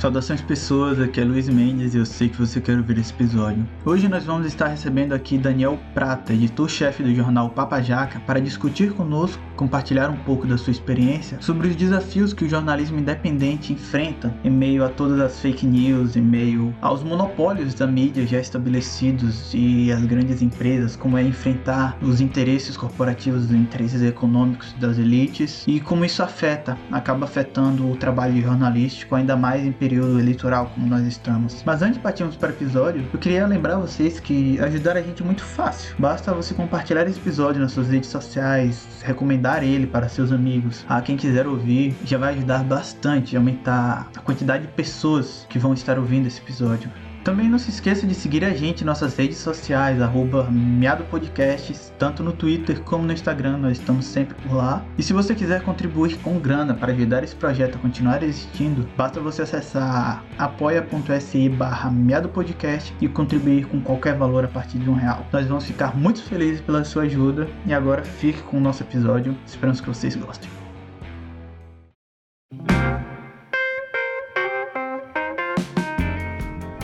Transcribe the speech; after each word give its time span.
Saudações 0.00 0.40
pessoas, 0.40 0.98
aqui 0.98 1.20
é 1.20 1.24
Luiz 1.24 1.46
Mendes 1.46 1.92
e 1.92 1.98
eu 1.98 2.06
sei 2.06 2.30
que 2.30 2.38
você 2.38 2.58
quer 2.58 2.74
ouvir 2.78 2.96
esse 2.96 3.12
episódio. 3.12 3.68
Hoje 3.84 4.08
nós 4.08 4.24
vamos 4.24 4.46
estar 4.46 4.68
recebendo 4.68 5.12
aqui 5.12 5.36
Daniel 5.36 5.78
Prata, 5.92 6.32
editor-chefe 6.32 7.02
do 7.02 7.14
jornal 7.14 7.50
Papa 7.50 7.82
Jaca, 7.82 8.18
para 8.20 8.40
discutir 8.40 8.94
conosco, 8.94 9.42
compartilhar 9.56 10.08
um 10.08 10.16
pouco 10.16 10.46
da 10.46 10.56
sua 10.56 10.70
experiência 10.70 11.36
sobre 11.42 11.68
os 11.68 11.76
desafios 11.76 12.32
que 12.32 12.46
o 12.46 12.48
jornalismo 12.48 12.98
independente 12.98 13.74
enfrenta 13.74 14.34
em 14.42 14.48
meio 14.48 14.86
a 14.86 14.88
todas 14.88 15.20
as 15.20 15.38
fake 15.38 15.66
news, 15.66 16.16
em 16.16 16.22
meio 16.22 16.74
aos 16.80 17.02
monopólios 17.02 17.74
da 17.74 17.86
mídia 17.86 18.26
já 18.26 18.40
estabelecidos 18.40 19.52
e 19.52 19.92
as 19.92 20.02
grandes 20.06 20.40
empresas, 20.40 20.96
como 20.96 21.18
é 21.18 21.22
enfrentar 21.22 21.98
os 22.00 22.22
interesses 22.22 22.74
corporativos, 22.74 23.44
os 23.44 23.52
interesses 23.52 24.00
econômicos 24.00 24.74
das 24.80 24.96
elites 24.96 25.62
e 25.68 25.78
como 25.78 26.06
isso 26.06 26.22
afeta, 26.22 26.78
acaba 26.90 27.26
afetando 27.26 27.86
o 27.86 27.96
trabalho 27.96 28.40
jornalístico 28.40 29.14
ainda 29.14 29.36
mais 29.36 29.62
em 29.62 29.72
período 29.90 30.20
eleitoral 30.20 30.70
como 30.72 30.86
nós 30.86 31.04
estamos. 31.04 31.62
Mas 31.66 31.82
antes 31.82 31.96
de 31.96 32.00
partirmos 32.00 32.36
para 32.36 32.50
o 32.50 32.52
episódio, 32.52 33.04
eu 33.12 33.18
queria 33.18 33.44
lembrar 33.44 33.76
vocês 33.76 34.20
que 34.20 34.58
ajudar 34.60 34.96
a 34.96 35.02
gente 35.02 35.20
é 35.20 35.26
muito 35.26 35.42
fácil. 35.42 35.96
Basta 35.98 36.32
você 36.32 36.54
compartilhar 36.54 37.06
esse 37.08 37.18
episódio 37.18 37.60
nas 37.60 37.72
suas 37.72 37.88
redes 37.88 38.08
sociais, 38.08 38.86
recomendar 39.02 39.64
ele 39.64 39.88
para 39.88 40.08
seus 40.08 40.30
amigos. 40.30 40.84
A 40.88 41.02
quem 41.02 41.16
quiser 41.16 41.48
ouvir, 41.48 41.96
já 42.04 42.18
vai 42.18 42.34
ajudar 42.34 42.62
bastante 42.62 43.34
a 43.34 43.40
aumentar 43.40 44.08
a 44.16 44.20
quantidade 44.20 44.66
de 44.66 44.72
pessoas 44.72 45.44
que 45.50 45.58
vão 45.58 45.74
estar 45.74 45.98
ouvindo 45.98 46.28
esse 46.28 46.40
episódio. 46.40 46.88
Também 47.22 47.50
não 47.50 47.58
se 47.58 47.70
esqueça 47.70 48.06
de 48.06 48.14
seguir 48.14 48.44
a 48.44 48.54
gente 48.54 48.82
em 48.82 48.86
nossas 48.86 49.14
redes 49.14 49.36
sociais, 49.36 50.00
arroba 50.00 50.48
Podcasts, 51.10 51.92
tanto 51.98 52.22
no 52.22 52.32
Twitter 52.32 52.80
como 52.80 53.04
no 53.04 53.12
Instagram, 53.12 53.58
nós 53.58 53.78
estamos 53.78 54.06
sempre 54.06 54.34
por 54.36 54.54
lá. 54.54 54.82
E 54.96 55.02
se 55.02 55.12
você 55.12 55.34
quiser 55.34 55.62
contribuir 55.62 56.16
com 56.18 56.38
grana 56.38 56.72
para 56.72 56.92
ajudar 56.92 57.22
esse 57.22 57.36
projeto 57.36 57.76
a 57.76 57.78
continuar 57.78 58.22
existindo, 58.22 58.88
basta 58.96 59.20
você 59.20 59.42
acessar 59.42 60.24
apoia.se 60.38 61.48
barra 61.50 61.92
Podcast 62.32 62.94
e 63.00 63.08
contribuir 63.08 63.66
com 63.66 63.80
qualquer 63.80 64.16
valor 64.16 64.44
a 64.44 64.48
partir 64.48 64.78
de 64.78 64.88
um 64.88 64.94
real. 64.94 65.26
Nós 65.30 65.46
vamos 65.46 65.64
ficar 65.64 65.96
muito 65.96 66.22
felizes 66.22 66.60
pela 66.60 66.84
sua 66.84 67.02
ajuda 67.02 67.48
e 67.66 67.74
agora 67.74 68.02
fique 68.02 68.42
com 68.42 68.56
o 68.56 68.60
nosso 68.60 68.82
episódio, 68.82 69.36
esperamos 69.46 69.80
que 69.80 69.88
vocês 69.88 70.16
gostem. 70.16 70.59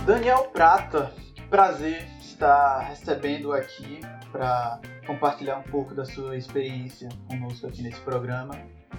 Daniel 0.06 0.44
Prata, 0.52 1.12
que 1.34 1.42
prazer 1.42 2.06
estar 2.20 2.78
recebendo 2.78 3.52
aqui 3.52 4.00
para 4.30 4.78
compartilhar 5.04 5.58
um 5.58 5.64
pouco 5.64 5.96
da 5.96 6.04
sua 6.04 6.36
experiência 6.36 7.08
conosco 7.28 7.66
aqui 7.66 7.82
nesse 7.82 8.00
programa. 8.02 8.54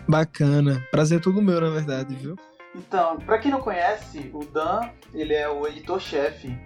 Bacana, 0.05 0.85
prazer 0.91 1.19
é 1.19 1.21
todo 1.21 1.41
meu 1.41 1.61
na 1.61 1.69
verdade, 1.69 2.13
viu? 2.13 2.35
Então, 2.75 3.15
para 3.21 3.39
quem 3.39 3.49
não 3.49 3.61
conhece, 3.61 4.29
o 4.33 4.43
Dan, 4.43 4.81
ele 5.13 5.33
é 5.33 5.47
o 5.47 5.65
editor-chefe 5.65 6.59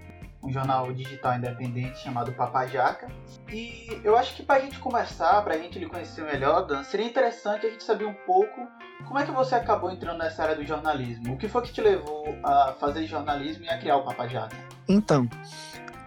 um 0.44 0.52
jornal 0.52 0.92
digital 0.92 1.36
independente 1.36 2.00
chamado 2.00 2.32
Papajaca. 2.34 3.08
E 3.52 4.00
eu 4.04 4.18
acho 4.18 4.36
que 4.36 4.44
para 4.44 4.60
a 4.60 4.60
gente 4.62 4.80
começar, 4.80 5.42
para 5.44 5.56
a 5.56 5.58
gente 5.58 5.78
lhe 5.78 5.88
conhecer 5.88 6.24
melhor, 6.24 6.66
Dan, 6.66 6.84
seria 6.84 7.06
interessante 7.06 7.66
a 7.66 7.70
gente 7.70 7.84
saber 7.84 8.06
um 8.06 8.14
pouco 8.26 8.68
como 9.06 9.20
é 9.20 9.26
que 9.26 9.32
você 9.32 9.56
acabou 9.56 9.92
entrando 9.92 10.18
nessa 10.18 10.44
área 10.44 10.56
do 10.56 10.66
jornalismo. 10.66 11.34
O 11.34 11.38
que 11.38 11.48
foi 11.48 11.62
que 11.64 11.72
te 11.72 11.82
levou 11.82 12.38
a 12.44 12.74
fazer 12.80 13.06
jornalismo 13.06 13.66
e 13.66 13.70
a 13.70 13.78
criar 13.78 13.98
o 13.98 14.06
Papajaca? 14.06 14.56
Então, 14.88 15.30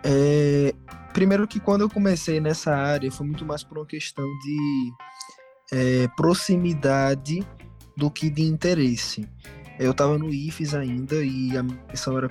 é... 0.03 0.75
primeiro 1.13 1.47
que 1.47 1.61
quando 1.61 1.83
eu 1.83 1.91
comecei 1.91 2.41
nessa 2.41 2.75
área 2.75 3.11
foi 3.11 3.27
muito 3.27 3.45
mais 3.45 3.63
por 3.63 3.79
uma 3.79 3.87
questão 3.87 4.25
de 4.25 4.93
é, 5.73 6.09
proximidade 6.17 7.47
do 7.97 8.11
que 8.11 8.31
de 8.31 8.43
interesse. 8.43 9.29
Eu 9.79 9.91
estava 9.91 10.17
no 10.17 10.33
IFES 10.33 10.75
ainda 10.75 11.17
e 11.25 11.57
a 11.57 11.63
missão 11.63 12.17
era, 12.17 12.29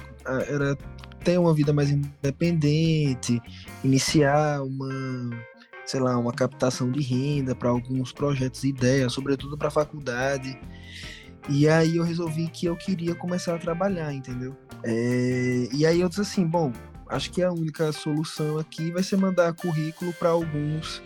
era 0.47 0.77
ter 1.23 1.39
uma 1.39 1.53
vida 1.53 1.71
mais 1.71 1.89
independente, 1.89 3.41
iniciar 3.83 4.61
uma, 4.61 5.29
sei 5.85 5.99
lá, 5.99 6.17
uma 6.17 6.33
captação 6.33 6.91
de 6.91 7.01
renda 7.01 7.55
para 7.55 7.69
alguns 7.69 8.11
projetos 8.11 8.63
e 8.63 8.69
ideias, 8.69 9.13
sobretudo 9.13 9.57
para 9.57 9.69
a 9.69 9.71
faculdade. 9.71 10.59
E 11.49 11.67
aí 11.67 11.97
eu 11.97 12.03
resolvi 12.03 12.47
que 12.47 12.65
eu 12.65 12.75
queria 12.75 13.15
começar 13.15 13.55
a 13.55 13.57
trabalhar, 13.57 14.13
entendeu? 14.13 14.55
É, 14.83 15.67
e 15.73 15.85
aí 15.85 15.99
eu 15.99 16.09
disse 16.09 16.21
assim, 16.21 16.45
bom, 16.45 16.71
acho 17.07 17.31
que 17.31 17.41
a 17.41 17.51
única 17.51 17.91
solução 17.91 18.57
aqui 18.57 18.91
vai 18.91 19.03
ser 19.03 19.17
mandar 19.17 19.53
currículo 19.53 20.13
para 20.13 20.29
alguns 20.29 21.01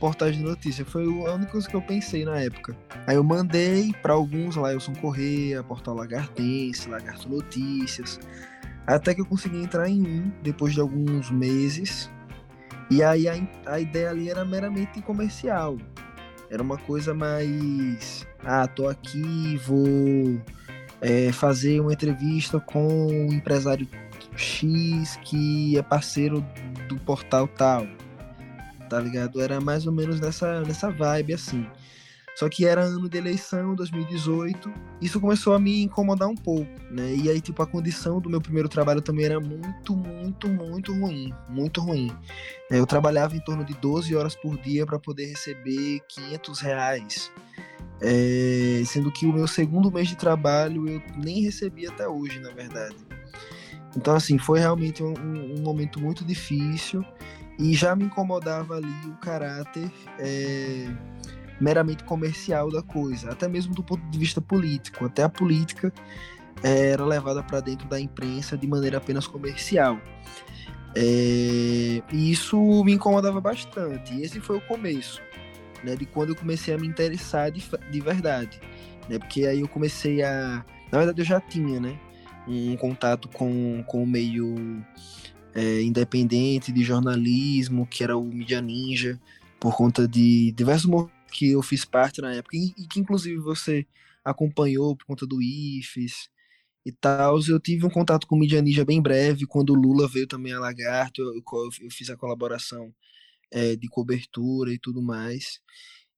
portais 0.00 0.36
de 0.36 0.42
notícia. 0.42 0.84
Foi 0.84 1.04
a 1.04 1.34
única 1.34 1.52
coisa 1.52 1.68
que 1.68 1.74
eu 1.74 1.82
pensei 1.82 2.24
na 2.24 2.38
época. 2.38 2.76
Aí 3.06 3.16
eu 3.16 3.24
mandei 3.24 3.92
para 4.02 4.12
alguns, 4.14 4.56
lá 4.56 4.72
Elson 4.72 4.94
Correia, 4.94 5.62
Portal 5.62 5.94
Lagartense, 5.94 6.88
Lagarto 6.88 7.28
Notícias. 7.28 8.18
Até 8.86 9.14
que 9.14 9.20
eu 9.20 9.26
consegui 9.26 9.62
entrar 9.62 9.88
em 9.88 10.02
um 10.02 10.32
depois 10.42 10.74
de 10.74 10.80
alguns 10.80 11.30
meses. 11.30 12.10
E 12.90 13.02
aí 13.02 13.26
a, 13.28 13.34
a 13.66 13.80
ideia 13.80 14.10
ali 14.10 14.28
era 14.28 14.44
meramente 14.44 15.00
comercial. 15.00 15.78
Era 16.50 16.62
uma 16.62 16.76
coisa 16.76 17.14
mais. 17.14 18.26
Ah, 18.44 18.66
tô 18.66 18.86
aqui, 18.86 19.56
vou 19.66 20.40
é, 21.00 21.32
fazer 21.32 21.80
uma 21.80 21.92
entrevista 21.92 22.60
com 22.60 23.06
um 23.06 23.32
empresário 23.32 23.88
X 24.36 25.18
que 25.22 25.78
é 25.78 25.82
parceiro 25.82 26.44
do 26.88 26.96
portal 27.00 27.48
tal. 27.48 27.86
Tá 28.90 29.00
ligado? 29.00 29.40
Era 29.40 29.60
mais 29.60 29.86
ou 29.86 29.92
menos 29.92 30.20
nessa, 30.20 30.60
nessa 30.60 30.90
vibe 30.90 31.34
assim. 31.34 31.66
Só 32.34 32.48
que 32.48 32.66
era 32.66 32.82
ano 32.82 33.08
de 33.08 33.16
eleição, 33.16 33.74
2018. 33.74 34.72
Isso 35.00 35.20
começou 35.20 35.54
a 35.54 35.58
me 35.58 35.82
incomodar 35.82 36.28
um 36.28 36.34
pouco, 36.34 36.70
né? 36.90 37.14
E 37.14 37.30
aí, 37.30 37.40
tipo, 37.40 37.62
a 37.62 37.66
condição 37.66 38.20
do 38.20 38.28
meu 38.28 38.40
primeiro 38.40 38.68
trabalho 38.68 39.00
também 39.00 39.26
era 39.26 39.38
muito, 39.38 39.94
muito, 39.94 40.48
muito 40.48 40.92
ruim. 40.92 41.32
Muito 41.48 41.80
ruim. 41.80 42.10
É, 42.70 42.78
eu 42.80 42.86
trabalhava 42.86 43.36
em 43.36 43.40
torno 43.40 43.64
de 43.64 43.74
12 43.74 44.14
horas 44.16 44.34
por 44.34 44.58
dia 44.58 44.84
para 44.84 44.98
poder 44.98 45.26
receber 45.26 46.00
500 46.08 46.60
reais. 46.60 47.32
É, 48.00 48.82
sendo 48.84 49.12
que 49.12 49.26
o 49.26 49.32
meu 49.32 49.46
segundo 49.46 49.90
mês 49.90 50.08
de 50.08 50.16
trabalho 50.16 50.88
eu 50.88 51.02
nem 51.16 51.40
recebi 51.40 51.86
até 51.86 52.08
hoje, 52.08 52.40
na 52.40 52.50
verdade. 52.50 52.96
Então, 53.96 54.16
assim, 54.16 54.38
foi 54.38 54.58
realmente 54.58 55.02
um, 55.02 55.14
um 55.56 55.62
momento 55.62 56.00
muito 56.00 56.24
difícil 56.24 57.04
e 57.58 57.74
já 57.74 57.94
me 57.94 58.04
incomodava 58.04 58.76
ali 58.76 59.06
o 59.06 59.16
caráter. 59.18 59.90
É, 60.18 60.88
meramente 61.60 62.04
comercial 62.04 62.70
da 62.70 62.82
coisa, 62.82 63.30
até 63.30 63.48
mesmo 63.48 63.74
do 63.74 63.82
ponto 63.82 64.02
de 64.10 64.18
vista 64.18 64.40
político. 64.40 65.04
Até 65.04 65.22
a 65.22 65.28
política 65.28 65.92
era 66.62 67.04
levada 67.04 67.42
para 67.42 67.60
dentro 67.60 67.86
da 67.88 68.00
imprensa 68.00 68.56
de 68.56 68.66
maneira 68.66 68.98
apenas 68.98 69.26
comercial. 69.26 70.00
É, 70.96 72.02
e 72.12 72.30
isso 72.30 72.84
me 72.84 72.92
incomodava 72.92 73.40
bastante. 73.40 74.14
E 74.14 74.22
esse 74.22 74.40
foi 74.40 74.58
o 74.58 74.60
começo, 74.60 75.20
né, 75.82 75.96
de 75.96 76.06
quando 76.06 76.30
eu 76.30 76.36
comecei 76.36 76.72
a 76.72 76.78
me 76.78 76.86
interessar 76.86 77.50
de, 77.50 77.62
de 77.90 78.00
verdade, 78.00 78.60
né, 79.08 79.18
porque 79.18 79.44
aí 79.46 79.60
eu 79.60 79.68
comecei 79.68 80.22
a, 80.22 80.64
na 80.92 80.98
verdade 80.98 81.20
eu 81.20 81.24
já 81.24 81.40
tinha, 81.40 81.80
né, 81.80 81.98
um 82.46 82.76
contato 82.76 83.28
com, 83.28 83.82
com 83.86 84.02
o 84.02 84.06
meio 84.06 84.84
é, 85.54 85.82
independente 85.82 86.70
de 86.70 86.82
jornalismo, 86.84 87.86
que 87.86 88.04
era 88.04 88.16
o 88.16 88.24
Media 88.24 88.60
Ninja, 88.60 89.18
por 89.58 89.76
conta 89.76 90.06
de 90.06 90.52
diversos 90.52 90.86
que 91.34 91.50
eu 91.50 91.62
fiz 91.62 91.84
parte 91.84 92.20
na 92.22 92.32
época, 92.32 92.56
e, 92.56 92.70
que 92.86 93.00
inclusive 93.00 93.38
você 93.40 93.84
acompanhou 94.24 94.96
por 94.96 95.04
conta 95.04 95.26
do 95.26 95.42
IFES 95.42 96.30
e 96.86 96.92
tal. 96.92 97.40
Eu 97.48 97.58
tive 97.58 97.84
um 97.84 97.90
contato 97.90 98.26
com 98.26 98.36
o 98.36 98.38
Mídia 98.38 98.62
Ninja 98.62 98.84
bem 98.84 99.02
breve, 99.02 99.44
quando 99.46 99.70
o 99.70 99.74
Lula 99.74 100.08
veio 100.08 100.28
também 100.28 100.52
a 100.52 100.60
Lagarto, 100.60 101.22
eu, 101.22 101.34
eu, 101.34 101.90
fiz 101.90 102.08
a 102.08 102.16
colaboração 102.16 102.94
é, 103.50 103.74
de 103.76 103.88
cobertura 103.88 104.72
e 104.72 104.78
tudo 104.78 105.02
mais. 105.02 105.60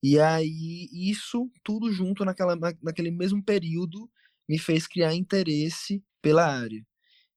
E 0.03 0.21
aí, 0.21 0.89
isso 0.92 1.51
tudo 1.65 1.91
junto 1.92 2.24
naquela, 2.24 2.57
naquele 2.83 3.10
mesmo 3.10 3.42
período 3.42 4.10
me 4.48 4.59
fez 4.59 4.86
criar 4.86 5.15
interesse 5.15 6.03
pela 6.22 6.47
área. 6.47 6.84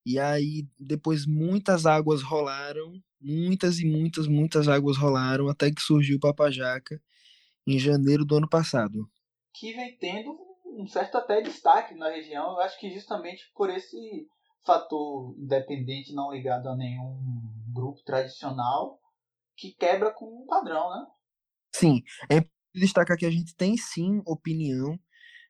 E 0.05 0.19
aí, 0.19 0.67
depois, 0.79 1.25
muitas 1.25 1.85
águas 1.85 2.21
rolaram, 2.21 3.01
muitas 3.21 3.79
e 3.79 3.85
muitas, 3.85 4.27
muitas 4.27 4.67
águas 4.67 4.97
rolaram, 4.97 5.49
até 5.49 5.71
que 5.71 5.81
surgiu 5.81 6.17
o 6.17 6.19
Papajaca, 6.19 7.01
em 7.65 7.77
janeiro 7.77 8.25
do 8.25 8.37
ano 8.37 8.49
passado. 8.49 9.09
Que 9.53 9.73
vem 9.73 9.97
tendo 9.97 10.37
um 10.65 10.87
certo 10.87 11.17
até 11.17 11.41
destaque 11.41 11.95
na 11.95 12.09
região, 12.09 12.51
eu 12.51 12.59
acho 12.59 12.79
que 12.79 12.91
justamente 12.93 13.51
por 13.55 13.69
esse 13.69 14.27
fator 14.65 15.35
independente, 15.37 16.13
não 16.13 16.31
ligado 16.31 16.67
a 16.67 16.75
nenhum 16.75 17.17
grupo 17.73 18.03
tradicional, 18.03 18.99
que 19.55 19.73
quebra 19.73 20.11
com 20.13 20.43
um 20.43 20.45
padrão, 20.45 20.89
né? 20.89 21.05
Sim, 21.75 22.03
é 22.31 22.45
destacar 22.73 23.17
que 23.17 23.25
a 23.25 23.31
gente 23.31 23.55
tem 23.55 23.75
sim 23.77 24.21
opinião, 24.25 24.97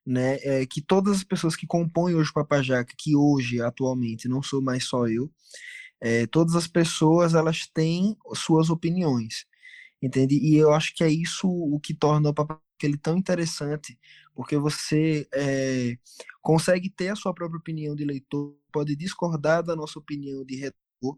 né? 0.05 0.37
É, 0.41 0.65
que 0.65 0.81
todas 0.81 1.17
as 1.17 1.23
pessoas 1.23 1.55
que 1.55 1.67
compõem 1.67 2.15
hoje 2.15 2.29
o 2.29 2.33
Papajaca, 2.33 2.93
que 2.97 3.15
hoje, 3.15 3.61
atualmente, 3.61 4.27
não 4.27 4.41
sou 4.41 4.61
mais 4.61 4.85
só 4.85 5.07
eu, 5.07 5.29
é, 6.01 6.25
todas 6.27 6.55
as 6.55 6.67
pessoas 6.67 7.35
elas 7.35 7.67
têm 7.67 8.15
suas 8.33 8.69
opiniões 8.69 9.45
entende? 10.01 10.35
E 10.35 10.55
eu 10.55 10.73
acho 10.73 10.93
que 10.95 11.03
é 11.03 11.09
isso 11.09 11.47
o 11.47 11.79
que 11.79 11.93
torna 11.93 12.29
o 12.29 12.33
ele 12.81 12.97
tão 12.97 13.17
interessante, 13.17 13.99
porque 14.33 14.57
você 14.57 15.27
é, 15.33 15.97
consegue 16.41 16.89
ter 16.89 17.09
a 17.09 17.15
sua 17.15 17.33
própria 17.33 17.59
opinião 17.59 17.95
de 17.95 18.05
leitor, 18.05 18.55
pode 18.71 18.95
discordar 18.95 19.63
da 19.63 19.75
nossa 19.75 19.99
opinião 19.99 20.45
de 20.45 20.55
retor. 20.55 21.17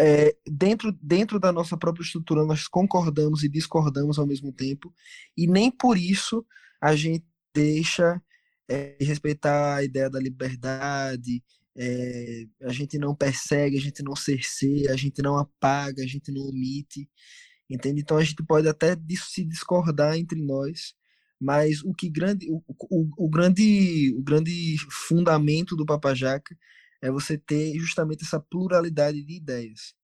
É, 0.00 0.36
dentro, 0.46 0.92
dentro 1.00 1.38
da 1.38 1.52
nossa 1.52 1.76
própria 1.76 2.02
estrutura, 2.02 2.44
nós 2.44 2.68
concordamos 2.68 3.44
e 3.44 3.48
discordamos 3.48 4.18
ao 4.18 4.26
mesmo 4.26 4.52
tempo, 4.52 4.92
e 5.36 5.46
nem 5.46 5.70
por 5.70 5.96
isso 5.96 6.44
a 6.80 6.94
gente 6.94 7.24
deixa 7.54 8.20
é, 8.68 8.96
respeitar 9.00 9.76
a 9.76 9.84
ideia 9.84 10.10
da 10.10 10.20
liberdade, 10.20 11.42
é, 11.76 12.44
a 12.62 12.72
gente 12.72 12.98
não 12.98 13.14
persegue, 13.14 13.76
a 13.76 13.80
gente 13.80 14.02
não 14.02 14.16
cerceia, 14.16 14.92
a 14.92 14.96
gente 14.96 15.22
não 15.22 15.36
apaga, 15.36 16.02
a 16.02 16.06
gente 16.06 16.32
não 16.32 16.42
omite, 16.42 17.08
entende? 17.68 18.00
Então 18.00 18.16
a 18.16 18.24
gente 18.24 18.42
pode 18.44 18.68
até 18.68 18.96
se 19.16 19.44
discordar 19.44 20.16
entre 20.16 20.40
nós, 20.40 20.94
mas 21.40 21.82
o 21.82 21.92
que 21.92 22.08
grande, 22.08 22.50
o, 22.50 22.62
o, 22.90 23.26
o 23.26 23.28
grande, 23.28 24.14
o 24.16 24.22
grande 24.22 24.76
fundamento 24.90 25.76
do 25.76 25.86
Papajaca 25.86 26.56
é 27.02 27.10
você 27.10 27.36
ter 27.36 27.78
justamente 27.78 28.24
essa 28.24 28.40
pluralidade 28.40 29.22
de 29.22 29.36
ideias 29.36 29.94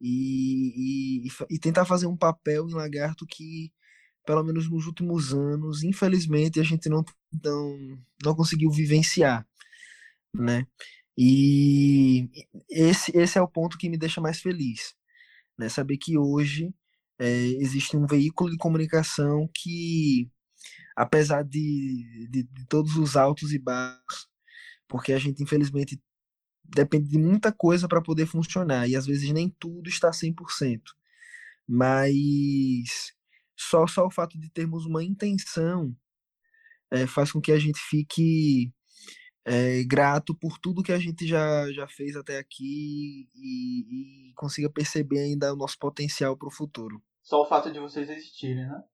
e, 0.00 1.24
e, 1.24 1.28
e 1.50 1.58
tentar 1.58 1.84
fazer 1.86 2.06
um 2.06 2.16
papel 2.16 2.68
em 2.68 2.74
Lagarto 2.74 3.26
que 3.26 3.72
pelo 4.26 4.42
menos 4.42 4.68
nos 4.68 4.86
últimos 4.86 5.32
anos, 5.32 5.84
infelizmente 5.84 6.60
a 6.60 6.64
gente 6.64 6.88
não 6.88 7.04
não, 7.44 7.98
não 8.24 8.34
conseguiu 8.34 8.70
vivenciar, 8.70 9.46
né? 10.34 10.66
E 11.16 12.28
esse, 12.68 13.16
esse 13.16 13.38
é 13.38 13.42
o 13.42 13.48
ponto 13.48 13.78
que 13.78 13.88
me 13.88 13.96
deixa 13.96 14.20
mais 14.20 14.40
feliz, 14.40 14.94
né? 15.58 15.68
Saber 15.68 15.96
que 15.96 16.18
hoje 16.18 16.74
é, 17.18 17.26
existe 17.60 17.96
um 17.96 18.06
veículo 18.06 18.50
de 18.50 18.56
comunicação 18.58 19.48
que, 19.54 20.30
apesar 20.96 21.42
de, 21.44 22.28
de, 22.30 22.42
de 22.44 22.66
todos 22.66 22.96
os 22.96 23.16
altos 23.16 23.52
e 23.52 23.58
baixos, 23.58 24.28
porque 24.88 25.12
a 25.12 25.18
gente 25.18 25.42
infelizmente 25.42 26.00
depende 26.64 27.08
de 27.08 27.18
muita 27.18 27.52
coisa 27.52 27.88
para 27.88 28.02
poder 28.02 28.26
funcionar 28.26 28.88
e 28.88 28.96
às 28.96 29.06
vezes 29.06 29.30
nem 29.32 29.48
tudo 29.58 29.88
está 29.88 30.10
100%. 30.12 30.82
Mas 31.68 33.12
só 33.56 33.86
só 33.86 34.06
o 34.06 34.10
fato 34.10 34.38
de 34.38 34.50
termos 34.50 34.86
uma 34.86 35.02
intenção 35.04 35.96
é, 36.90 37.06
faz 37.06 37.32
com 37.32 37.40
que 37.40 37.52
a 37.52 37.58
gente 37.58 37.78
fique 37.80 38.72
é, 39.46 39.84
grato 39.84 40.34
por 40.34 40.58
tudo 40.58 40.82
que 40.82 40.90
a 40.90 40.98
gente 40.98 41.24
já, 41.24 41.70
já 41.70 41.86
fez 41.86 42.16
até 42.16 42.36
aqui 42.36 43.28
e, 43.32 44.30
e 44.30 44.34
consiga 44.34 44.68
perceber 44.68 45.20
ainda 45.20 45.52
o 45.52 45.56
nosso 45.56 45.78
potencial 45.78 46.36
para 46.36 46.48
o 46.48 46.52
futuro. 46.52 47.00
Só 47.22 47.42
o 47.42 47.46
fato 47.46 47.70
de 47.70 47.78
vocês 47.78 48.10
existirem, 48.10 48.66
né? 48.66 48.84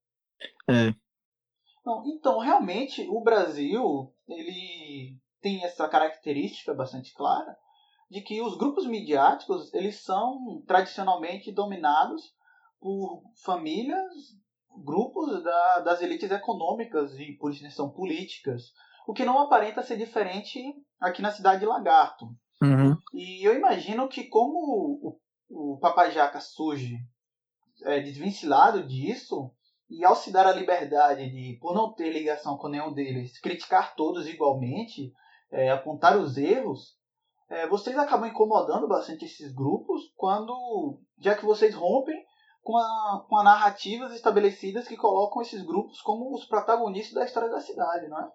É. 0.69 0.95
Não, 1.85 2.03
então, 2.07 2.39
realmente, 2.39 3.07
o 3.09 3.23
Brasil 3.23 4.15
ele 4.29 5.19
tem 5.41 5.65
essa 5.65 5.89
característica 5.89 6.75
bastante 6.75 7.15
clara 7.15 7.57
de 8.11 8.21
que 8.21 8.43
os 8.43 8.59
grupos 8.59 8.87
midiáticos 8.87 9.73
eles 9.73 10.01
são 10.05 10.63
tradicionalmente 10.67 11.51
dominados 11.51 12.35
por 12.79 13.23
famílias, 13.43 14.13
grupos 14.85 15.43
da, 15.43 15.81
das 15.81 16.03
elites 16.03 16.31
econômicas 16.31 17.19
e 17.19 17.33
por 17.33 17.51
extensão 17.51 17.91
políticas 17.91 18.73
o 19.07 19.13
que 19.13 19.25
não 19.25 19.39
aparenta 19.39 19.83
ser 19.83 19.97
diferente 19.97 20.61
aqui 21.01 21.23
na 21.23 21.33
cidade 21.33 21.61
de 21.61 21.67
Lagarto. 21.67 22.27
Uhum. 22.63 22.97
E 23.13 23.47
eu 23.47 23.55
imagino 23.55 24.09
que 24.09 24.25
como 24.25 25.19
o, 25.51 25.75
o 25.75 25.79
Papajaca 25.79 26.41
surge 26.41 26.97
é, 27.85 28.01
disso, 28.87 29.51
e 29.91 30.05
ao 30.05 30.15
se 30.15 30.33
dar 30.33 30.47
a 30.47 30.53
liberdade 30.53 31.29
de, 31.31 31.59
por 31.61 31.75
não 31.75 31.93
ter 31.93 32.11
ligação 32.11 32.57
com 32.57 32.69
nenhum 32.69 32.93
deles, 32.93 33.39
criticar 33.41 33.95
todos 33.95 34.27
igualmente, 34.27 35.13
é, 35.51 35.71
apontar 35.71 36.17
os 36.17 36.39
erros, 36.39 36.97
é, 37.51 37.69
vocês 37.69 37.99
acabam 37.99 38.29
incomodando 38.29 38.89
bastante 38.89 39.27
esses 39.27 39.53
grupos 39.53 40.01
quando, 40.17 40.99
já 41.19 41.35
que 41.35 41.45
vocês 41.45 41.75
rompem 41.75 42.17
com, 42.63 42.77
a, 42.77 43.27
com 43.29 43.37
a 43.37 43.43
narrativas 43.43 44.15
estabelecidas 44.15 44.89
que 44.89 44.97
colocam 44.97 45.43
esses 45.43 45.63
grupos 45.63 46.01
como 46.01 46.33
os 46.35 46.47
protagonistas 46.47 47.15
da 47.15 47.25
história 47.25 47.51
da 47.51 47.61
cidade, 47.61 48.09
não 48.09 48.19
é? 48.21 48.31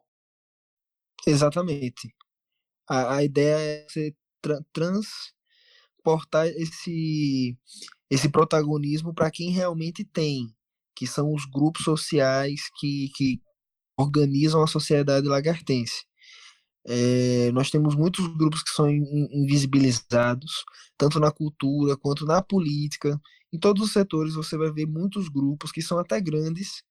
Exatamente. 1.27 2.13
A, 2.89 3.17
a 3.17 3.23
ideia 3.25 3.57
é 3.57 3.87
você 3.89 4.15
tra 4.41 4.61
transportar 4.73 6.47
esse, 6.47 7.57
esse 8.09 8.29
protagonismo 8.29 9.13
para 9.13 9.31
quem 9.31 9.51
realmente 9.51 10.03
tem, 10.05 10.47
que 10.95 11.07
são 11.07 11.33
os 11.33 11.45
grupos 11.45 11.83
sociais 11.83 12.61
que, 12.79 13.09
que 13.15 13.41
organizam 13.97 14.63
a 14.63 14.67
sociedade 14.67 15.27
lagartense. 15.27 16.05
É, 16.85 17.51
nós 17.51 17.69
temos 17.71 17.95
muitos 17.95 18.27
grupos 18.37 18.63
que 18.63 18.71
são 18.71 18.89
invisibilizados, 18.89 20.63
tanto 20.97 21.19
na 21.19 21.31
cultura 21.31 21.97
quanto 21.97 22.25
na 22.25 22.41
política. 22.41 23.19
Em 23.53 23.59
todos 23.59 23.83
os 23.85 23.93
setores 23.93 24.33
você 24.35 24.57
vai 24.57 24.71
ver 24.71 24.85
muitos 24.87 25.29
grupos 25.29 25.71
que 25.71 25.81
são 25.81 25.99
até 25.99 26.21
grandes, 26.21 26.83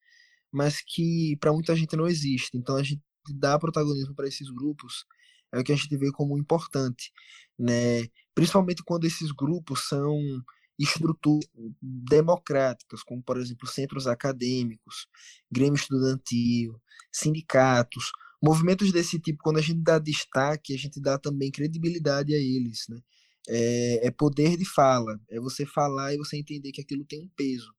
mas 0.53 0.83
que 0.83 1.37
para 1.41 1.53
muita 1.53 1.77
gente 1.77 1.97
não 1.97 2.07
existe. 2.09 2.57
Então 2.59 2.77
a 2.77 2.83
gente 2.83 3.03
dar 3.35 3.59
protagonismo 3.59 4.15
para 4.15 4.29
esses 4.29 4.51
grupos 4.51 5.05
é 5.53 5.61
o 5.61 5.65
que 5.65 5.73
a 5.73 5.77
gente 5.77 5.97
vê 5.97 6.11
como 6.11 6.39
importante, 6.39 7.13
né? 7.59 8.07
Principalmente 8.35 8.83
quando 8.85 9.05
esses 9.05 9.31
grupos 9.33 9.89
são 9.89 10.19
estruturas 10.79 11.49
democráticas, 11.81 13.03
como 13.03 13.23
por 13.23 13.39
exemplo 13.39 13.67
centros 13.67 14.07
acadêmicos, 14.07 15.07
grêmio 15.51 15.77
estudantil, 15.77 16.81
sindicatos, 17.11 18.13
movimentos 18.43 18.93
desse 18.93 19.19
tipo. 19.19 19.43
Quando 19.43 19.59
a 19.59 19.63
gente 19.63 19.81
dá 19.81 19.99
destaque, 19.99 20.75
a 20.75 20.79
gente 20.79 21.01
dá 21.01 21.19
também 21.19 21.51
credibilidade 21.51 22.35
a 22.35 22.39
eles, 22.39 22.87
né? 22.89 23.01
É, 23.49 24.09
é 24.09 24.11
poder 24.11 24.57
de 24.57 24.65
fala, 24.65 25.21
é 25.31 25.39
você 25.39 25.65
falar 25.65 26.13
e 26.13 26.19
você 26.19 26.37
entender 26.37 26.73
que 26.73 26.81
aquilo 26.81 27.05
tem 27.05 27.23
um 27.23 27.31
peso. 27.37 27.73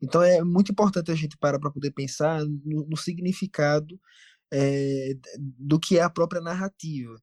Então 0.00 0.22
é 0.22 0.42
muito 0.44 0.70
importante 0.70 1.10
a 1.10 1.14
gente 1.14 1.36
parar 1.36 1.58
para 1.58 1.72
poder 1.72 1.90
pensar 1.90 2.44
no, 2.44 2.86
no 2.88 2.96
significado 2.96 4.00
é, 4.52 5.14
do 5.38 5.78
que 5.78 5.98
é 5.98 6.02
a 6.02 6.10
própria 6.10 6.40
narrativa. 6.40 7.14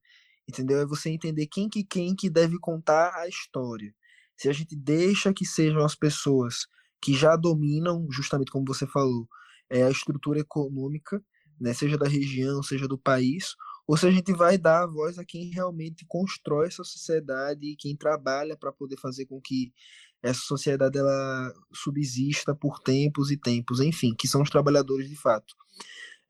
Entendeu? 0.47 0.79
É 0.79 0.85
você 0.85 1.09
entender 1.09 1.47
quem 1.47 1.67
que 1.67 1.83
quem 1.83 2.15
que 2.15 2.29
deve 2.29 2.59
contar 2.59 3.15
a 3.15 3.27
história. 3.27 3.93
Se 4.37 4.49
a 4.49 4.53
gente 4.53 4.75
deixa 4.75 5.33
que 5.33 5.45
sejam 5.45 5.83
as 5.83 5.95
pessoas 5.95 6.67
que 7.01 7.13
já 7.13 7.35
dominam, 7.35 8.07
justamente 8.11 8.51
como 8.51 8.65
você 8.65 8.85
falou, 8.85 9.27
é, 9.69 9.83
a 9.83 9.89
estrutura 9.89 10.39
econômica, 10.39 11.23
né, 11.59 11.73
seja 11.73 11.97
da 11.97 12.07
região, 12.07 12.61
seja 12.61 12.87
do 12.87 12.97
país, 12.97 13.55
ou 13.87 13.95
se 13.95 14.07
a 14.07 14.11
gente 14.11 14.33
vai 14.33 14.57
dar 14.57 14.83
a 14.83 14.87
voz 14.87 15.17
a 15.17 15.25
quem 15.25 15.49
realmente 15.51 16.05
constrói 16.07 16.67
essa 16.67 16.83
sociedade 16.83 17.65
e 17.65 17.75
quem 17.75 17.95
trabalha 17.95 18.57
para 18.57 18.71
poder 18.71 18.97
fazer 18.97 19.25
com 19.25 19.39
que 19.39 19.73
essa 20.21 20.41
sociedade 20.41 20.97
ela 20.97 21.53
subsista 21.73 22.55
por 22.55 22.79
tempos 22.79 23.31
e 23.31 23.37
tempos, 23.37 23.79
enfim, 23.79 24.13
que 24.17 24.27
são 24.27 24.41
os 24.41 24.49
trabalhadores 24.49 25.07
de 25.07 25.15
fato 25.15 25.55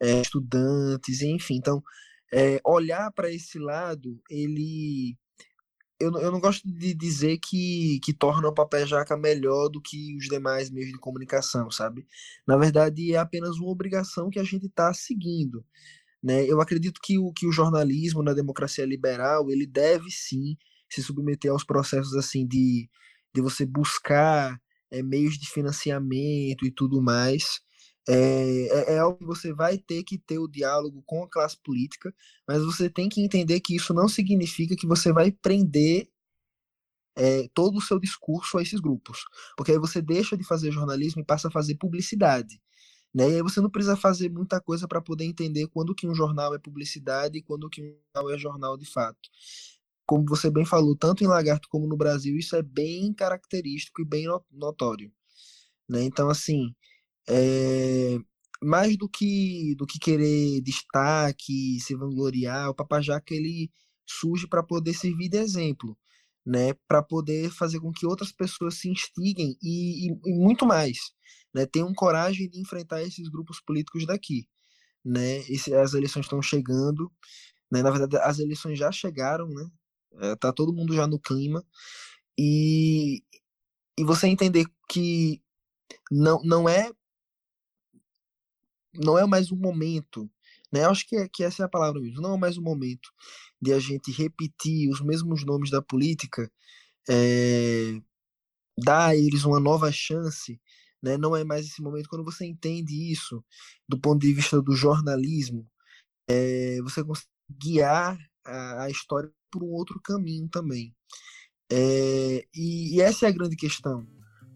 é, 0.01 0.21
estudantes, 0.21 1.21
enfim. 1.21 1.55
Então, 1.55 1.83
é, 2.33 2.59
olhar 2.65 3.11
para 3.11 3.31
esse 3.31 3.59
lado, 3.59 4.21
ele. 4.29 5.17
Eu, 5.99 6.11
eu 6.19 6.31
não 6.31 6.41
gosto 6.41 6.67
de 6.67 6.93
dizer 6.93 7.39
que, 7.39 7.99
que 8.03 8.13
torna 8.13 8.49
o 8.49 8.53
papel 8.53 8.85
jaca 8.85 9.15
melhor 9.15 9.69
do 9.69 9.81
que 9.81 10.15
os 10.17 10.25
demais 10.25 10.69
meios 10.69 10.91
de 10.91 10.99
comunicação, 10.99 11.71
sabe? 11.71 12.05
Na 12.45 12.57
verdade, 12.57 13.13
é 13.13 13.17
apenas 13.17 13.57
uma 13.57 13.69
obrigação 13.69 14.29
que 14.29 14.39
a 14.39 14.43
gente 14.43 14.65
está 14.65 14.93
seguindo. 14.93 15.65
Né? 16.21 16.45
Eu 16.45 16.59
acredito 16.59 16.99
que 17.01 17.17
o, 17.17 17.31
que 17.31 17.47
o 17.47 17.51
jornalismo 17.51 18.21
na 18.23 18.33
democracia 18.33 18.85
liberal 18.85 19.49
ele 19.51 19.65
deve 19.65 20.11
sim 20.11 20.57
se 20.89 21.01
submeter 21.01 21.51
aos 21.51 21.63
processos 21.63 22.13
assim 22.15 22.45
de, 22.47 22.89
de 23.33 23.41
você 23.41 23.65
buscar 23.65 24.59
é, 24.91 25.03
meios 25.03 25.37
de 25.37 25.49
financiamento 25.49 26.65
e 26.65 26.71
tudo 26.71 27.01
mais 27.01 27.61
é, 28.07 28.67
é, 28.67 28.93
é, 28.93 28.99
algo 28.99 29.17
que 29.17 29.25
você 29.25 29.51
vai 29.51 29.77
ter 29.77 30.03
que 30.03 30.17
ter 30.17 30.37
o 30.37 30.47
diálogo 30.47 31.01
com 31.05 31.23
a 31.23 31.29
classe 31.29 31.57
política, 31.57 32.13
mas 32.47 32.63
você 32.63 32.89
tem 32.89 33.09
que 33.09 33.21
entender 33.21 33.59
que 33.59 33.75
isso 33.75 33.93
não 33.93 34.07
significa 34.07 34.75
que 34.75 34.85
você 34.85 35.11
vai 35.11 35.31
prender 35.31 36.07
é, 37.15 37.47
todo 37.53 37.77
o 37.77 37.81
seu 37.81 37.99
discurso 37.99 38.57
a 38.57 38.61
esses 38.61 38.79
grupos. 38.79 39.25
Porque 39.57 39.71
aí 39.71 39.79
você 39.79 40.01
deixa 40.01 40.37
de 40.37 40.43
fazer 40.43 40.71
jornalismo 40.71 41.21
e 41.21 41.25
passa 41.25 41.47
a 41.47 41.51
fazer 41.51 41.75
publicidade. 41.75 42.61
Né? 43.13 43.31
E 43.31 43.35
aí 43.35 43.41
você 43.41 43.61
não 43.61 43.69
precisa 43.69 43.95
fazer 43.95 44.29
muita 44.29 44.59
coisa 44.61 44.87
para 44.87 45.01
poder 45.01 45.23
entender 45.23 45.67
quando 45.67 45.95
que 45.95 46.05
um 46.05 46.13
jornal 46.13 46.53
é 46.53 46.59
publicidade 46.59 47.37
e 47.37 47.41
quando 47.41 47.69
que 47.69 47.81
um 47.81 47.95
jornal 48.13 48.35
é 48.35 48.37
jornal 48.37 48.77
de 48.77 48.85
fato. 48.85 49.29
Como 50.05 50.25
você 50.27 50.51
bem 50.51 50.65
falou, 50.65 50.95
tanto 50.95 51.23
em 51.23 51.27
Lagarto 51.27 51.67
como 51.69 51.87
no 51.87 51.97
Brasil, 51.97 52.37
isso 52.37 52.55
é 52.55 52.61
bem 52.61 53.13
característico 53.13 54.01
e 54.01 54.05
bem 54.05 54.27
notório. 54.51 55.11
Né? 55.89 56.03
Então, 56.03 56.29
assim, 56.29 56.75
é, 57.29 58.17
mais 58.61 58.97
do 58.97 59.09
que 59.09 59.75
do 59.77 59.85
que 59.85 59.99
querer 59.99 60.61
destaque, 60.61 61.79
se 61.79 61.95
vangloriar, 61.95 62.69
o 62.69 62.75
Papajaca 62.75 63.33
ele 63.33 63.71
surge 64.05 64.47
para 64.47 64.63
poder 64.63 64.93
servir 64.93 65.29
de 65.29 65.37
exemplo, 65.37 65.97
né, 66.45 66.73
para 66.87 67.01
poder 67.03 67.49
fazer 67.51 67.79
com 67.79 67.91
que 67.91 68.05
outras 68.05 68.31
pessoas 68.31 68.75
se 68.75 68.89
instiguem 68.89 69.57
e, 69.61 70.07
e, 70.09 70.19
e 70.25 70.33
muito 70.33 70.65
mais, 70.65 70.97
né, 71.53 71.65
tenham 71.65 71.93
coragem 71.93 72.49
de 72.49 72.59
enfrentar 72.59 73.01
esses 73.03 73.27
grupos 73.29 73.59
políticos 73.61 74.05
daqui, 74.05 74.47
né, 75.03 75.39
Esse, 75.49 75.73
as 75.75 75.93
eleições 75.93 76.25
estão 76.25 76.41
chegando, 76.41 77.11
né, 77.71 77.81
na 77.83 77.91
verdade 77.91 78.17
as 78.17 78.39
eleições 78.39 78.77
já 78.79 78.91
chegaram, 78.91 79.47
né, 79.49 79.69
é, 80.21 80.35
tá 80.35 80.53
todo 80.53 80.73
mundo 80.73 80.93
já 80.95 81.07
no 81.07 81.19
clima 81.19 81.63
e, 82.37 83.23
e 83.97 84.03
você 84.03 84.27
entender 84.27 84.65
que 84.89 85.41
não, 86.11 86.41
não 86.43 86.69
é 86.69 86.91
não 89.03 89.17
é 89.17 89.25
mais 89.25 89.51
um 89.51 89.57
momento, 89.57 90.29
né? 90.71 90.85
Acho 90.85 91.07
que, 91.07 91.15
é, 91.15 91.27
que 91.27 91.43
essa 91.43 91.63
é 91.63 91.65
a 91.65 91.69
palavra 91.69 92.01
mesmo. 92.01 92.21
Não 92.21 92.35
é 92.35 92.37
mais 92.37 92.57
um 92.57 92.61
momento 92.61 93.09
de 93.61 93.73
a 93.73 93.79
gente 93.79 94.11
repetir 94.11 94.89
os 94.89 95.01
mesmos 95.01 95.45
nomes 95.45 95.69
da 95.69 95.81
política, 95.81 96.51
é, 97.09 97.99
dar 98.77 99.07
a 99.09 99.15
eles 99.15 99.45
uma 99.45 99.59
nova 99.59 99.91
chance, 99.91 100.59
né? 101.01 101.17
Não 101.17 101.35
é 101.35 101.43
mais 101.43 101.65
esse 101.67 101.81
momento 101.81 102.09
quando 102.09 102.25
você 102.25 102.45
entende 102.45 103.11
isso 103.11 103.43
do 103.87 103.99
ponto 103.99 104.21
de 104.21 104.33
vista 104.33 104.61
do 104.61 104.75
jornalismo, 104.75 105.67
é, 106.27 106.81
você 106.81 107.03
consegue 107.03 107.27
guiar 107.49 108.17
a, 108.43 108.83
a, 108.83 108.89
história 108.89 109.31
por 109.51 109.63
um 109.63 109.67
outro 109.67 109.99
caminho 110.01 110.49
também. 110.49 110.93
É, 111.71 112.45
e, 112.53 112.95
e 112.95 113.01
essa 113.01 113.25
é 113.25 113.29
a 113.29 113.31
grande 113.31 113.55
questão, 113.55 114.07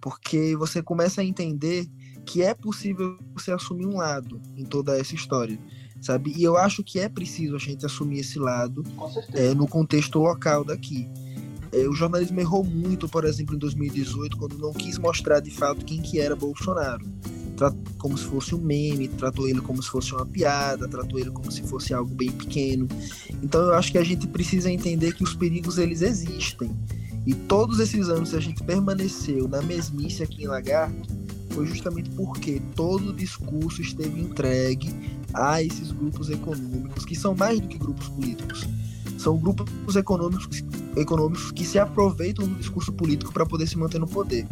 porque 0.01 0.55
você 0.55 0.81
começa 0.81 1.21
a 1.21 1.25
entender 1.25 1.87
que 2.29 2.43
é 2.43 2.53
possível 2.53 3.17
você 3.33 3.51
assumir 3.51 3.87
um 3.87 3.97
lado 3.97 4.39
em 4.55 4.63
toda 4.63 4.95
essa 4.95 5.15
história, 5.15 5.57
sabe? 5.99 6.31
E 6.37 6.43
eu 6.43 6.55
acho 6.55 6.83
que 6.83 6.99
é 6.99 7.09
preciso 7.09 7.55
a 7.55 7.59
gente 7.59 7.83
assumir 7.83 8.19
esse 8.19 8.37
lado 8.37 8.83
é, 9.33 9.55
no 9.55 9.67
contexto 9.67 10.19
local 10.19 10.63
daqui. 10.63 11.09
É, 11.71 11.87
o 11.87 11.93
jornalismo 11.93 12.39
errou 12.39 12.63
muito, 12.63 13.09
por 13.09 13.25
exemplo, 13.25 13.55
em 13.55 13.57
2018, 13.57 14.37
quando 14.37 14.59
não 14.59 14.71
quis 14.71 14.99
mostrar 14.99 15.39
de 15.39 15.49
fato 15.49 15.83
quem 15.83 16.03
que 16.03 16.19
era 16.19 16.35
Bolsonaro. 16.35 17.03
Tratou 17.57 17.81
como 17.97 18.15
se 18.15 18.25
fosse 18.25 18.53
um 18.53 18.61
meme, 18.61 19.07
tratou 19.07 19.49
ele 19.49 19.59
como 19.61 19.81
se 19.81 19.89
fosse 19.89 20.13
uma 20.13 20.25
piada, 20.25 20.87
tratou 20.87 21.17
ele 21.17 21.31
como 21.31 21.51
se 21.51 21.63
fosse 21.63 21.95
algo 21.95 22.13
bem 22.13 22.29
pequeno. 22.29 22.87
Então 23.41 23.59
eu 23.61 23.73
acho 23.73 23.91
que 23.91 23.97
a 23.97 24.03
gente 24.03 24.27
precisa 24.27 24.69
entender 24.69 25.15
que 25.15 25.23
os 25.23 25.33
perigos 25.33 25.79
eles 25.79 26.03
existem. 26.03 26.69
E 27.25 27.33
todos 27.33 27.79
esses 27.79 28.07
anos, 28.07 28.29
se 28.29 28.35
a 28.35 28.39
gente 28.39 28.63
permaneceu 28.63 29.47
na 29.47 29.63
mesmice 29.63 30.21
aqui 30.21 30.43
em 30.43 30.47
Lagarto, 30.47 31.18
foi 31.59 31.67
justamente 31.67 32.09
porque 32.11 32.61
todo 32.73 33.09
o 33.09 33.13
discurso 33.13 33.81
esteve 33.81 34.21
entregue 34.21 34.95
a 35.33 35.61
esses 35.61 35.91
grupos 35.91 36.29
econômicos, 36.29 37.03
que 37.03 37.13
são 37.13 37.35
mais 37.35 37.59
do 37.59 37.67
que 37.67 37.77
grupos 37.77 38.07
políticos. 38.07 38.65
São 39.17 39.37
grupos 39.37 39.97
econômicos, 39.97 40.63
econômicos 40.95 41.51
que 41.51 41.65
se 41.65 41.77
aproveitam 41.77 42.47
do 42.47 42.55
discurso 42.55 42.93
político 42.93 43.33
para 43.33 43.45
poder 43.45 43.67
se 43.67 43.77
manter 43.77 43.99
no 43.99 44.07
poder. 44.07 44.47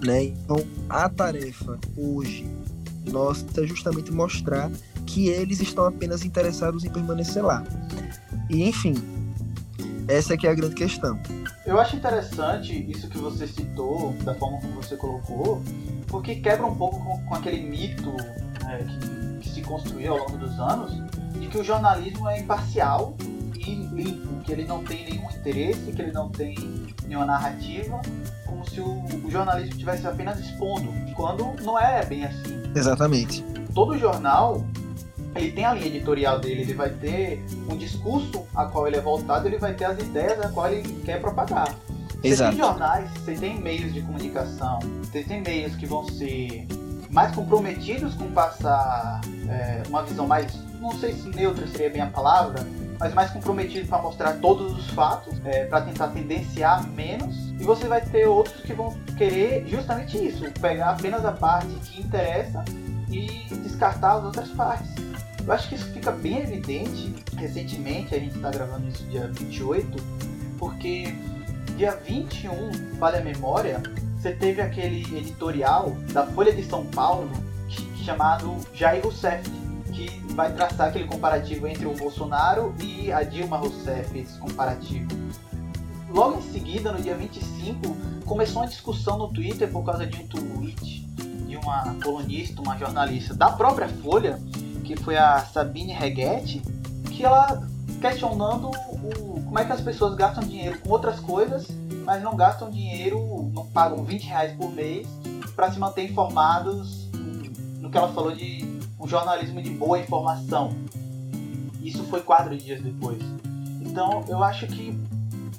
Né? 0.00 0.26
Então, 0.26 0.64
a 0.88 1.08
tarefa 1.08 1.76
hoje 1.96 2.48
nossa 3.10 3.44
é 3.60 3.66
justamente 3.66 4.12
mostrar 4.12 4.70
que 5.06 5.26
eles 5.26 5.58
estão 5.58 5.86
apenas 5.86 6.24
interessados 6.24 6.84
em 6.84 6.90
permanecer 6.90 7.44
lá. 7.44 7.64
E, 8.48 8.62
enfim, 8.62 8.94
essa 10.06 10.34
é 10.34 10.36
que 10.36 10.46
é 10.46 10.50
a 10.50 10.54
grande 10.54 10.76
questão. 10.76 11.18
Eu 11.66 11.78
acho 11.78 11.96
interessante 11.96 12.72
isso 12.90 13.08
que 13.08 13.18
você 13.18 13.46
citou, 13.46 14.14
da 14.24 14.34
forma 14.34 14.58
como 14.58 14.72
você 14.74 14.96
colocou, 14.96 15.62
porque 16.08 16.36
quebra 16.36 16.66
um 16.66 16.74
pouco 16.74 17.02
com, 17.02 17.24
com 17.24 17.34
aquele 17.34 17.62
mito 17.62 18.14
é, 18.68 18.78
que, 18.78 19.38
que, 19.40 19.48
se 19.48 19.62
construiu 19.62 20.12
ao 20.12 20.18
longo 20.18 20.36
dos 20.38 20.58
anos 20.58 20.92
de 21.38 21.46
que 21.46 21.58
o 21.58 21.64
jornalismo 21.64 22.28
é 22.28 22.40
imparcial 22.40 23.14
e 23.56 23.74
limpo, 23.74 24.42
que 24.44 24.52
ele 24.52 24.64
não 24.64 24.82
tem 24.82 25.04
nenhum 25.10 25.30
interesse, 25.30 25.92
que 25.92 26.02
ele 26.02 26.12
não 26.12 26.28
tem 26.30 26.56
nenhuma 27.06 27.26
narrativa, 27.26 28.00
como 28.46 28.68
se 28.68 28.80
o, 28.80 29.04
o 29.24 29.30
jornalismo 29.30 29.72
estivesse 29.72 30.06
apenas 30.06 30.38
expondo, 30.40 30.92
quando 31.14 31.54
não 31.62 31.78
é 31.78 32.04
bem 32.04 32.24
assim. 32.24 32.62
Exatamente. 32.74 33.42
Todo 33.74 33.98
jornal 33.98 34.64
ele 35.34 35.52
tem 35.52 35.64
a 35.64 35.74
linha 35.74 35.86
editorial 35.86 36.40
dele, 36.40 36.62
ele 36.62 36.74
vai 36.74 36.90
ter 36.90 37.44
um 37.70 37.76
discurso 37.76 38.46
a 38.54 38.66
qual 38.66 38.86
ele 38.86 38.96
é 38.96 39.00
voltado, 39.00 39.46
ele 39.46 39.58
vai 39.58 39.74
ter 39.74 39.84
as 39.84 39.98
ideias 39.98 40.40
a 40.40 40.48
qual 40.48 40.72
ele 40.72 40.82
quer 41.04 41.20
propagar. 41.20 41.74
Exato. 42.22 42.56
Você 42.56 42.62
tem 42.62 42.68
jornais, 42.68 43.10
você 43.12 43.34
tem 43.34 43.60
meios 43.60 43.94
de 43.94 44.02
comunicação, 44.02 44.78
você 45.02 45.22
tem 45.22 45.40
meios 45.42 45.76
que 45.76 45.86
vão 45.86 46.08
ser 46.08 46.66
mais 47.10 47.34
comprometidos 47.34 48.14
com 48.14 48.30
passar 48.32 49.20
é, 49.48 49.82
uma 49.88 50.02
visão 50.02 50.26
mais, 50.26 50.52
não 50.80 50.92
sei 50.92 51.14
se 51.14 51.28
neutra 51.28 51.66
seria 51.66 51.90
bem 51.90 52.02
a 52.02 52.06
palavra, 52.06 52.66
mas 52.98 53.14
mais 53.14 53.30
comprometido 53.30 53.86
para 53.86 54.02
mostrar 54.02 54.32
todos 54.34 54.76
os 54.76 54.90
fatos, 54.90 55.34
é, 55.44 55.66
para 55.66 55.82
tentar 55.82 56.08
tendenciar 56.08 56.86
menos. 56.88 57.50
E 57.58 57.64
você 57.64 57.86
vai 57.86 58.00
ter 58.00 58.26
outros 58.26 58.60
que 58.62 58.72
vão 58.72 58.96
querer 59.16 59.66
justamente 59.68 60.18
isso, 60.18 60.50
pegar 60.60 60.90
apenas 60.90 61.24
a 61.24 61.32
parte 61.32 61.68
que 61.84 62.00
interessa 62.00 62.64
e 63.08 63.46
descartar 63.62 64.14
as 64.14 64.24
outras 64.24 64.48
partes. 64.48 64.90
Eu 65.46 65.52
acho 65.52 65.68
que 65.68 65.76
isso 65.76 65.86
fica 65.92 66.10
bem 66.10 66.40
evidente 66.40 67.14
recentemente, 67.36 68.14
a 68.14 68.18
gente 68.18 68.36
está 68.36 68.50
gravando 68.50 68.88
isso 68.88 69.04
dia 69.04 69.30
28, 69.32 69.96
porque 70.58 71.14
dia 71.78 71.94
21, 71.94 72.96
vale 72.98 73.18
a 73.18 73.20
memória, 73.20 73.80
você 74.16 74.32
teve 74.32 74.60
aquele 74.60 75.02
editorial 75.16 75.92
da 76.12 76.26
Folha 76.26 76.52
de 76.52 76.64
São 76.64 76.84
Paulo 76.86 77.30
chamado 78.04 78.56
Jair 78.74 79.00
Rousseff, 79.04 79.48
que 79.92 80.10
vai 80.34 80.52
traçar 80.52 80.88
aquele 80.88 81.04
comparativo 81.04 81.68
entre 81.68 81.86
o 81.86 81.94
Bolsonaro 81.94 82.74
e 82.82 83.12
a 83.12 83.22
Dilma 83.22 83.58
Rousseff, 83.58 84.18
esse 84.18 84.36
comparativo. 84.40 85.06
Logo 86.10 86.40
em 86.40 86.42
seguida, 86.50 86.90
no 86.90 87.00
dia 87.00 87.14
25, 87.14 87.96
começou 88.26 88.62
uma 88.62 88.68
discussão 88.68 89.16
no 89.16 89.28
Twitter 89.28 89.70
por 89.70 89.84
causa 89.84 90.04
de 90.04 90.20
um 90.20 90.26
tweet 90.26 91.06
de 91.46 91.56
uma 91.56 91.94
colunista, 92.02 92.60
uma 92.60 92.76
jornalista 92.76 93.34
da 93.34 93.52
própria 93.52 93.88
Folha, 93.88 94.40
que 94.82 94.96
foi 94.96 95.16
a 95.16 95.38
Sabine 95.44 95.92
Reggetti, 95.92 96.60
que 97.12 97.24
ela 97.24 97.62
questionando 98.00 98.68
o, 98.68 99.27
como 99.48 99.58
é 99.58 99.64
que 99.64 99.72
as 99.72 99.80
pessoas 99.80 100.14
gastam 100.14 100.44
dinheiro 100.44 100.78
com 100.80 100.90
outras 100.90 101.18
coisas, 101.20 101.66
mas 102.04 102.22
não 102.22 102.36
gastam 102.36 102.70
dinheiro, 102.70 103.50
não 103.54 103.66
pagam 103.66 104.04
20 104.04 104.24
reais 104.24 104.52
por 104.52 104.70
mês 104.70 105.08
para 105.56 105.72
se 105.72 105.78
manter 105.78 106.04
informados 106.04 107.08
no 107.80 107.90
que 107.90 107.96
ela 107.96 108.12
falou 108.12 108.30
de 108.32 108.62
um 109.00 109.08
jornalismo 109.08 109.62
de 109.62 109.70
boa 109.70 109.98
informação. 109.98 110.76
Isso 111.82 112.04
foi 112.04 112.20
quatro 112.20 112.54
dias 112.58 112.82
depois. 112.82 113.22
Então 113.80 114.22
eu 114.28 114.44
acho 114.44 114.66
que 114.66 114.94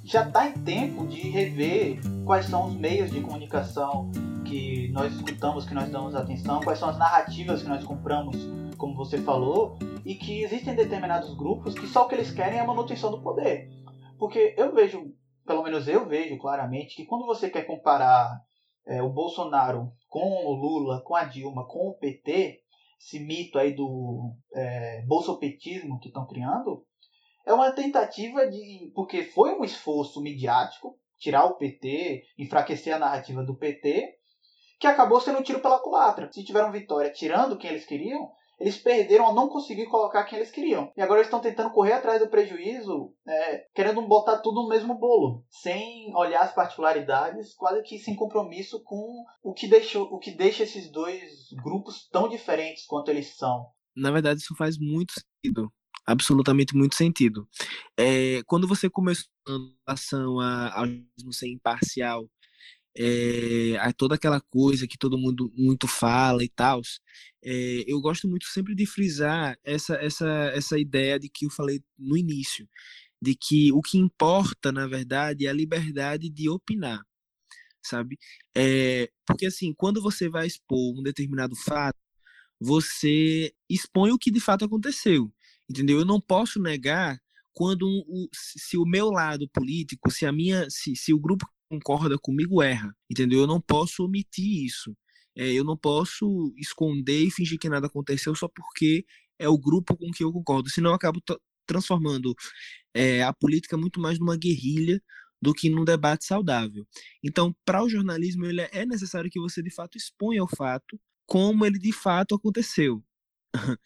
já 0.06 0.22
está 0.22 0.48
em 0.48 0.54
tempo 0.54 1.08
de 1.08 1.28
rever 1.28 2.00
quais 2.26 2.46
são 2.46 2.68
os 2.68 2.76
meios 2.76 3.10
de 3.10 3.22
comunicação 3.22 4.12
que 4.46 4.90
nós 4.90 5.12
escutamos, 5.16 5.66
que 5.66 5.74
nós 5.74 5.90
damos 5.90 6.14
atenção, 6.14 6.62
quais 6.62 6.78
são 6.78 6.90
as 6.90 6.98
narrativas 6.98 7.64
que 7.64 7.70
nós 7.70 7.84
compramos, 7.84 8.38
como 8.78 8.96
você 8.96 9.18
falou, 9.18 9.78
e 10.06 10.14
que 10.14 10.44
existem 10.44 10.76
determinados 10.76 11.34
grupos 11.36 11.74
que 11.74 11.88
só 11.88 12.06
o 12.06 12.08
que 12.08 12.16
eles 12.16 12.32
querem 12.32 12.60
é 12.60 12.62
a 12.62 12.66
manutenção 12.66 13.10
do 13.10 13.20
poder. 13.20 13.79
Porque 14.20 14.54
eu 14.58 14.74
vejo, 14.74 15.16
pelo 15.46 15.64
menos 15.64 15.88
eu 15.88 16.06
vejo 16.06 16.38
claramente, 16.38 16.96
que 16.96 17.06
quando 17.06 17.26
você 17.26 17.50
quer 17.50 17.66
comparar 17.66 18.30
é, 18.86 19.02
o 19.02 19.10
Bolsonaro 19.10 19.92
com 20.10 20.46
o 20.46 20.54
Lula, 20.54 21.02
com 21.06 21.16
a 21.16 21.24
Dilma, 21.24 21.66
com 21.66 21.88
o 21.88 21.98
PT, 21.98 22.60
esse 23.00 23.20
mito 23.20 23.58
aí 23.58 23.74
do 23.74 24.36
é, 24.54 25.02
bolsopetismo 25.08 26.00
que 26.00 26.10
estão 26.10 26.28
criando, 26.28 26.86
é 27.46 27.54
uma 27.54 27.72
tentativa 27.72 28.46
de. 28.48 28.92
Porque 28.94 29.24
foi 29.24 29.58
um 29.58 29.64
esforço 29.64 30.22
midiático 30.22 31.00
tirar 31.18 31.46
o 31.46 31.56
PT, 31.56 32.24
enfraquecer 32.38 32.94
a 32.94 33.00
narrativa 33.00 33.44
do 33.44 33.58
PT, 33.58 34.16
que 34.80 34.88
acabou 34.88 35.20
sendo 35.20 35.40
um 35.40 35.44
tiro 35.44 35.62
pela 35.62 35.80
culatra. 35.80 36.32
Se 36.32 36.44
tiveram 36.44 36.72
vitória 36.72 37.12
tirando 37.12 37.58
quem 37.58 37.72
eles 37.72 37.86
queriam, 37.86 38.32
eles 38.60 38.78
perderam 38.78 39.30
a 39.30 39.34
não 39.34 39.48
conseguir 39.48 39.86
colocar 39.86 40.24
quem 40.26 40.38
eles 40.38 40.52
queriam. 40.52 40.92
E 40.96 41.02
agora 41.02 41.20
eles 41.20 41.28
estão 41.28 41.40
tentando 41.40 41.72
correr 41.72 41.94
atrás 41.94 42.20
do 42.20 42.30
prejuízo, 42.30 43.14
é, 43.28 43.66
querendo 43.74 44.02
botar 44.02 44.40
tudo 44.40 44.64
no 44.64 44.70
mesmo 44.70 44.96
bolo, 44.96 45.46
sem 45.50 46.14
olhar 46.16 46.42
as 46.42 46.54
particularidades, 46.54 47.54
quase 47.54 47.82
que 47.84 47.98
sem 47.98 48.16
compromisso 48.16 48.84
com 48.84 49.24
o 49.42 49.54
que, 49.54 49.68
deixou, 49.68 50.04
o 50.12 50.20
que 50.20 50.32
deixa 50.32 50.64
esses 50.64 50.92
dois 50.92 51.50
grupos 51.64 52.08
tão 52.10 52.28
diferentes 52.28 52.86
quanto 52.86 53.10
eles 53.10 53.36
são. 53.38 53.68
Na 53.96 54.12
verdade, 54.12 54.42
isso 54.42 54.56
faz 54.56 54.78
muito 54.78 55.14
sentido. 55.14 55.72
Absolutamente 56.06 56.76
muito 56.76 56.96
sentido. 56.96 57.48
É, 57.98 58.42
quando 58.48 58.68
você 58.68 58.90
começou 58.90 59.28
em 59.48 59.76
relação 59.88 60.40
ao 60.40 60.86
ser 61.32 61.50
imparcial 61.50 62.28
é, 62.98 63.76
toda 63.98 64.16
aquela 64.16 64.42
coisa 64.42 64.88
que 64.88 64.98
todo 64.98 65.18
mundo 65.18 65.52
muito 65.56 65.88
fala 65.88 66.44
e 66.44 66.50
tal, 66.50 66.82
é, 67.44 67.84
eu 67.88 68.00
gosto 68.02 68.28
muito 68.28 68.46
sempre 68.48 68.76
de 68.76 68.86
frisar 68.86 69.58
essa, 69.64 69.96
essa, 69.96 70.28
essa 70.54 70.80
ideia 70.80 71.20
de 71.20 71.30
que 71.30 71.46
eu 71.46 71.50
falei 71.50 71.82
no 71.98 72.18
início, 72.18 72.68
de 73.22 73.36
que 73.36 73.72
o 73.74 73.82
que 73.82 73.98
importa, 73.98 74.72
na 74.72 74.88
verdade, 74.88 75.46
é 75.46 75.50
a 75.50 75.54
liberdade 75.54 76.30
de 76.30 76.50
opinar, 76.50 77.02
sabe? 77.84 78.18
É, 78.56 79.10
porque, 79.26 79.46
assim, 79.46 79.74
quando 79.74 80.02
você 80.02 80.30
vai 80.30 80.48
expor 80.48 81.00
um 81.00 81.04
determinado 81.04 81.56
fato, 81.56 82.00
você 82.60 83.54
expõe 83.70 84.12
o 84.12 84.18
que 84.18 84.32
de 84.32 84.40
fato 84.40 84.66
aconteceu, 84.66 85.32
entendeu? 85.70 86.00
Eu 86.00 86.06
não 86.06 86.20
posso 86.20 86.62
negar 86.62 87.20
quando 87.54 87.84
o, 87.84 88.30
se 88.34 88.78
o 88.78 88.86
meu 88.86 89.10
lado 89.10 89.50
político, 89.50 90.12
se 90.12 90.26
a 90.26 90.32
minha, 90.32 90.70
se, 90.70 90.96
se 90.96 91.14
o 91.14 91.20
grupo 91.20 91.46
concorda 91.70 92.18
comigo 92.18 92.62
erra, 92.62 92.96
entendeu? 93.10 93.42
Eu 93.42 93.48
não 93.48 93.62
posso 93.62 94.04
omitir 94.04 94.66
isso. 94.66 94.96
É, 95.38 95.52
eu 95.54 95.64
não 95.64 95.78
posso 95.78 96.54
esconder 96.58 97.24
e 97.24 97.32
fingir 97.32 97.60
que 97.60 97.70
nada 97.70 97.88
aconteceu 97.88 98.36
só 98.36 98.48
porque 98.48 99.06
é 99.38 99.48
o 99.48 99.58
grupo 99.58 99.96
com 99.96 100.12
que 100.12 100.24
eu 100.24 100.34
concordo, 100.34 100.70
senão 100.70 100.92
eu 100.92 100.96
acabo 100.96 101.22
transformando 101.66 102.36
é, 102.94 103.24
a 103.24 103.34
política 103.34 103.78
muito 103.78 104.00
mais 104.02 104.20
numa 104.20 104.36
guerrilha 104.38 105.02
do 105.42 105.54
que 105.54 105.70
num 105.70 105.86
debate 105.86 106.26
saudável. 106.26 106.86
Então, 107.24 107.56
para 107.66 107.84
o 107.84 107.90
jornalismo, 107.90 108.46
ele 108.46 108.62
é 108.62 108.86
necessário 108.86 109.30
que 109.30 109.40
você 109.40 109.62
de 109.62 109.72
fato 109.72 109.98
exponha 109.98 110.44
o 110.44 110.48
fato 110.48 111.00
como 111.26 111.66
ele 111.66 111.80
de 111.80 111.94
fato 111.94 112.36
aconteceu. 112.36 113.04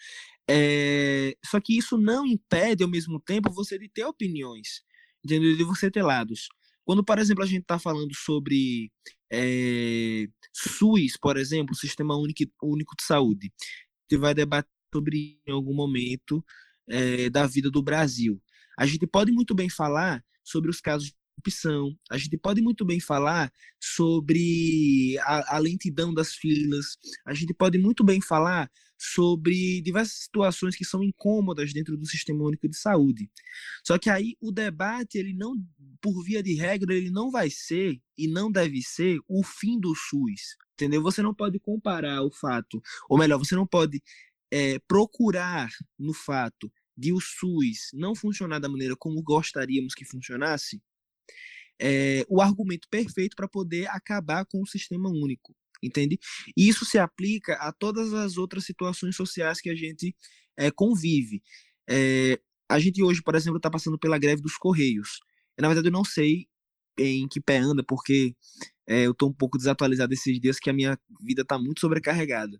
É, 0.49 1.37
só 1.45 1.57
que 1.61 1.77
isso 1.77 1.97
não 1.97 2.25
impede, 2.25 2.83
ao 2.83 2.89
mesmo 2.89 3.17
tempo, 3.17 3.49
você 3.49 3.79
de 3.79 3.87
ter 3.87 4.03
opiniões, 4.03 4.81
de 5.23 5.63
você 5.63 5.89
ter 5.89 6.03
lados. 6.03 6.49
Quando, 6.85 7.03
por 7.03 7.17
exemplo, 7.19 7.43
a 7.43 7.47
gente 7.47 7.61
está 7.61 7.79
falando 7.79 8.13
sobre 8.15 8.91
é, 9.31 10.27
SUS, 10.53 11.17
por 11.19 11.37
exemplo, 11.37 11.75
Sistema 11.75 12.15
Único, 12.17 12.43
Único 12.61 12.95
de 12.97 13.03
Saúde, 13.03 13.51
você 14.07 14.17
vai 14.17 14.33
debater 14.33 14.69
sobre 14.93 15.39
em 15.47 15.51
algum 15.51 15.73
momento 15.73 16.43
é, 16.87 17.29
da 17.29 17.47
vida 17.47 17.71
do 17.71 17.81
Brasil. 17.81 18.41
A 18.77 18.85
gente 18.85 19.07
pode 19.07 19.31
muito 19.31 19.55
bem 19.55 19.69
falar 19.69 20.23
sobre 20.43 20.69
os 20.69 20.79
casos 20.81 21.13
corrupção, 21.33 21.97
a 22.09 22.17
gente 22.17 22.37
pode 22.37 22.61
muito 22.61 22.85
bem 22.85 22.99
falar 22.99 23.51
sobre 23.79 25.17
a, 25.21 25.55
a 25.55 25.59
lentidão 25.59 26.13
das 26.13 26.33
filas, 26.33 26.97
a 27.25 27.33
gente 27.33 27.53
pode 27.53 27.77
muito 27.77 28.03
bem 28.03 28.21
falar 28.21 28.69
sobre 28.97 29.81
diversas 29.81 30.23
situações 30.23 30.75
que 30.75 30.85
são 30.85 31.03
incômodas 31.03 31.73
dentro 31.73 31.97
do 31.97 32.05
sistema 32.05 32.43
único 32.43 32.69
de 32.69 32.77
saúde. 32.77 33.29
Só 33.85 33.97
que 33.97 34.09
aí 34.09 34.37
o 34.39 34.51
debate, 34.51 35.17
ele 35.17 35.33
não, 35.33 35.55
por 36.01 36.23
via 36.23 36.41
de 36.41 36.53
regra, 36.53 36.93
ele 36.93 37.09
não 37.09 37.29
vai 37.29 37.49
ser 37.49 37.99
e 38.17 38.27
não 38.27 38.49
deve 38.49 38.81
ser 38.81 39.19
o 39.27 39.43
fim 39.43 39.77
do 39.79 39.93
SUS, 39.93 40.55
entendeu? 40.73 41.01
Você 41.01 41.21
não 41.21 41.33
pode 41.33 41.59
comparar 41.59 42.23
o 42.23 42.31
fato, 42.31 42.81
ou 43.09 43.17
melhor, 43.17 43.37
você 43.37 43.55
não 43.55 43.67
pode 43.67 44.01
é, 44.49 44.79
procurar 44.87 45.69
no 45.99 46.13
fato 46.13 46.71
de 46.95 47.11
o 47.11 47.19
SUS 47.19 47.89
não 47.93 48.15
funcionar 48.15 48.59
da 48.59 48.69
maneira 48.69 48.95
como 48.95 49.21
gostaríamos 49.21 49.93
que 49.93 50.05
funcionasse, 50.05 50.81
é, 51.81 52.25
o 52.29 52.41
argumento 52.41 52.87
perfeito 52.89 53.35
para 53.35 53.47
poder 53.47 53.87
acabar 53.89 54.45
com 54.45 54.61
o 54.61 54.67
sistema 54.67 55.09
único 55.09 55.55
entende? 55.85 56.17
E 56.55 56.67
isso 56.69 56.85
se 56.85 56.97
aplica 56.97 57.55
a 57.55 57.71
todas 57.71 58.13
as 58.13 58.37
outras 58.37 58.65
situações 58.65 59.15
sociais 59.15 59.59
que 59.59 59.69
a 59.69 59.75
gente 59.75 60.15
é, 60.57 60.71
convive. 60.71 61.43
É, 61.89 62.39
a 62.69 62.79
gente 62.79 63.03
hoje, 63.03 63.21
por 63.21 63.35
exemplo, 63.35 63.57
está 63.57 63.69
passando 63.69 63.99
pela 63.99 64.17
greve 64.17 64.41
dos 64.41 64.57
Correios. 64.57 65.19
Na 65.59 65.67
verdade, 65.67 65.87
eu 65.87 65.91
não 65.91 66.05
sei 66.05 66.47
em 66.97 67.27
que 67.27 67.41
pé 67.41 67.57
anda, 67.57 67.83
porque 67.83 68.35
é, 68.87 69.05
eu 69.05 69.11
estou 69.11 69.29
um 69.29 69.33
pouco 69.33 69.57
desatualizado 69.57 70.13
esses 70.13 70.39
dias, 70.39 70.59
que 70.59 70.69
a 70.69 70.73
minha 70.73 70.97
vida 71.21 71.41
está 71.41 71.57
muito 71.57 71.81
sobrecarregada. 71.81 72.59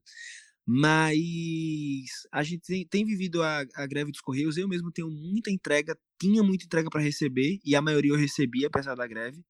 Mas 0.65 2.25
a 2.31 2.41
gente 2.41 2.61
tem, 2.61 2.87
tem 2.87 3.05
vivido 3.05 3.43
a, 3.43 3.65
a, 3.75 3.85
greve 3.85 4.11
dos 4.11 4.21
Correios. 4.21 4.57
Eu 4.57 4.67
mesmo 4.67 4.91
tenho 4.91 5.09
muita 5.09 5.51
entrega, 5.51 5.97
tinha 6.19 6.41
muita 6.41 6.65
entrega 6.65 6.89
para 6.89 7.01
receber, 7.01 7.59
e 7.65 7.75
a 7.75 7.81
maioria 7.81 8.11
eu 8.11 8.17
recebia, 8.17 8.67
apesar 8.67 8.95
da 8.95 9.05
greve. 9.05 9.43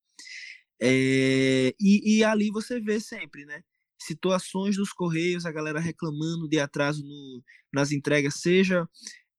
É, 0.82 1.74
e, 1.79 2.17
e, 2.17 2.24
ali 2.24 2.50
você 2.50 2.79
vê 2.79 3.00
sempre, 3.00 3.46
né? 3.46 3.63
Situações 4.01 4.75
dos 4.75 4.91
Correios, 4.91 5.46
a 5.46 5.51
galera 5.51 5.79
reclamando 5.79 6.48
de 6.48 6.60
atraso 6.60 7.03
no, 7.03 7.43
nas 7.72 7.91
entregas, 7.91 8.36
seja 8.41 8.88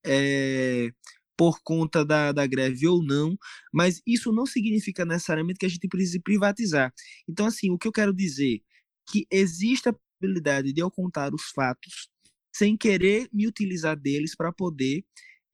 é, 0.06 0.90
por 1.36 1.60
conta 1.62 2.04
da, 2.04 2.32
da 2.32 2.46
greve 2.46 2.86
ou 2.86 3.02
não, 3.02 3.36
mas 3.72 4.00
isso 4.06 4.32
não 4.32 4.46
significa 4.46 5.04
necessariamente 5.04 5.58
que 5.58 5.66
a 5.66 5.68
gente 5.68 5.88
precise 5.88 6.20
privatizar. 6.20 6.92
Então, 7.28 7.46
assim, 7.46 7.70
o 7.70 7.78
que 7.78 7.88
eu 7.88 7.92
quero 7.92 8.14
dizer 8.14 8.62
que 9.10 9.26
existe 9.30 9.88
a 9.88 9.94
de 10.20 10.80
eu 10.80 10.90
contar 10.90 11.34
os 11.34 11.50
fatos 11.54 12.08
sem 12.54 12.76
querer 12.76 13.28
me 13.32 13.46
utilizar 13.46 13.98
deles 13.98 14.36
para 14.36 14.52
poder 14.52 15.04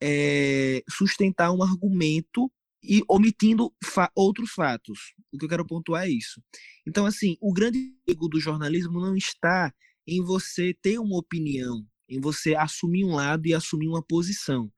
é, 0.02 0.82
sustentar 0.88 1.50
um 1.50 1.62
argumento 1.62 2.50
e 2.82 3.02
omitindo 3.08 3.72
fa 3.82 4.10
outros 4.14 4.50
fatos. 4.50 5.14
O 5.32 5.38
que 5.38 5.44
eu 5.44 5.48
quero 5.48 5.66
pontuar 5.66 6.04
é 6.04 6.10
isso. 6.10 6.42
Então, 6.86 7.06
assim, 7.06 7.36
o 7.40 7.52
grande 7.52 7.94
perigo 8.04 8.28
do 8.28 8.40
jornalismo 8.40 9.00
não 9.00 9.16
está 9.16 9.72
em 10.06 10.22
você 10.22 10.74
ter 10.82 10.98
uma 10.98 11.18
opinião, 11.18 11.86
em 12.10 12.20
você 12.20 12.54
assumir 12.54 13.04
um 13.04 13.14
lado 13.14 13.46
e 13.46 13.54
assumir 13.54 13.88
uma 13.88 14.02
posição. 14.02 14.70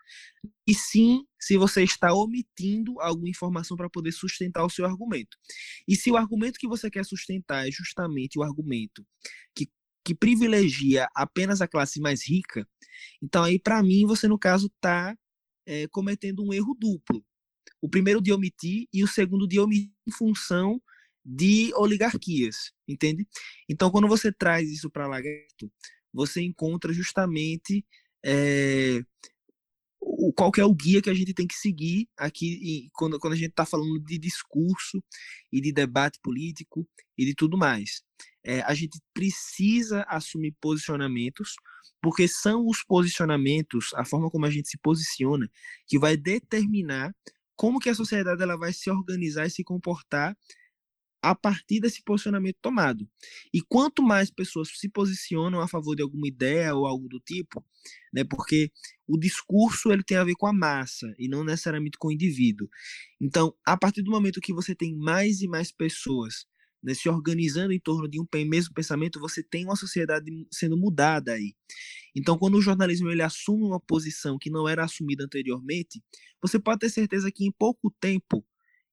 E 0.67 0.75
sim, 0.75 1.25
se 1.41 1.57
você 1.57 1.83
está 1.83 2.13
omitindo 2.13 3.01
alguma 3.01 3.31
informação 3.31 3.77
para 3.77 3.91
poder 3.91 4.13
sustentar 4.13 4.65
o 4.65 4.71
seu 4.71 4.85
argumento. 4.85 5.37
E 5.89 5.97
se 5.97 6.11
o 6.11 6.17
argumento 6.17 6.59
que 6.59 6.69
você 6.69 6.91
quer 6.91 7.05
sustentar 7.05 7.67
é 7.67 7.71
justamente 7.71 8.39
o 8.39 8.43
argumento 8.43 9.07
que, 9.55 9.69
que 10.05 10.15
privilegia 10.15 11.09
apenas 11.15 11.61
a 11.61 11.69
classe 11.69 12.01
mais 12.01 12.29
rica, 12.29 12.69
então 13.23 13.43
aí, 13.43 13.59
para 13.59 13.83
mim, 13.83 14.07
você, 14.07 14.29
no 14.29 14.39
caso, 14.39 14.67
está 14.67 15.17
é, 15.67 15.87
cometendo 15.89 16.45
um 16.45 16.53
erro 16.53 16.77
duplo 16.79 17.25
o 17.83 17.89
primeiro 17.89 18.23
de 18.23 18.33
omitir 18.33 18.87
e 18.93 19.03
o 19.03 19.09
segundo 19.09 19.47
de 19.47 19.59
omitir 19.59 19.91
em 20.07 20.13
função 20.13 20.81
de 21.25 21.73
oligarquias, 21.75 22.73
entende? 22.87 23.27
Então, 23.69 23.91
quando 23.91 24.09
você 24.09 24.33
traz 24.33 24.71
isso 24.71 24.89
para 24.89 25.09
Lagarto, 25.09 25.71
você 26.13 26.43
encontra 26.43 26.93
justamente 26.93 27.85
é, 28.25 29.03
o, 30.01 30.33
qual 30.33 30.51
é 30.59 30.65
o 30.65 30.75
guia 30.75 31.01
que 31.01 31.11
a 31.11 31.15
gente 31.15 31.33
tem 31.33 31.47
que 31.47 31.55
seguir 31.55 32.09
aqui 32.17 32.89
quando, 32.93 33.19
quando 33.19 33.35
a 33.35 33.37
gente 33.37 33.51
está 33.51 33.65
falando 33.65 33.99
de 34.01 34.19
discurso 34.19 35.03
e 35.53 35.61
de 35.61 35.73
debate 35.73 36.19
político 36.23 36.87
e 37.17 37.25
de 37.25 37.35
tudo 37.35 37.57
mais. 37.57 38.03
É, 38.45 38.61
a 38.63 38.75
gente 38.75 39.01
precisa 39.15 40.03
assumir 40.09 40.55
posicionamentos, 40.61 41.55
porque 42.01 42.27
são 42.27 42.67
os 42.67 42.83
posicionamentos, 42.85 43.91
a 43.95 44.05
forma 44.05 44.29
como 44.29 44.45
a 44.45 44.51
gente 44.51 44.69
se 44.69 44.79
posiciona, 44.79 45.49
que 45.87 45.99
vai 45.99 46.17
determinar 46.17 47.15
como 47.55 47.79
que 47.79 47.89
a 47.89 47.95
sociedade 47.95 48.43
ela 48.43 48.57
vai 48.57 48.73
se 48.73 48.91
organizar 48.91 49.47
e 49.47 49.51
se 49.51 49.63
comportar 49.63 50.37
a 51.23 51.35
partir 51.35 51.81
desse 51.81 52.03
posicionamento 52.03 52.57
tomado. 52.61 53.09
E 53.55 53.61
quanto 53.63 54.03
mais 54.03 54.31
pessoas 54.31 54.71
se 54.75 54.89
posicionam 54.89 55.61
a 55.61 55.69
favor 55.69 55.95
de 55.95 56.03
alguma 56.03 56.27
ideia 56.27 56.75
ou 56.75 56.87
algo 56.87 57.09
do 57.09 57.21
tipo, 57.21 57.65
né, 58.13 58.25
porque 58.25 58.71
o 59.07 59.19
discurso 59.19 59.93
ele 59.93 60.03
tem 60.03 60.17
a 60.17 60.25
ver 60.25 60.35
com 60.35 60.47
a 60.47 60.53
massa 60.53 61.15
e 61.19 61.29
não 61.29 61.45
necessariamente 61.45 61.97
com 61.99 62.09
o 62.09 62.13
indivíduo. 62.13 62.69
Então, 63.21 63.55
a 63.65 63.77
partir 63.77 64.03
do 64.03 64.11
momento 64.11 64.41
que 64.41 64.53
você 64.53 64.75
tem 64.75 64.97
mais 64.97 65.41
e 65.41 65.49
mais 65.49 65.71
pessoas 65.71 66.47
né, 66.83 66.95
se 66.95 67.09
organizando 67.09 67.73
em 67.73 67.79
torno 67.79 68.09
de 68.09 68.21
um 68.21 68.27
mesmo 68.47 68.75
pensamento, 68.75 69.21
você 69.21 69.43
tem 69.43 69.65
uma 69.65 69.77
sociedade 69.77 70.31
sendo 70.51 70.77
mudada 70.77 71.33
aí. 71.33 71.55
Então, 72.15 72.37
quando 72.37 72.57
o 72.57 72.63
jornalismo 72.63 73.11
ele 73.11 73.23
assume 73.23 73.65
uma 73.65 73.81
posição 73.81 74.37
que 74.39 74.51
não 74.51 74.69
era 74.69 74.85
assumida 74.85 75.25
anteriormente, 75.25 76.03
você 76.41 76.59
pode 76.59 76.81
ter 76.81 76.91
certeza 76.91 77.31
que 77.31 77.45
em 77.47 77.53
pouco 77.53 77.91
tempo, 78.01 78.45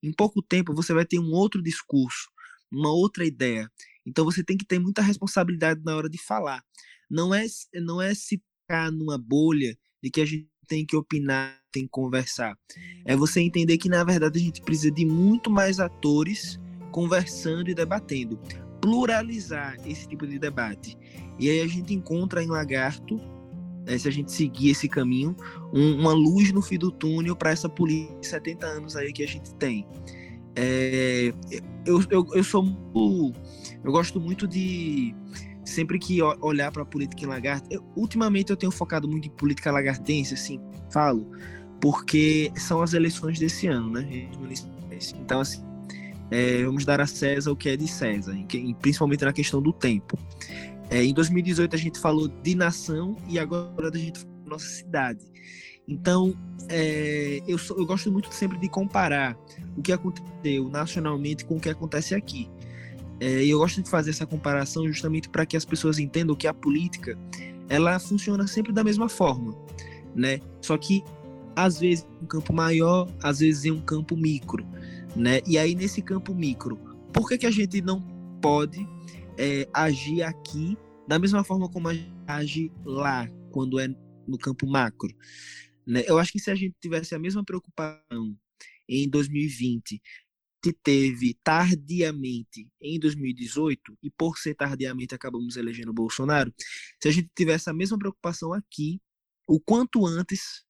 em 0.02 0.14
pouco 0.14 0.42
tempo 0.42 0.74
você 0.74 0.94
vai 0.94 1.06
ter 1.06 1.20
um 1.20 1.32
outro 1.32 1.62
discurso, 1.62 2.30
uma 2.72 2.92
outra 2.92 3.26
ideia. 3.26 3.70
Então, 4.06 4.26
você 4.26 4.44
tem 4.44 4.58
que 4.58 4.66
ter 4.66 4.80
muita 4.80 5.02
responsabilidade 5.02 5.82
na 5.84 5.96
hora 5.96 6.10
de 6.10 6.18
falar. 6.18 6.64
Não 7.10 7.34
é 7.34 7.46
não 7.76 8.02
é 8.02 8.14
se 8.14 8.42
ficar 8.70 8.92
numa 8.92 9.18
bolha 9.18 9.78
de 10.02 10.10
que 10.10 10.22
a 10.22 10.26
gente 10.26 10.48
tem 10.68 10.86
que 10.86 10.96
opinar, 10.96 11.60
tem 11.72 11.84
que 11.84 11.90
conversar. 11.90 12.56
É 13.04 13.16
você 13.16 13.42
entender 13.42 13.78
que 13.78 13.90
na 13.90 14.04
verdade 14.04 14.40
a 14.40 14.42
gente 14.42 14.62
precisa 14.62 14.92
de 14.92 15.06
muito 15.06 15.50
mais 15.50 15.80
atores 15.80 16.60
conversando 16.92 17.70
e 17.70 17.74
debatendo. 17.74 18.40
Pluralizar 18.80 19.76
esse 19.86 20.08
tipo 20.08 20.26
de 20.26 20.40
debate. 20.40 20.96
E 21.40 21.50
aí 21.50 21.62
a 21.62 21.68
gente 21.68 21.94
encontra 21.94 22.44
em 22.44 22.48
Lagarto, 22.48 23.20
né, 23.90 23.98
se 23.98 24.08
a 24.08 24.12
gente 24.12 24.32
seguir 24.32 24.70
esse 24.70 24.88
caminho, 24.88 25.36
um, 25.74 26.00
uma 26.00 26.14
luz 26.14 26.54
no 26.54 26.62
fim 26.62 26.78
do 26.78 26.92
túnel 26.92 27.36
para 27.36 27.50
essa 27.50 27.68
política 27.68 28.20
de 28.20 28.28
70 28.28 28.66
anos 28.66 28.96
aí 28.96 29.12
que 29.12 29.24
a 29.24 29.28
gente 29.28 29.54
tem. 29.56 29.88
É, 30.56 31.34
eu, 31.86 32.04
eu, 32.10 32.28
eu 32.34 32.44
sou 32.44 32.66
eu 33.84 33.92
gosto 33.92 34.20
muito 34.20 34.48
de 34.48 35.16
sempre 35.64 35.98
que 36.00 36.22
olhar 36.42 36.72
para 36.72 36.82
a 36.82 36.86
política 36.86 37.24
em 37.24 37.28
lagarto 37.28 37.68
eu, 37.72 37.86
ultimamente 37.96 38.50
eu 38.50 38.58
tenho 38.58 38.72
focado 38.72 39.08
muito 39.08 39.28
em 39.28 39.32
política 39.32 39.72
lagartense 39.72 40.34
assim 40.34 40.60
falo 40.92 41.30
porque 41.80 42.52
são 42.56 42.82
as 42.82 42.94
eleições 42.94 43.38
desse 43.38 43.68
ano 43.68 43.92
né 43.92 44.28
então 45.22 45.40
assim 45.40 45.64
é, 46.32 46.64
vamos 46.64 46.86
dar 46.86 47.02
a 47.02 47.08
César 47.08 47.52
o 47.52 47.56
que 47.56 47.70
é 47.70 47.78
de 47.78 47.88
César, 47.88 48.38
principalmente 48.82 49.26
na 49.26 49.34
questão 49.34 49.62
do 49.62 49.74
tempo. 49.74 50.18
É, 50.90 51.04
em 51.04 51.14
2018 51.14 51.76
a 51.76 51.80
gente 51.80 52.00
falou 52.00 52.28
de 52.28 52.56
nação 52.56 53.16
e 53.28 53.38
agora 53.38 53.90
a 53.94 53.98
gente 53.98 54.20
fala 54.20 54.34
da 54.44 54.50
nossa 54.50 54.68
cidade. 54.68 55.20
Então, 55.88 56.36
é, 56.68 57.42
eu, 57.48 57.58
sou, 57.58 57.78
eu 57.78 57.86
gosto 57.86 58.12
muito 58.12 58.32
sempre 58.34 58.58
de 58.60 58.70
comparar 58.70 59.38
o 59.76 59.82
que 59.82 59.92
aconteceu 59.92 60.70
nacionalmente 60.70 61.46
com 61.46 61.58
o 61.58 61.60
que 61.60 61.70
acontece 61.70 62.14
aqui. 62.14 62.50
É, 63.20 63.44
eu 63.44 63.60
gosto 63.60 63.82
de 63.82 63.90
fazer 63.90 64.12
essa 64.12 64.26
comparação 64.26 64.88
justamente 64.88 65.28
para 65.30 65.46
que 65.46 65.58
as 65.58 65.66
pessoas 65.66 66.00
entendam 66.00 66.36
que 66.36 66.48
a 66.48 66.54
política 66.54 67.18
ela 67.68 68.00
funciona 68.00 68.48
sempre 68.48 68.72
da 68.72 68.84
mesma 68.84 69.10
forma, 69.10 69.56
né? 70.16 70.40
Só 70.62 70.78
que 70.78 71.04
às 71.56 71.80
vezes 71.80 72.08
um 72.22 72.26
campo 72.26 72.54
maior, 72.54 73.10
às 73.22 73.40
vezes 73.40 73.66
em 73.66 73.72
um 73.72 73.82
campo 73.82 74.16
micro, 74.16 74.66
né? 75.16 75.42
E 75.46 75.58
aí 75.58 75.76
nesse 75.76 76.02
campo 76.02 76.34
micro, 76.34 76.80
por 77.12 77.28
que, 77.28 77.38
que 77.38 77.46
a 77.46 77.52
gente 77.52 77.82
não 77.82 78.04
pode 78.42 78.88
é, 79.38 79.68
agir 79.74 80.24
aqui 80.24 80.78
da 81.08 81.18
mesma 81.18 81.44
forma 81.44 81.70
como 81.70 81.90
age 82.28 82.72
lá, 82.86 83.28
quando 83.52 83.80
é 83.80 83.88
no 84.28 84.38
campo 84.38 84.68
macro? 84.68 85.14
Né? 85.86 86.04
Eu 86.06 86.20
acho 86.20 86.32
que 86.32 86.40
se 86.40 86.52
a 86.52 86.56
gente 86.56 86.76
tivesse 86.80 87.16
a 87.16 87.20
mesma 87.20 87.44
preocupação 87.44 88.38
em 88.88 89.10
2020 89.10 90.02
que 90.62 90.74
teve 90.74 91.38
tardiamente 91.42 92.68
em 92.82 93.00
2018, 93.00 93.98
e 94.04 94.10
por 94.10 94.38
ser 94.38 94.56
tardiamente 94.56 95.16
acabamos 95.16 95.56
elegendo 95.56 95.94
Bolsonaro, 95.94 96.54
se 97.02 97.08
a 97.08 97.12
gente 97.12 97.30
tivesse 97.34 97.70
a 97.70 97.74
mesma 97.74 97.98
preocupação 97.98 98.54
aqui, 98.54 99.02
o 99.48 99.60
quanto 99.60 100.06
antes 100.06 100.66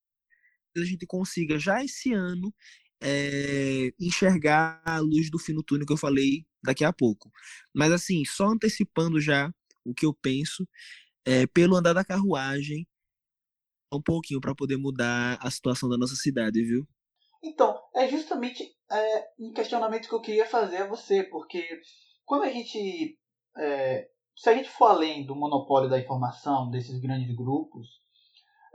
a 0.77 0.85
gente 0.85 1.05
consiga 1.05 1.57
já 1.57 1.83
esse 1.83 2.13
ano 2.13 2.53
é, 3.01 3.91
enxergar 3.99 4.81
a 4.85 4.99
luz 4.99 5.29
do 5.29 5.39
fim 5.39 5.53
do 5.53 5.63
túnel 5.63 5.85
que 5.85 5.93
eu 5.93 5.97
falei 5.97 6.45
daqui 6.63 6.83
a 6.83 6.93
pouco. 6.93 7.31
Mas 7.73 7.91
assim, 7.91 8.23
só 8.25 8.47
antecipando 8.47 9.19
já 9.19 9.51
o 9.85 9.93
que 9.93 10.05
eu 10.05 10.13
penso, 10.13 10.67
é, 11.25 11.47
pelo 11.47 11.75
andar 11.75 11.93
da 11.93 12.05
carruagem, 12.05 12.87
um 13.91 14.01
pouquinho 14.01 14.39
para 14.39 14.55
poder 14.55 14.77
mudar 14.77 15.37
a 15.41 15.49
situação 15.49 15.89
da 15.89 15.97
nossa 15.97 16.15
cidade, 16.15 16.63
viu? 16.63 16.87
Então, 17.43 17.79
é 17.95 18.07
justamente 18.07 18.63
é, 18.91 19.27
um 19.39 19.53
questionamento 19.53 20.07
que 20.07 20.13
eu 20.13 20.21
queria 20.21 20.45
fazer 20.45 20.77
a 20.77 20.87
você, 20.87 21.23
porque 21.23 21.65
quando 22.25 22.43
a 22.43 22.49
gente. 22.49 23.17
É, 23.57 24.07
se 24.35 24.49
a 24.49 24.55
gente 24.55 24.69
for 24.69 24.85
além 24.85 25.25
do 25.25 25.35
monopólio 25.35 25.89
da 25.89 25.99
informação 25.99 26.69
desses 26.69 26.97
grandes 26.99 27.35
grupos, 27.35 27.87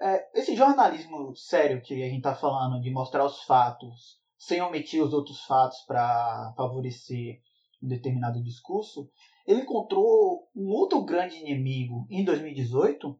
é, 0.00 0.38
esse 0.38 0.54
jornalismo 0.54 1.34
sério 1.34 1.80
que 1.80 1.94
a 1.94 2.06
gente 2.06 2.18
está 2.18 2.34
falando, 2.34 2.82
de 2.82 2.90
mostrar 2.90 3.24
os 3.24 3.42
fatos 3.44 4.20
sem 4.36 4.60
omitir 4.60 5.02
os 5.02 5.14
outros 5.14 5.42
fatos 5.44 5.78
para 5.86 6.52
favorecer 6.56 7.40
um 7.84 7.88
determinado 7.88 8.42
discurso, 8.42 9.10
ele 9.46 9.60
encontrou 9.60 10.48
um 10.56 10.68
outro 10.70 11.04
grande 11.04 11.36
inimigo 11.36 12.06
em 12.10 12.24
2018, 12.24 13.18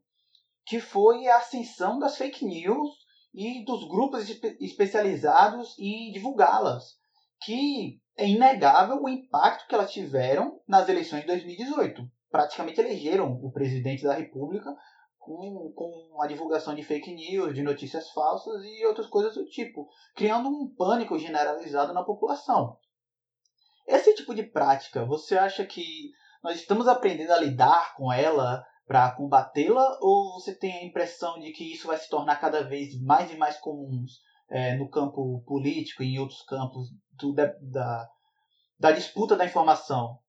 que 0.65 0.79
foi 0.79 1.27
a 1.27 1.37
ascensão 1.37 1.99
das 1.99 2.17
fake 2.17 2.43
news 2.43 2.89
e 3.33 3.63
dos 3.63 3.87
grupos 3.87 4.27
especializados 4.59 5.77
em 5.77 6.11
divulgá-las, 6.11 6.97
que 7.43 7.99
é 8.17 8.27
inegável 8.27 9.01
o 9.01 9.09
impacto 9.09 9.67
que 9.67 9.75
elas 9.75 9.91
tiveram 9.91 10.59
nas 10.67 10.89
eleições 10.89 11.21
de 11.21 11.27
2018. 11.27 12.09
Praticamente 12.31 12.79
elegeram 12.79 13.33
o 13.43 13.51
presidente 13.51 14.03
da 14.03 14.13
República 14.13 14.75
com, 15.19 15.71
com 15.75 16.21
a 16.21 16.27
divulgação 16.27 16.73
de 16.73 16.83
fake 16.83 17.13
news, 17.13 17.53
de 17.53 17.61
notícias 17.61 18.09
falsas 18.11 18.63
e 18.63 18.85
outras 18.85 19.07
coisas 19.07 19.35
do 19.35 19.45
tipo, 19.45 19.87
criando 20.15 20.47
um 20.47 20.73
pânico 20.75 21.17
generalizado 21.17 21.93
na 21.93 22.03
população. 22.03 22.77
Esse 23.87 24.15
tipo 24.15 24.33
de 24.33 24.43
prática, 24.43 25.05
você 25.05 25.37
acha 25.37 25.65
que 25.65 26.11
nós 26.43 26.59
estamos 26.59 26.87
aprendendo 26.87 27.31
a 27.31 27.39
lidar 27.39 27.95
com 27.95 28.11
ela 28.11 28.63
para 28.87 29.11
combatê-la 29.11 29.97
ou 29.99 30.39
você 30.39 30.53
tem 30.53 30.73
a 30.73 30.85
impressão 30.85 31.39
de 31.39 31.51
que 31.51 31.73
isso 31.73 31.87
vai 31.87 31.97
se 31.97 32.09
tornar 32.09 32.35
cada 32.37 32.63
vez 32.63 32.99
mais 33.01 33.31
e 33.31 33.37
mais 33.37 33.57
comuns 33.57 34.19
é, 34.49 34.77
no 34.77 34.89
campo 34.89 35.43
político 35.45 36.03
e 36.03 36.15
em 36.15 36.19
outros 36.19 36.43
campos 36.43 36.89
do, 37.13 37.33
da, 37.33 37.47
da, 37.61 38.07
da, 38.79 38.91
disputa 38.91 39.35
da 39.35 39.45
informação? 39.45 40.19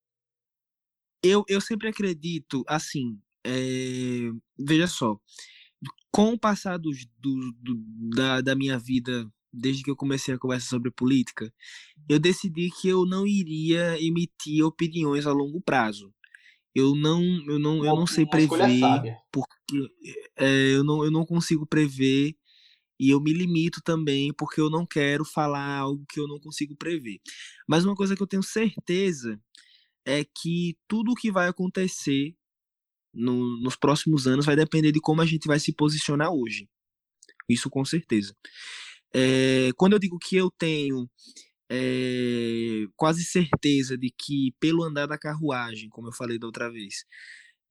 Eu, 1.23 1.45
eu 1.49 1.61
sempre 1.61 1.88
acredito, 1.88 2.64
assim, 2.66 3.21
é, 3.45 4.31
veja 4.59 4.87
só, 4.87 5.16
com 6.11 6.33
o 6.33 6.38
passar 6.38 6.79
do, 6.79 6.90
do, 7.19 7.53
do, 7.61 7.75
da, 8.14 8.40
da 8.40 8.55
minha 8.55 8.79
vida, 8.79 9.31
desde 9.57 9.83
que 9.83 9.90
eu 9.90 9.97
comecei 9.97 10.35
a 10.35 10.38
conversar 10.38 10.69
sobre 10.69 10.90
política, 10.90 11.53
eu 12.09 12.19
decidi 12.19 12.71
que 12.71 12.88
eu 12.88 13.07
não 13.07 13.27
iria 13.27 14.01
emitir 14.01 14.64
opiniões 14.64 15.27
a 15.27 15.33
longo 15.33 15.61
prazo. 15.61 16.12
Eu 16.75 16.95
não 16.95 17.23
eu 17.49 17.59
não 17.59 17.85
eu 17.85 17.97
não 17.97 18.07
sei 18.07 18.27
prever 18.27 19.16
porque 19.33 19.90
é, 20.37 20.75
eu 20.75 20.85
não 20.85 21.03
eu 21.05 21.11
não 21.11 21.25
consigo 21.25 21.66
prever 21.66 22.37
e 23.01 23.11
eu 23.11 23.21
me 23.21 23.33
limito 23.33 23.81
também 23.83 24.33
porque 24.35 24.61
eu 24.61 24.71
não 24.71 24.87
quero 24.87 25.25
falar 25.25 25.79
algo 25.79 26.05
que 26.09 26.21
eu 26.21 26.29
não 26.29 26.38
consigo 26.38 26.77
prever. 26.77 27.19
Mas 27.66 27.85
uma 27.85 27.95
coisa 27.95 28.14
que 28.14 28.23
eu 28.23 28.27
tenho 28.27 28.42
certeza 28.42 29.40
é 30.05 30.25
que 30.25 30.77
tudo 30.87 31.12
o 31.12 31.14
que 31.14 31.33
vai 31.33 31.49
acontecer 31.49 32.37
no, 33.12 33.59
nos 33.61 33.77
próximos 33.77 34.27
anos 34.27 34.45
vai 34.45 34.57
depender 34.57 34.92
de 34.92 35.01
como 35.01 35.23
a 35.23 35.27
gente 35.27 35.47
vai 35.47 35.59
se 35.59 35.73
posicionar 35.73 36.31
hoje. 36.31 36.69
Isso 37.49 37.71
com 37.71 37.85
certeza 37.85 38.37
é, 39.14 39.71
quando 39.77 39.95
eu 39.95 39.99
digo 39.99 40.19
que 40.19 40.37
eu 40.37 40.51
tenho 40.51 41.09
é, 41.71 42.87
quase 42.97 43.25
certeza 43.25 43.97
de 43.99 44.11
que, 44.11 44.55
pelo 44.61 44.85
andar 44.85 45.07
da 45.07 45.19
carruagem, 45.19 45.88
como 45.88 46.09
eu 46.09 46.12
falei 46.12 46.38
da 46.38 46.47
outra 46.47 46.71
vez, 46.71 47.05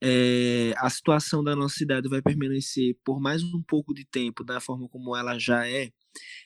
é, 0.04 0.74
a 0.78 0.89
situação 0.89 1.43
da 1.43 1.56
nossa 1.56 1.76
cidade 1.76 2.10
vai 2.10 2.21
permanecer 2.21 2.98
por 3.04 3.19
mais 3.19 3.43
um 3.43 3.63
pouco 3.63 3.93
de 3.93 4.06
tempo 4.06 4.43
da 4.43 4.60
forma 4.60 4.89
como 4.89 5.15
ela 5.15 5.38
já 5.39 5.67
é, 5.67 5.91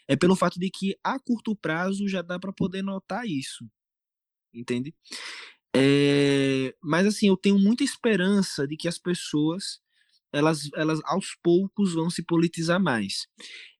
é 0.08 0.16
pelo 0.16 0.36
fato 0.36 0.60
de 0.60 0.70
que 0.70 0.96
a 1.04 1.20
curto 1.20 1.56
prazo 1.56 2.08
já 2.08 2.22
dá 2.22 2.40
para 2.40 2.54
poder 2.54 2.82
notar 2.84 3.28
isso, 3.28 3.66
entende? 4.54 4.94
É, 5.76 6.74
mas 6.82 7.06
assim, 7.08 7.28
eu 7.28 7.38
tenho 7.38 7.60
muita 7.60 7.84
esperança 7.84 8.68
de 8.68 8.76
que 8.78 8.88
as 8.88 8.98
pessoas 8.98 9.80
elas, 10.32 10.70
elas 10.76 11.00
aos 11.06 11.36
poucos 11.42 11.94
vão 11.94 12.10
se 12.10 12.24
politizar 12.24 12.80
mais. 12.80 13.28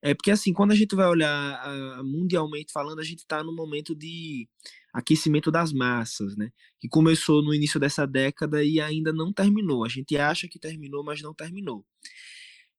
É 0.02 0.14
porque 0.14 0.30
assim, 0.30 0.52
quando 0.52 0.72
a 0.72 0.74
gente 0.74 0.94
vai 0.94 1.06
olhar 1.06 2.00
uh, 2.00 2.04
mundialmente 2.04 2.72
falando, 2.72 3.00
a 3.00 3.04
gente 3.04 3.20
está 3.20 3.42
no 3.42 3.54
momento 3.54 3.94
de 3.94 4.48
aquecimento 4.92 5.50
das 5.50 5.72
massas, 5.72 6.36
né? 6.36 6.50
Que 6.80 6.88
começou 6.88 7.42
no 7.42 7.54
início 7.54 7.78
dessa 7.78 8.06
década 8.06 8.64
e 8.64 8.80
ainda 8.80 9.12
não 9.12 9.32
terminou. 9.32 9.84
A 9.84 9.88
gente 9.88 10.16
acha 10.16 10.48
que 10.48 10.58
terminou, 10.58 11.04
mas 11.04 11.22
não 11.22 11.34
terminou. 11.34 11.84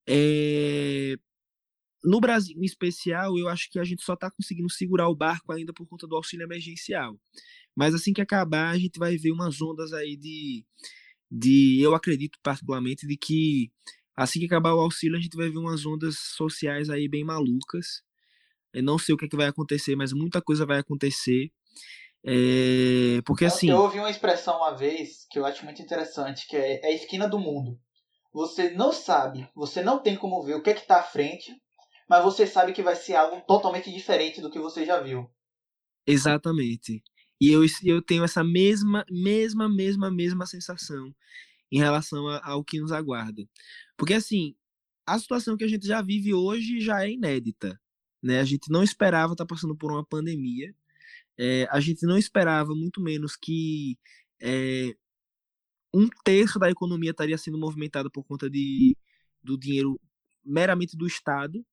É... 0.08 1.16
No 2.04 2.20
Brasil, 2.20 2.58
em 2.58 2.66
especial, 2.66 3.38
eu 3.38 3.48
acho 3.48 3.70
que 3.70 3.80
a 3.80 3.84
gente 3.84 4.04
só 4.04 4.14
está 4.14 4.30
conseguindo 4.32 4.70
segurar 4.72 5.08
o 5.08 5.16
barco 5.16 5.54
ainda 5.54 5.72
por 5.72 5.86
conta 5.88 6.08
do 6.08 6.16
auxílio 6.16 6.44
emergencial. 6.44 7.18
Mas 7.76 7.94
assim 7.94 8.12
que 8.12 8.22
acabar, 8.22 8.72
a 8.72 8.78
gente 8.78 8.98
vai 8.98 9.18
ver 9.18 9.32
umas 9.32 9.62
ondas 9.62 9.94
aí 9.94 10.18
de 10.18 10.66
de 11.32 11.80
eu 11.82 11.96
acredito 11.96 12.38
particularmente 12.44 13.08
de 13.08 13.16
que 13.16 13.72
assim 14.16 14.40
que 14.40 14.46
acabar 14.46 14.74
o 14.74 14.82
auxílio 14.82 15.18
a 15.18 15.22
gente 15.22 15.38
vai 15.38 15.50
ver 15.50 15.58
umas 15.58 15.86
ondas 15.86 16.18
sociais 16.18 16.90
aí 16.90 17.08
bem 17.08 17.24
malucas. 17.24 18.04
Eu 18.74 18.84
não 18.84 18.98
sei 18.98 19.16
o 19.16 19.18
que, 19.18 19.26
é 19.26 19.28
que 19.30 19.36
vai 19.36 19.48
acontecer, 19.48 19.96
mas 19.96 20.14
muita 20.14 20.42
coisa 20.42 20.66
vai 20.66 20.80
acontecer. 20.80 21.52
É, 22.24 23.22
porque 23.26 23.46
assim. 23.46 23.70
Eu 23.70 23.78
ouvi 23.78 24.00
uma 24.00 24.10
expressão 24.10 24.58
uma 24.58 24.72
vez 24.72 25.26
que 25.30 25.40
eu 25.40 25.46
acho 25.46 25.66
muito 25.66 25.82
interessante, 25.82 26.48
que 26.48 26.56
é, 26.56 26.80
é 26.84 26.88
a 26.88 26.94
esquina 26.94 27.28
do 27.28 27.40
mundo. 27.40 27.80
Você 28.34 28.70
não 28.72 28.94
sabe, 28.94 29.48
você 29.54 29.82
não 29.82 30.00
tem 30.00 30.16
como 30.16 30.42
ver 30.44 30.56
o 30.56 30.62
que 30.62 30.70
é 30.70 30.74
que 30.74 30.82
está 30.82 31.00
à 31.00 31.04
frente, 31.04 31.54
mas 32.08 32.24
você 32.24 32.48
sabe 32.48 32.72
que 32.72 32.84
vai 32.84 32.96
ser 32.96 33.16
algo 33.16 33.42
totalmente 33.42 33.92
diferente 33.92 34.40
do 34.40 34.50
que 34.50 34.60
você 34.60 34.86
já 34.86 35.00
viu. 35.00 35.30
Exatamente. 36.08 37.04
E 37.42 37.50
eu, 37.52 37.64
eu 37.84 38.02
tenho 38.04 38.24
essa 38.24 38.44
mesma, 38.44 39.04
mesma, 39.10 39.68
mesma, 39.68 40.12
mesma 40.12 40.46
sensação 40.46 41.14
em 41.72 41.80
relação 41.80 42.28
a, 42.28 42.40
ao 42.48 42.64
que 42.64 42.80
nos 42.80 42.92
aguarda. 42.92 43.44
Porque, 43.98 44.14
assim, 44.14 44.56
a 45.08 45.18
situação 45.20 45.58
que 45.58 45.64
a 45.64 45.68
gente 45.68 45.88
já 45.88 46.04
vive 46.04 46.34
hoje 46.36 46.80
já 46.80 47.04
é 47.04 47.12
inédita. 47.12 47.82
Né? 48.22 48.40
A 48.40 48.46
gente 48.46 48.72
não 48.72 48.84
esperava 48.84 49.34
estar 49.34 49.46
tá 49.46 49.56
passando 49.56 49.76
por 49.76 49.92
uma 49.92 50.06
pandemia. 50.06 50.76
É, 51.38 51.68
a 51.72 51.80
gente 51.80 52.06
não 52.06 52.18
esperava, 52.18 52.76
muito 52.76 53.02
menos, 53.02 53.36
que 53.36 53.98
é, 54.40 54.94
um 55.94 56.08
terço 56.24 56.60
da 56.60 56.70
economia 56.70 57.12
estaria 57.12 57.38
sendo 57.38 57.58
movimentada 57.58 58.10
por 58.10 58.24
conta 58.24 58.50
de, 58.50 58.96
do 59.44 59.58
dinheiro 59.58 60.00
meramente 60.46 60.96
do 60.96 61.08
Estado, 61.08 61.66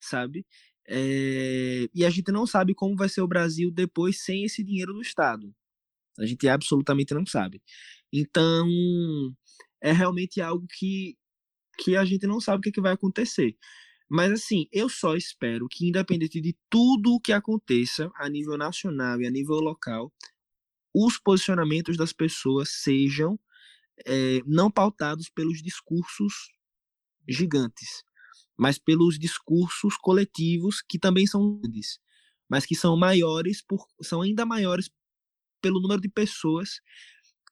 sabe? 0.00 0.46
É, 0.88 1.88
e 1.94 2.04
a 2.04 2.10
gente 2.10 2.32
não 2.32 2.46
sabe 2.46 2.74
como 2.74 2.96
vai 2.96 3.08
ser 3.08 3.22
o 3.22 3.28
Brasil 3.28 3.70
depois 3.70 4.22
sem 4.22 4.44
esse 4.44 4.62
dinheiro 4.64 4.92
do 4.92 5.02
Estado. 5.02 5.54
A 6.18 6.26
gente 6.26 6.48
absolutamente 6.48 7.14
não 7.14 7.24
sabe. 7.24 7.62
Então, 8.12 8.68
é 9.80 9.92
realmente 9.92 10.40
algo 10.40 10.66
que, 10.78 11.16
que 11.78 11.96
a 11.96 12.04
gente 12.04 12.26
não 12.26 12.40
sabe 12.40 12.58
o 12.58 12.62
que, 12.62 12.70
é 12.70 12.72
que 12.72 12.80
vai 12.80 12.92
acontecer. 12.92 13.56
Mas 14.08 14.32
assim, 14.32 14.66
eu 14.72 14.88
só 14.88 15.14
espero 15.14 15.68
que, 15.70 15.88
independente 15.88 16.40
de 16.40 16.56
tudo 16.68 17.14
o 17.14 17.20
que 17.20 17.32
aconteça 17.32 18.10
a 18.16 18.28
nível 18.28 18.58
nacional 18.58 19.20
e 19.20 19.26
a 19.26 19.30
nível 19.30 19.56
local, 19.56 20.12
os 20.94 21.18
posicionamentos 21.18 21.96
das 21.96 22.12
pessoas 22.12 22.70
sejam 22.82 23.38
é, 24.04 24.40
não 24.46 24.70
pautados 24.70 25.28
pelos 25.28 25.62
discursos 25.62 26.50
gigantes, 27.28 28.02
mas 28.60 28.78
pelos 28.78 29.18
discursos 29.18 29.96
coletivos 29.96 30.82
que 30.86 30.98
também 30.98 31.26
são 31.26 31.58
grandes, 31.58 31.98
mas 32.46 32.66
que 32.66 32.76
são 32.76 32.94
maiores 32.94 33.62
por 33.62 33.86
são 34.02 34.20
ainda 34.20 34.44
maiores 34.44 34.90
pelo 35.62 35.80
número 35.80 35.98
de 35.98 36.10
pessoas 36.10 36.82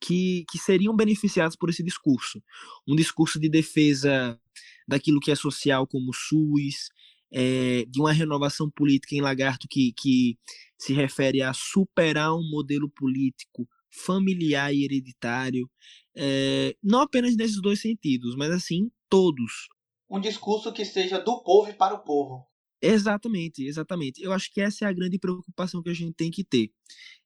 que, 0.03 0.45
que 0.51 0.59
seriam 0.59 0.95
beneficiadas 0.95 1.57
por 1.57 1.71
esse 1.71 1.83
discurso. 1.83 2.43
Um 2.87 2.95
discurso 2.95 3.41
de 3.41 3.49
defesa 3.49 4.39
daquilo 4.87 5.19
que 5.19 5.31
é 5.31 5.35
social, 5.35 5.87
como 5.87 6.11
o 6.11 6.15
SUS, 6.15 6.91
é, 7.33 7.87
de 7.89 7.99
uma 8.01 8.13
renovação 8.13 8.71
política 8.71 9.15
em 9.15 9.23
Lagarto 9.23 9.67
que, 9.67 9.95
que 9.95 10.39
se 10.77 10.93
refere 10.93 11.41
a 11.41 11.55
superar 11.55 12.35
um 12.35 12.47
modelo 12.51 12.91
político 12.91 13.67
familiar 13.91 14.75
e 14.75 14.85
hereditário, 14.85 15.71
é, 16.15 16.77
não 16.83 17.01
apenas 17.01 17.35
nesses 17.35 17.63
dois 17.63 17.81
sentidos, 17.81 18.37
mas 18.37 18.51
assim, 18.51 18.91
todos. 19.09 19.69
Um 20.11 20.21
discurso 20.21 20.73
que 20.73 20.85
seja 20.85 21.19
do 21.19 21.43
povo 21.43 21.71
e 21.71 21.75
para 21.75 21.95
o 21.95 22.03
povo. 22.03 22.47
Exatamente, 22.81 23.67
exatamente. 23.67 24.23
Eu 24.23 24.33
acho 24.33 24.53
que 24.53 24.61
essa 24.61 24.85
é 24.85 24.89
a 24.89 24.93
grande 24.93 25.19
preocupação 25.19 25.83
que 25.83 25.91
a 25.91 25.95
gente 25.95 26.15
tem 26.15 26.31
que 26.31 26.45
ter. 26.45 26.71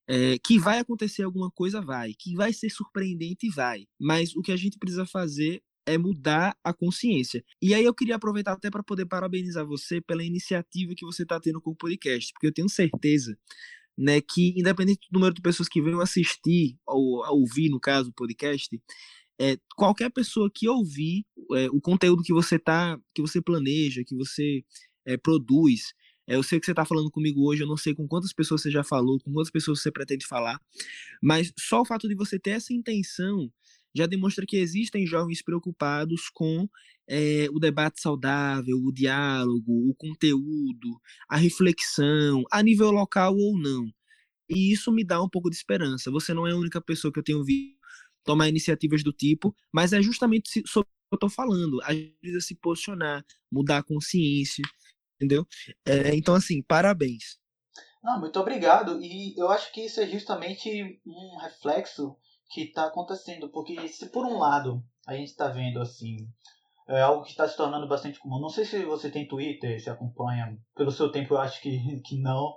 É, 0.09 0.39
que 0.39 0.59
vai 0.59 0.79
acontecer 0.79 1.23
alguma 1.23 1.51
coisa, 1.51 1.81
vai. 1.81 2.13
Que 2.19 2.35
vai 2.35 2.53
ser 2.53 2.71
surpreendente, 2.71 3.49
vai. 3.51 3.87
Mas 4.01 4.35
o 4.35 4.41
que 4.41 4.51
a 4.51 4.57
gente 4.57 4.79
precisa 4.79 5.07
fazer 5.07 5.63
é 5.87 5.99
mudar 5.99 6.57
a 6.65 6.73
consciência. 6.73 7.45
E 7.61 7.75
aí 7.75 7.85
eu 7.85 7.95
queria 7.95 8.17
aproveitar 8.17 8.53
até 8.53 8.71
para 8.71 8.83
poder 8.83 9.07
parabenizar 9.07 9.67
você 9.67 10.01
pela 10.01 10.25
iniciativa 10.25 10.95
que 10.97 11.05
você 11.05 11.25
está 11.25 11.39
tendo 11.41 11.61
com 11.61 11.71
o 11.71 11.77
podcast, 11.77 12.33
porque 12.33 12.47
eu 12.47 12.55
tenho 12.55 12.69
certeza 12.69 13.37
né, 13.97 14.21
que 14.21 14.55
independente 14.57 15.07
do 15.11 15.15
número 15.19 15.35
de 15.35 15.43
pessoas 15.43 15.69
que 15.69 15.83
venham 15.83 16.01
assistir 16.01 16.77
ou 16.87 17.25
ouvir, 17.31 17.69
no 17.69 17.81
caso, 17.81 18.11
o 18.11 18.15
podcast, 18.15 18.81
é, 19.41 19.57
qualquer 19.77 20.11
pessoa 20.11 20.51
que 20.53 20.69
ouvir 20.69 21.25
é, 21.55 21.69
o 21.71 21.81
conteúdo 21.81 22.23
que 22.23 22.33
você 22.33 22.59
tá, 22.59 22.99
que 23.15 23.23
você 23.23 23.41
planeja, 23.41 24.05
que 24.07 24.15
você 24.15 24.65
é, 25.05 25.17
produz, 25.17 25.95
é, 26.27 26.37
eu 26.37 26.43
sei 26.43 26.61
que 26.61 26.67
você 26.67 26.73
está 26.73 26.85
falando 26.85 27.11
comigo 27.11 27.47
hoje, 27.47 27.63
eu 27.63 27.67
não 27.67 27.77
sei 27.77 27.95
com 27.95 28.07
quantas 28.07 28.33
pessoas 28.33 28.63
você 28.63 28.71
já 28.71 28.85
falou, 28.85 29.19
com 29.21 29.33
quantas 29.33 29.51
pessoas 29.51 29.81
você 29.81 29.91
pretende 29.91 30.27
falar, 30.27 30.61
mas 31.23 31.53
só 31.59 31.81
o 31.83 31.85
fato 31.85 32.09
de 32.09 32.15
você 32.15 32.39
ter 32.39 32.51
essa 32.51 32.73
intenção 32.73 33.51
já 33.95 34.07
demonstra 34.07 34.47
que 34.47 34.57
existem 34.57 35.07
jovens 35.07 35.43
preocupados 35.43 36.31
com 36.33 36.69
é, 37.09 37.47
o 37.51 37.59
debate 37.59 38.01
saudável, 38.01 38.79
o 38.79 38.93
diálogo, 38.93 39.91
o 39.91 39.95
conteúdo, 39.95 41.01
a 41.29 41.37
reflexão, 41.37 42.43
a 42.51 42.63
nível 42.63 42.91
local 42.91 43.37
ou 43.37 43.59
não. 43.59 43.87
E 44.49 44.73
isso 44.73 44.91
me 44.93 45.05
dá 45.05 45.23
um 45.23 45.29
pouco 45.29 45.51
de 45.51 45.57
esperança. 45.57 46.11
Você 46.11 46.33
não 46.33 46.47
é 46.47 46.53
a 46.53 46.57
única 46.57 46.81
pessoa 46.81 47.13
que 47.13 47.19
eu 47.19 47.23
tenho 47.25 47.45
visto 47.45 47.82
tomar 48.25 48.49
iniciativas 48.49 49.03
do 49.03 49.13
tipo, 49.13 49.55
mas 49.73 49.93
é 49.93 50.03
justamente 50.03 50.63
sobre 50.67 50.89
o 50.89 50.93
que 50.93 51.15
eu 51.15 51.17
estou 51.17 51.31
falando. 51.31 51.81
A 51.83 51.93
gente 51.93 52.17
precisa 52.21 52.41
se 52.41 52.55
posicionar, 52.55 53.25
mudar 53.51 53.79
a 53.79 53.83
consciência, 53.83 54.63
entendeu? 55.17 55.47
É, 55.87 56.15
então, 56.15 56.35
assim, 56.35 56.63
parabéns. 56.63 57.39
Não, 58.03 58.19
muito 58.19 58.39
obrigado. 58.41 59.01
E 59.01 59.39
eu 59.39 59.49
acho 59.49 59.73
que 59.73 59.83
isso 59.83 60.01
é 60.01 60.07
justamente 60.07 61.01
um 61.07 61.39
reflexo 61.39 62.17
que 62.51 62.63
está 62.63 62.87
acontecendo, 62.87 63.49
porque 63.51 63.89
se 63.89 64.11
por 64.11 64.27
um 64.27 64.39
lado 64.39 64.83
a 65.07 65.15
gente 65.15 65.29
está 65.29 65.49
vendo 65.49 65.81
assim 65.81 66.17
é 66.89 67.01
algo 67.01 67.23
que 67.23 67.31
está 67.31 67.49
se 67.49 67.57
tornando 67.57 67.89
bastante 67.89 68.19
comum. 68.19 68.41
Não 68.41 68.49
sei 68.49 68.65
se 68.65 68.85
você 68.85 69.11
tem 69.11 69.27
Twitter, 69.27 69.81
se 69.81 69.89
acompanha. 69.89 70.59
Pelo 70.75 70.91
seu 70.91 71.11
tempo 71.11 71.35
eu 71.35 71.39
acho 71.39 71.61
que, 71.63 72.01
que 72.05 72.21
não, 72.21 72.57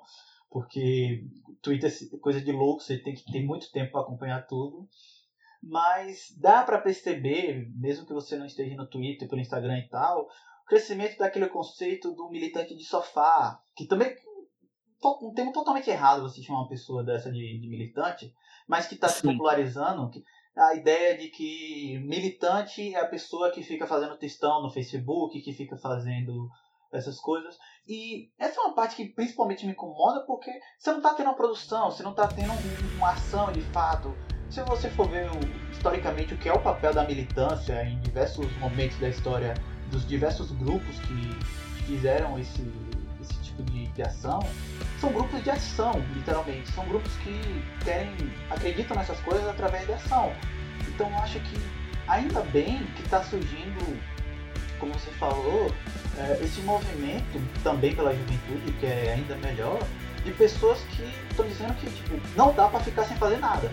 porque 0.50 1.24
Twitter 1.62 1.92
é 1.92 2.18
coisa 2.18 2.42
de 2.42 2.52
louco, 2.52 2.82
você 2.82 2.98
tem 2.98 3.14
que 3.14 3.32
ter 3.32 3.44
muito 3.44 3.72
tempo 3.72 3.92
para 3.92 4.02
acompanhar 4.02 4.46
tudo. 4.48 4.88
Mas 5.68 6.32
dá 6.40 6.62
para 6.64 6.80
perceber, 6.80 7.68
mesmo 7.76 8.06
que 8.06 8.14
você 8.14 8.38
não 8.38 8.46
esteja 8.46 8.76
no 8.76 8.88
Twitter, 8.88 9.28
pelo 9.28 9.42
Instagram 9.42 9.80
e 9.80 9.90
tal, 9.90 10.22
o 10.22 10.68
crescimento 10.68 11.18
daquele 11.18 11.48
conceito 11.48 12.12
do 12.12 12.30
militante 12.30 12.76
de 12.76 12.84
sofá, 12.84 13.60
que 13.76 13.88
também 13.88 14.16
um 15.22 15.34
termo 15.34 15.52
totalmente 15.52 15.90
errado 15.90 16.22
você 16.22 16.42
chamar 16.42 16.62
uma 16.62 16.70
pessoa 16.70 17.04
dessa 17.04 17.32
de, 17.32 17.60
de 17.60 17.68
militante, 17.68 18.32
mas 18.68 18.88
que 18.88 18.94
está 18.94 19.08
se 19.08 19.24
popularizando 19.24 20.12
a 20.56 20.76
ideia 20.76 21.18
de 21.18 21.30
que 21.30 22.00
militante 22.00 22.94
é 22.94 23.00
a 23.00 23.08
pessoa 23.08 23.52
que 23.52 23.64
fica 23.64 23.88
fazendo 23.88 24.18
textão 24.18 24.62
no 24.62 24.70
Facebook, 24.70 25.42
que 25.42 25.52
fica 25.52 25.76
fazendo 25.78 26.48
essas 26.92 27.20
coisas. 27.20 27.58
E 27.88 28.32
essa 28.38 28.62
é 28.62 28.64
uma 28.64 28.74
parte 28.74 28.96
que 28.96 29.06
principalmente 29.10 29.66
me 29.66 29.74
incomoda 29.74 30.26
porque 30.26 30.52
você 30.78 30.92
não 30.92 30.98
está 30.98 31.14
tendo 31.14 31.28
uma 31.28 31.36
produção, 31.36 31.92
você 31.92 32.04
não 32.04 32.12
está 32.12 32.28
tendo 32.28 32.52
uma 32.98 33.12
ação 33.12 33.52
de 33.52 33.62
fato. 33.62 34.14
Se 34.50 34.62
você 34.64 34.90
for 34.90 35.10
ver 35.10 35.30
historicamente 35.72 36.34
o 36.34 36.38
que 36.38 36.48
é 36.48 36.54
o 36.54 36.60
papel 36.60 36.94
da 36.94 37.04
militância 37.04 37.84
em 37.84 38.00
diversos 38.00 38.48
momentos 38.58 38.98
da 39.00 39.10
história 39.10 39.54
dos 39.92 40.08
diversos 40.08 40.52
grupos 40.52 41.00
que 41.00 41.38
fizeram 41.86 42.40
esse 42.40 42.64
tipo 43.56 43.64
de, 43.64 43.88
de 43.88 44.02
ação, 44.02 44.40
são 45.00 45.12
grupos 45.12 45.44
de 45.44 45.50
ação, 45.50 45.94
literalmente. 46.14 46.72
São 46.72 46.86
grupos 46.86 47.12
que 47.18 47.64
querem, 47.84 48.12
acreditam 48.50 48.96
nessas 48.98 49.20
coisas 49.20 49.48
através 49.48 49.86
de 49.86 49.94
ação. 49.94 50.34
Então 50.88 51.10
eu 51.10 51.18
acho 51.18 51.40
que 51.40 51.58
ainda 52.08 52.42
bem 52.42 52.86
que 52.96 53.04
está 53.04 53.24
surgindo, 53.24 54.00
como 54.80 54.94
você 54.94 55.12
falou, 55.12 55.72
é, 56.18 56.44
esse 56.44 56.62
movimento 56.62 57.42
também 57.64 57.96
pela 57.96 58.14
juventude, 58.14 58.72
que 58.80 58.86
é 58.86 59.14
ainda 59.14 59.36
melhor, 59.38 59.80
de 60.24 60.32
pessoas 60.32 60.80
que 60.92 61.04
estão 61.30 61.48
dizendo 61.48 61.74
que 61.76 61.90
tipo, 61.90 62.20
não 62.36 62.54
dá 62.54 62.68
para 62.68 62.80
ficar 62.80 63.04
sem 63.04 63.16
fazer 63.18 63.38
nada. 63.38 63.72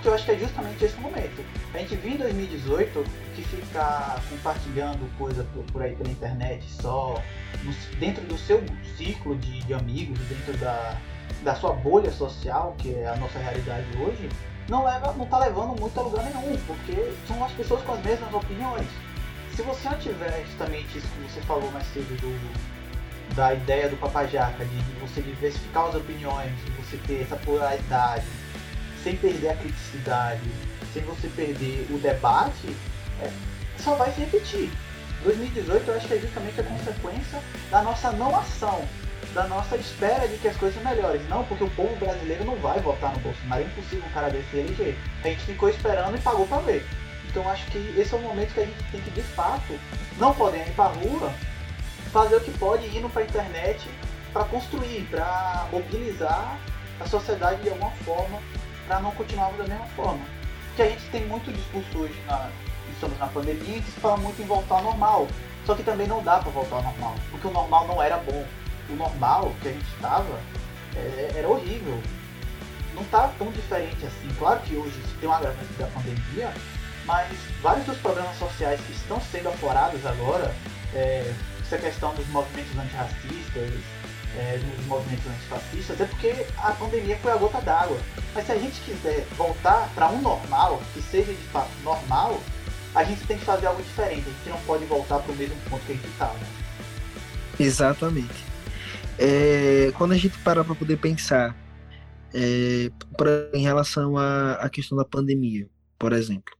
Porque 0.00 0.08
eu 0.08 0.14
acho 0.14 0.24
que 0.24 0.30
é 0.30 0.38
justamente 0.38 0.82
esse 0.82 0.98
momento. 0.98 1.44
A 1.74 1.78
gente 1.78 1.94
viu 1.96 2.12
em 2.12 2.16
2018 2.16 3.04
que 3.36 3.42
ficar 3.42 4.18
compartilhando 4.30 5.18
coisa 5.18 5.44
por, 5.52 5.62
por 5.64 5.82
aí 5.82 5.94
pela 5.94 6.08
internet 6.08 6.64
só, 6.70 7.22
no, 7.62 7.98
dentro 7.98 8.24
do 8.24 8.38
seu 8.38 8.64
ciclo 8.96 9.36
de, 9.36 9.62
de 9.62 9.74
amigos, 9.74 10.18
dentro 10.20 10.56
da, 10.56 10.96
da 11.42 11.54
sua 11.54 11.74
bolha 11.74 12.10
social, 12.10 12.74
que 12.78 12.94
é 12.94 13.08
a 13.08 13.16
nossa 13.16 13.38
realidade 13.38 13.86
hoje, 13.98 14.30
não 14.70 14.84
leva, 14.84 15.12
não 15.12 15.26
tá 15.26 15.38
levando 15.38 15.78
muito 15.78 16.00
a 16.00 16.02
lugar 16.02 16.24
nenhum, 16.24 16.56
porque 16.66 17.12
são 17.28 17.44
as 17.44 17.52
pessoas 17.52 17.82
com 17.82 17.92
as 17.92 18.02
mesmas 18.02 18.32
opiniões. 18.32 18.88
Se 19.54 19.60
você 19.60 19.86
não 19.86 19.98
tiver 19.98 20.46
justamente 20.46 20.96
isso 20.96 21.08
que 21.08 21.30
você 21.30 21.42
falou 21.42 21.70
mais 21.72 21.84
cedo 21.88 22.18
do, 22.22 23.34
da 23.34 23.52
ideia 23.52 23.86
do 23.90 23.98
papajaca, 23.98 24.64
de 24.64 24.76
você 24.98 25.20
diversificar 25.20 25.88
as 25.88 25.94
opiniões, 25.94 26.52
de 26.64 26.70
você 26.70 26.96
ter 27.06 27.20
essa 27.20 27.36
pluralidade, 27.36 28.24
sem 29.02 29.16
perder 29.16 29.50
a 29.50 29.56
criticidade, 29.56 30.42
sem 30.92 31.02
você 31.02 31.28
perder 31.28 31.86
o 31.90 31.98
debate, 31.98 32.76
é, 33.22 33.30
só 33.78 33.94
vai 33.94 34.12
se 34.12 34.20
repetir. 34.20 34.70
2018 35.24 35.88
eu 35.88 35.96
acho 35.96 36.08
que 36.08 36.14
é 36.14 36.18
justamente 36.18 36.60
a 36.60 36.64
consequência 36.64 37.42
da 37.70 37.82
nossa 37.82 38.10
não 38.12 38.34
ação, 38.34 38.82
da 39.34 39.46
nossa 39.46 39.76
espera 39.76 40.26
de 40.26 40.36
que 40.38 40.48
as 40.48 40.56
coisas 40.56 40.82
melhores. 40.82 41.26
Não, 41.28 41.44
porque 41.44 41.64
o 41.64 41.70
povo 41.70 41.94
brasileiro 41.96 42.44
não 42.44 42.56
vai 42.56 42.80
votar 42.80 43.12
no 43.12 43.20
Bolsonaro, 43.20 43.62
é 43.62 43.66
impossível 43.66 44.04
um 44.06 44.12
cara 44.12 44.30
desse 44.30 44.56
eleger. 44.56 44.96
A 45.22 45.28
gente 45.28 45.44
ficou 45.44 45.68
esperando 45.68 46.16
e 46.16 46.20
pagou 46.20 46.46
para 46.46 46.62
ver. 46.62 46.86
Então 47.28 47.48
acho 47.48 47.66
que 47.66 47.78
esse 47.96 48.12
é 48.12 48.18
o 48.18 48.22
momento 48.22 48.54
que 48.54 48.60
a 48.60 48.66
gente 48.66 48.82
tem 48.90 49.00
que 49.00 49.10
de 49.10 49.22
fato, 49.22 49.78
não 50.18 50.34
podendo 50.34 50.68
ir 50.68 50.74
para 50.74 50.86
rua, 50.86 51.32
fazer 52.12 52.36
o 52.36 52.40
que 52.40 52.50
pode 52.58 52.86
indo 52.96 53.08
para 53.08 53.22
a 53.22 53.24
internet 53.24 53.88
para 54.32 54.44
construir, 54.44 55.06
para 55.10 55.68
mobilizar 55.70 56.58
a 56.98 57.06
sociedade 57.06 57.62
de 57.62 57.68
alguma 57.68 57.90
forma 58.04 58.40
para 58.90 58.98
não 58.98 59.12
continuarmos 59.12 59.56
da 59.56 59.64
mesma 59.68 59.86
forma. 59.94 60.20
Porque 60.66 60.82
a 60.82 60.88
gente 60.88 61.04
tem 61.12 61.24
muito 61.26 61.52
discurso 61.52 61.96
hoje, 61.96 62.20
na, 62.26 62.50
estamos 62.92 63.16
na 63.20 63.28
pandemia, 63.28 63.80
que 63.80 63.88
se 63.88 64.00
fala 64.00 64.16
muito 64.16 64.42
em 64.42 64.46
voltar 64.46 64.74
ao 64.74 64.82
normal. 64.82 65.28
Só 65.64 65.76
que 65.76 65.84
também 65.84 66.08
não 66.08 66.24
dá 66.24 66.38
para 66.38 66.50
voltar 66.50 66.76
ao 66.76 66.82
normal, 66.82 67.14
porque 67.30 67.46
o 67.46 67.52
normal 67.52 67.86
não 67.86 68.02
era 68.02 68.16
bom. 68.16 68.44
O 68.88 68.96
normal 68.96 69.54
que 69.62 69.68
a 69.68 69.72
gente 69.72 69.86
estava 69.94 70.40
é, 70.96 71.34
era 71.36 71.48
horrível. 71.48 72.02
Não 72.92 73.02
está 73.02 73.28
tão 73.38 73.52
diferente 73.52 74.04
assim. 74.04 74.28
Claro 74.36 74.58
que 74.62 74.74
hoje 74.74 75.00
tem 75.20 75.28
um 75.28 75.32
agravamento 75.32 75.72
da 75.74 75.86
pandemia, 75.86 76.52
mas 77.06 77.28
vários 77.62 77.86
dos 77.86 77.98
problemas 77.98 78.36
sociais 78.38 78.80
que 78.80 78.92
estão 78.92 79.20
sendo 79.20 79.50
aflorados 79.50 80.04
agora, 80.04 80.52
é, 80.92 81.32
essa 81.60 81.78
questão 81.78 82.12
dos 82.16 82.26
movimentos 82.30 82.76
antirracistas, 82.76 83.70
é, 84.36 84.60
movimentos 84.86 85.26
antifascistas 85.26 86.00
é 86.00 86.04
porque 86.06 86.46
a 86.56 86.72
pandemia 86.72 87.16
foi 87.18 87.32
a 87.32 87.36
gota 87.36 87.60
d'água. 87.60 87.98
Mas 88.34 88.46
se 88.46 88.52
a 88.52 88.58
gente 88.58 88.80
quiser 88.82 89.26
voltar 89.36 89.92
para 89.94 90.08
um 90.08 90.20
normal, 90.20 90.80
que 90.94 91.02
seja 91.02 91.32
de 91.32 91.42
fato 91.48 91.70
normal, 91.82 92.40
a 92.94 93.04
gente 93.04 93.26
tem 93.26 93.38
que 93.38 93.44
fazer 93.44 93.66
algo 93.66 93.82
diferente. 93.82 94.28
A 94.28 94.32
gente 94.32 94.48
não 94.48 94.60
pode 94.62 94.84
voltar 94.84 95.18
para 95.20 95.32
o 95.32 95.36
mesmo 95.36 95.56
ponto 95.68 95.84
que 95.84 95.92
a 95.92 95.94
gente 95.94 96.08
estava. 96.08 96.34
Né? 96.34 96.46
Exatamente. 97.58 98.44
É, 99.18 99.92
quando 99.98 100.12
a 100.12 100.16
gente 100.16 100.38
para 100.38 100.64
para 100.64 100.74
poder 100.74 100.96
pensar 100.96 101.54
é, 102.32 102.90
pra, 103.16 103.50
em 103.52 103.62
relação 103.62 104.16
à, 104.16 104.68
questão 104.70 104.96
da 104.96 105.04
pandemia, 105.04 105.68
por 105.98 106.12
exemplo, 106.12 106.54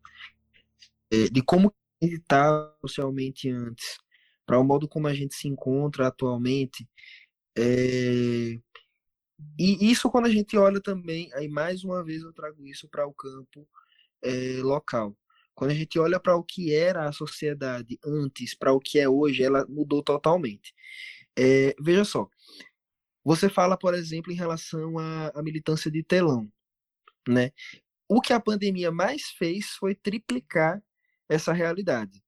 é, 1.11 1.28
de 1.30 1.42
como 1.42 1.72
a 2.02 2.04
gente 2.04 2.16
estava 2.16 2.74
socialmente 2.80 3.50
antes, 3.50 3.98
para 4.44 4.59
o 4.59 4.64
modo 4.64 4.88
como 4.88 5.06
a 5.06 5.14
gente 5.14 5.35
se 5.35 5.48
encontra 5.48 6.09
atualmente, 6.09 6.87
é... 7.61 8.61
E 9.59 9.90
isso 9.90 10.11
quando 10.11 10.27
a 10.27 10.31
gente 10.31 10.57
olha 10.57 10.81
também, 10.81 11.33
aí 11.35 11.49
mais 11.49 11.85
uma 11.85 12.05
vez 12.05 12.23
eu 12.23 12.33
trago 12.33 12.66
isso 12.66 12.88
para 12.88 13.07
o 13.07 13.12
campo 13.12 13.68
é, 14.23 14.61
local. 14.62 15.16
Quando 15.55 15.73
a 15.73 15.75
gente 15.75 15.99
olha 15.99 16.18
para 16.18 16.37
o 16.37 16.42
que 16.44 16.75
era 16.75 17.09
a 17.09 17.12
sociedade 17.12 17.99
antes, 18.05 18.55
para 18.55 18.73
o 18.73 18.81
que 18.81 18.99
é 18.99 19.09
hoje, 19.09 19.42
ela 19.42 19.66
mudou 19.68 20.03
totalmente. 20.03 20.75
É, 21.38 21.75
veja 21.81 22.05
só, 22.05 22.29
você 23.25 23.49
fala, 23.49 23.77
por 23.77 23.94
exemplo, 23.94 24.33
em 24.33 24.37
relação 24.37 24.99
à, 24.99 25.29
à 25.35 25.42
militância 25.42 25.90
de 25.90 26.03
telão, 26.03 26.51
né? 27.29 27.53
O 28.09 28.20
que 28.20 28.33
a 28.33 28.40
pandemia 28.40 28.90
mais 28.90 29.31
fez 29.38 29.66
foi 29.79 29.94
triplicar 29.94 30.83
essa 31.29 31.53
realidade. 31.53 32.23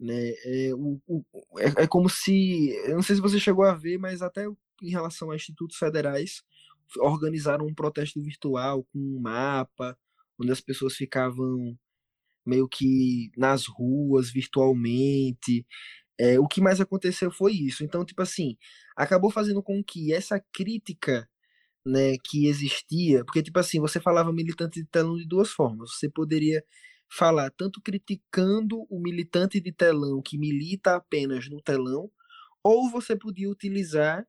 Né? 0.00 0.32
É, 0.44 0.74
o, 0.74 1.00
o, 1.06 1.24
é, 1.58 1.84
é 1.84 1.86
como 1.86 2.08
se. 2.08 2.70
Eu 2.86 2.96
não 2.96 3.02
sei 3.02 3.16
se 3.16 3.22
você 3.22 3.38
chegou 3.38 3.64
a 3.64 3.74
ver, 3.74 3.98
mas 3.98 4.22
até 4.22 4.46
em 4.82 4.90
relação 4.90 5.30
a 5.30 5.36
institutos 5.36 5.76
federais, 5.76 6.42
organizaram 6.98 7.66
um 7.66 7.74
protesto 7.74 8.22
virtual 8.22 8.84
com 8.84 8.98
um 8.98 9.20
mapa, 9.20 9.96
onde 10.40 10.52
as 10.52 10.60
pessoas 10.60 10.94
ficavam 10.94 11.76
meio 12.46 12.68
que 12.68 13.30
nas 13.36 13.66
ruas, 13.66 14.30
virtualmente. 14.30 15.66
É, 16.18 16.40
o 16.40 16.48
que 16.48 16.60
mais 16.60 16.80
aconteceu 16.80 17.30
foi 17.30 17.52
isso. 17.52 17.84
Então, 17.84 18.04
tipo 18.04 18.22
assim, 18.22 18.56
acabou 18.96 19.30
fazendo 19.30 19.62
com 19.62 19.82
que 19.84 20.12
essa 20.12 20.42
crítica 20.52 21.28
né, 21.86 22.16
que 22.24 22.46
existia, 22.46 23.24
porque, 23.24 23.42
tipo 23.42 23.58
assim, 23.58 23.80
você 23.80 24.00
falava 24.00 24.32
militante 24.32 24.80
de 24.82 24.86
telão 24.88 25.16
de 25.16 25.26
duas 25.26 25.50
formas. 25.50 25.92
Você 25.92 26.08
poderia 26.08 26.62
falar 27.10 27.50
tanto 27.50 27.80
criticando 27.80 28.86
o 28.90 29.00
militante 29.00 29.60
de 29.60 29.72
telão 29.72 30.20
que 30.22 30.38
milita 30.38 30.96
apenas 30.96 31.48
no 31.48 31.62
telão, 31.62 32.10
ou 32.62 32.90
você 32.90 33.16
podia 33.16 33.48
utilizar 33.50 34.26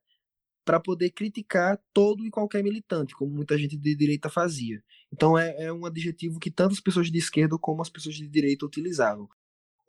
para 0.66 0.80
poder 0.80 1.12
criticar 1.12 1.80
todo 1.94 2.26
e 2.26 2.30
qualquer 2.30 2.64
militante, 2.64 3.16
como 3.16 3.34
muita 3.34 3.58
gente 3.58 3.78
de 3.78 3.96
direita 3.96 4.30
fazia. 4.30 4.82
Então 5.12 5.38
é, 5.38 5.66
é 5.66 5.74
um 5.74 5.86
adjetivo 5.86 6.40
que 6.40 6.52
tanto 6.52 6.74
as 6.74 6.80
pessoas 6.80 7.12
de 7.12 7.18
esquerda 7.18 7.58
como 7.60 7.82
as 7.82 7.90
pessoas 7.90 8.16
de 8.16 8.28
direita 8.28 8.66
utilizavam. 8.66 9.28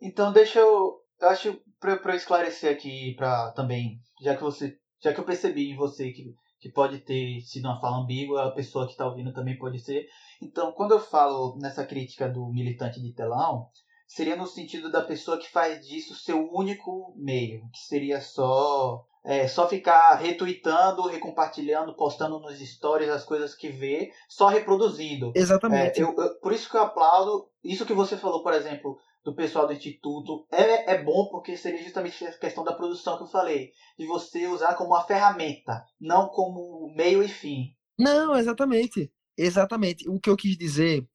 Então 0.01 0.33
deixa 0.33 0.59
eu, 0.59 0.99
eu 1.19 1.29
acho 1.29 1.61
para 1.79 2.15
esclarecer 2.15 2.71
aqui 2.71 3.13
para 3.15 3.51
também, 3.51 3.99
já 4.21 4.35
que 4.35 4.41
você, 4.41 4.77
já 5.03 5.13
que 5.13 5.19
eu 5.19 5.25
percebi 5.25 5.71
em 5.71 5.75
você 5.75 6.11
que 6.11 6.33
que 6.61 6.69
pode 6.69 6.99
ter 6.99 7.41
sido 7.41 7.65
uma 7.65 7.81
fala 7.81 8.03
ambígua, 8.03 8.45
a 8.45 8.51
pessoa 8.51 8.85
que 8.85 8.91
está 8.91 9.07
ouvindo 9.07 9.33
também 9.33 9.57
pode 9.57 9.79
ser. 9.79 10.05
Então, 10.39 10.71
quando 10.73 10.91
eu 10.91 10.99
falo 10.99 11.57
nessa 11.59 11.83
crítica 11.83 12.29
do 12.29 12.47
militante 12.53 13.01
de 13.01 13.13
telão, 13.13 13.67
seria 14.07 14.35
no 14.35 14.45
sentido 14.45 14.91
da 14.91 15.01
pessoa 15.01 15.39
que 15.39 15.49
faz 15.49 15.83
disso 15.87 16.13
seu 16.13 16.47
único 16.53 17.15
meio, 17.17 17.67
que 17.71 17.79
seria 17.79 18.21
só 18.21 19.03
é, 19.23 19.47
só 19.47 19.67
ficar 19.67 20.15
retweetando, 20.15 21.07
recompartilhando, 21.07 21.95
postando 21.95 22.39
nos 22.39 22.59
stories 22.59 23.09
as 23.09 23.23
coisas 23.23 23.55
que 23.55 23.69
vê, 23.69 24.11
só 24.27 24.47
reproduzindo. 24.47 25.31
Exatamente. 25.35 25.99
É, 25.99 26.03
eu, 26.03 26.15
eu, 26.17 26.39
por 26.39 26.51
isso 26.51 26.69
que 26.69 26.77
eu 26.77 26.81
aplaudo 26.81 27.49
isso 27.63 27.85
que 27.85 27.93
você 27.93 28.17
falou, 28.17 28.41
por 28.41 28.53
exemplo, 28.53 28.97
do 29.23 29.35
pessoal 29.35 29.67
do 29.67 29.73
instituto 29.73 30.47
é, 30.51 30.93
é 30.93 31.03
bom 31.03 31.27
porque 31.29 31.55
seria 31.55 31.83
justamente 31.83 32.25
a 32.25 32.37
questão 32.37 32.63
da 32.63 32.73
produção 32.73 33.17
que 33.17 33.23
eu 33.23 33.27
falei, 33.27 33.71
de 33.97 34.07
você 34.07 34.47
usar 34.47 34.73
como 34.73 34.91
uma 34.91 35.03
ferramenta, 35.03 35.83
não 35.99 36.27
como 36.27 36.91
meio 36.95 37.21
e 37.21 37.27
fim. 37.27 37.75
Não, 37.97 38.35
exatamente. 38.35 39.11
Exatamente. 39.37 40.09
O 40.09 40.19
que 40.19 40.29
eu 40.29 40.35
quis 40.35 40.57
dizer 40.57 41.07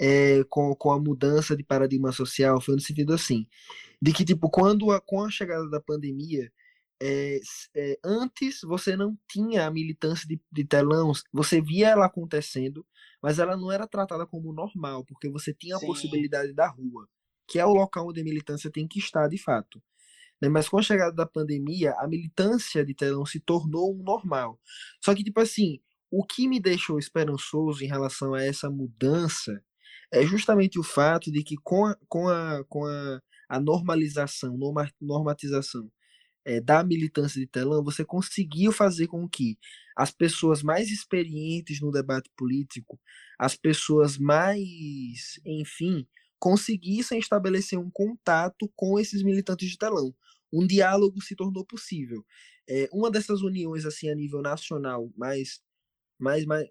é, 0.00 0.42
com, 0.48 0.74
com 0.74 0.90
a 0.90 0.98
mudança 0.98 1.56
de 1.56 1.62
paradigma 1.62 2.10
social 2.10 2.60
foi 2.60 2.74
no 2.74 2.80
sentido 2.80 3.12
assim, 3.14 3.46
de 4.00 4.12
que, 4.12 4.24
tipo, 4.24 4.50
quando 4.50 4.90
a, 4.90 5.00
com 5.00 5.22
a 5.22 5.30
chegada 5.30 5.68
da 5.70 5.80
pandemia, 5.80 6.50
é, 7.02 7.40
é, 7.74 7.98
antes 8.04 8.60
você 8.62 8.96
não 8.96 9.18
tinha 9.28 9.66
a 9.66 9.70
militância 9.70 10.26
de, 10.28 10.40
de 10.50 10.64
telão, 10.64 11.12
você 11.32 11.60
via 11.60 11.88
ela 11.88 12.06
acontecendo, 12.06 12.86
mas 13.22 13.38
ela 13.38 13.56
não 13.56 13.72
era 13.72 13.86
tratada 13.86 14.26
como 14.26 14.52
normal, 14.52 15.04
porque 15.04 15.28
você 15.28 15.52
tinha 15.52 15.76
a 15.76 15.78
Sim. 15.78 15.86
possibilidade 15.86 16.52
da 16.52 16.68
rua 16.68 17.08
que 17.46 17.58
é 17.58 17.66
o 17.66 17.74
local 17.74 18.08
onde 18.08 18.20
a 18.20 18.24
militância 18.24 18.70
tem 18.70 18.88
que 18.88 18.98
estar 18.98 19.28
de 19.28 19.36
fato. 19.36 19.82
Né? 20.40 20.48
Mas 20.48 20.68
com 20.68 20.78
a 20.78 20.82
chegada 20.82 21.12
da 21.14 21.26
pandemia, 21.26 21.94
a 21.98 22.08
militância 22.08 22.84
de 22.84 22.94
telão 22.94 23.26
se 23.26 23.40
tornou 23.40 23.94
um 23.94 24.02
normal. 24.02 24.58
Só 25.04 25.14
que, 25.14 25.22
tipo 25.22 25.38
assim, 25.38 25.78
o 26.10 26.24
que 26.24 26.48
me 26.48 26.58
deixou 26.58 26.98
esperançoso 26.98 27.84
em 27.84 27.88
relação 27.88 28.34
a 28.34 28.42
essa 28.42 28.70
mudança 28.70 29.62
é 30.10 30.24
justamente 30.24 30.78
o 30.78 30.82
fato 30.82 31.30
de 31.30 31.42
que 31.42 31.56
com 31.62 31.84
a, 31.84 31.96
com 32.08 32.28
a, 32.28 32.64
com 32.68 32.86
a, 32.86 33.20
a 33.48 33.60
normalização, 33.60 34.56
normatização 35.00 35.90
é, 36.44 36.60
da 36.60 36.82
militância 36.84 37.40
de 37.40 37.46
telão, 37.46 37.84
você 37.84 38.04
conseguiu 38.04 38.72
fazer 38.72 39.06
com 39.06 39.28
que 39.28 39.58
as 39.96 40.10
pessoas 40.10 40.62
mais 40.62 40.90
experientes 40.90 41.80
no 41.80 41.90
debate 41.90 42.30
político, 42.36 42.98
as 43.38 43.54
pessoas 43.54 44.18
mais, 44.18 45.40
enfim, 45.44 46.06
conseguissem 46.38 47.18
estabelecer 47.18 47.78
um 47.78 47.90
contato 47.90 48.70
com 48.74 48.98
esses 48.98 49.22
militantes 49.22 49.70
de 49.70 49.78
telão. 49.78 50.14
Um 50.52 50.66
diálogo 50.66 51.22
se 51.22 51.36
tornou 51.36 51.64
possível. 51.64 52.24
É, 52.68 52.88
uma 52.92 53.10
dessas 53.10 53.42
uniões 53.42 53.84
assim 53.84 54.08
a 54.08 54.14
nível 54.14 54.42
nacional, 54.42 55.10
mais, 55.16 55.60
mais, 56.18 56.44
mais 56.44 56.68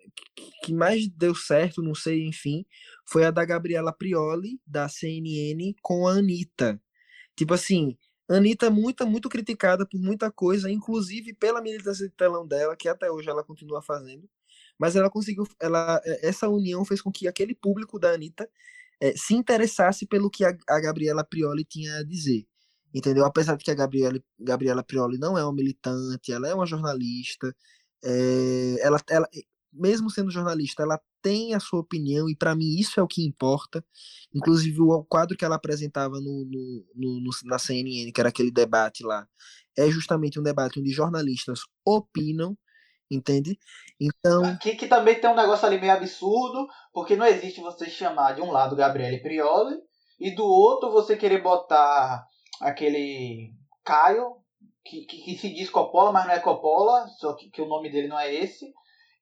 que 0.63 0.73
mais 0.73 1.07
deu 1.07 1.35
certo, 1.35 1.81
não 1.81 1.95
sei, 1.95 2.25
enfim, 2.25 2.65
foi 3.07 3.25
a 3.25 3.31
da 3.31 3.45
Gabriela 3.45 3.93
Prioli 3.93 4.59
da 4.65 4.87
CNN 4.89 5.73
com 5.81 6.07
a 6.07 6.13
Anitta. 6.13 6.81
Tipo 7.35 7.53
assim, 7.53 7.97
Anitta 8.37 8.67
é 8.67 8.69
muito, 8.69 9.05
muito 9.07 9.29
criticada 9.29 9.85
por 9.85 9.99
muita 9.99 10.31
coisa, 10.31 10.69
inclusive 10.69 11.33
pela 11.33 11.61
militância 11.61 12.07
de 12.07 12.13
telão 12.13 12.47
dela, 12.47 12.75
que 12.75 12.87
até 12.87 13.11
hoje 13.11 13.29
ela 13.29 13.43
continua 13.43 13.81
fazendo. 13.81 14.29
Mas 14.79 14.95
ela 14.95 15.09
conseguiu, 15.09 15.47
ela, 15.59 16.01
essa 16.21 16.49
união 16.49 16.83
fez 16.85 17.01
com 17.01 17.11
que 17.11 17.27
aquele 17.27 17.53
público 17.55 17.99
da 17.99 18.11
Anitta 18.13 18.49
é, 19.01 19.13
se 19.17 19.33
interessasse 19.33 20.05
pelo 20.05 20.29
que 20.29 20.45
a, 20.45 20.55
a, 20.69 20.79
Gabriela 20.79 21.23
Prioli 21.23 21.65
tinha 21.65 21.97
a 21.97 22.03
dizer. 22.03 22.45
Entendeu? 22.93 23.25
Apesar 23.25 23.55
de 23.57 23.63
que 23.63 23.71
a 23.71 23.75
Gabriela, 23.75 24.19
Gabriela 24.39 24.83
Prioli 24.83 25.17
não 25.17 25.37
é 25.37 25.43
uma 25.43 25.53
militante, 25.53 26.31
ela 26.31 26.47
é 26.47 26.53
uma 26.53 26.65
jornalista, 26.65 27.55
é, 28.03 28.75
ela, 28.81 28.99
ela, 29.09 29.27
mesmo 29.71 30.09
sendo 30.09 30.31
jornalista, 30.31 30.83
ela 30.83 30.99
tem 31.21 31.53
a 31.53 31.59
sua 31.59 31.79
opinião 31.79 32.29
e 32.29 32.35
para 32.35 32.55
mim 32.55 32.75
isso 32.77 32.99
é 32.99 33.03
o 33.03 33.07
que 33.07 33.25
importa. 33.25 33.83
Inclusive 34.33 34.81
o 34.81 35.03
quadro 35.03 35.37
que 35.37 35.45
ela 35.45 35.55
apresentava 35.55 36.15
no, 36.19 36.45
no, 36.45 36.85
no, 36.95 37.29
na 37.45 37.59
CNN, 37.59 38.11
que 38.11 38.19
era 38.19 38.29
aquele 38.29 38.51
debate 38.51 39.03
lá, 39.03 39.27
é 39.77 39.89
justamente 39.89 40.39
um 40.39 40.43
debate 40.43 40.79
onde 40.79 40.91
jornalistas 40.91 41.61
opinam 41.85 42.57
entende? 43.15 43.59
Então. 43.99 44.57
Que, 44.57 44.75
que 44.75 44.87
também 44.87 45.19
tem 45.19 45.29
um 45.29 45.35
negócio 45.35 45.67
ali 45.67 45.79
meio 45.79 45.93
absurdo, 45.93 46.67
porque 46.93 47.15
não 47.15 47.25
existe 47.25 47.59
você 47.59 47.89
chamar 47.89 48.33
de 48.33 48.41
um 48.41 48.51
lado 48.51 48.75
Gabriele 48.75 49.19
Prioli 49.19 49.75
e 50.19 50.33
do 50.33 50.45
outro 50.45 50.91
você 50.91 51.17
querer 51.17 51.41
botar 51.41 52.25
aquele 52.61 53.51
Caio, 53.83 54.37
que, 54.83 55.05
que, 55.05 55.17
que, 55.21 55.37
se 55.37 55.53
diz 55.53 55.69
Coppola, 55.69 56.11
mas 56.11 56.25
não 56.25 56.33
é 56.33 56.39
Coppola, 56.39 57.07
só 57.19 57.33
que, 57.33 57.49
que 57.49 57.61
o 57.61 57.67
nome 57.67 57.91
dele 57.91 58.07
não 58.07 58.19
é 58.19 58.33
esse, 58.33 58.71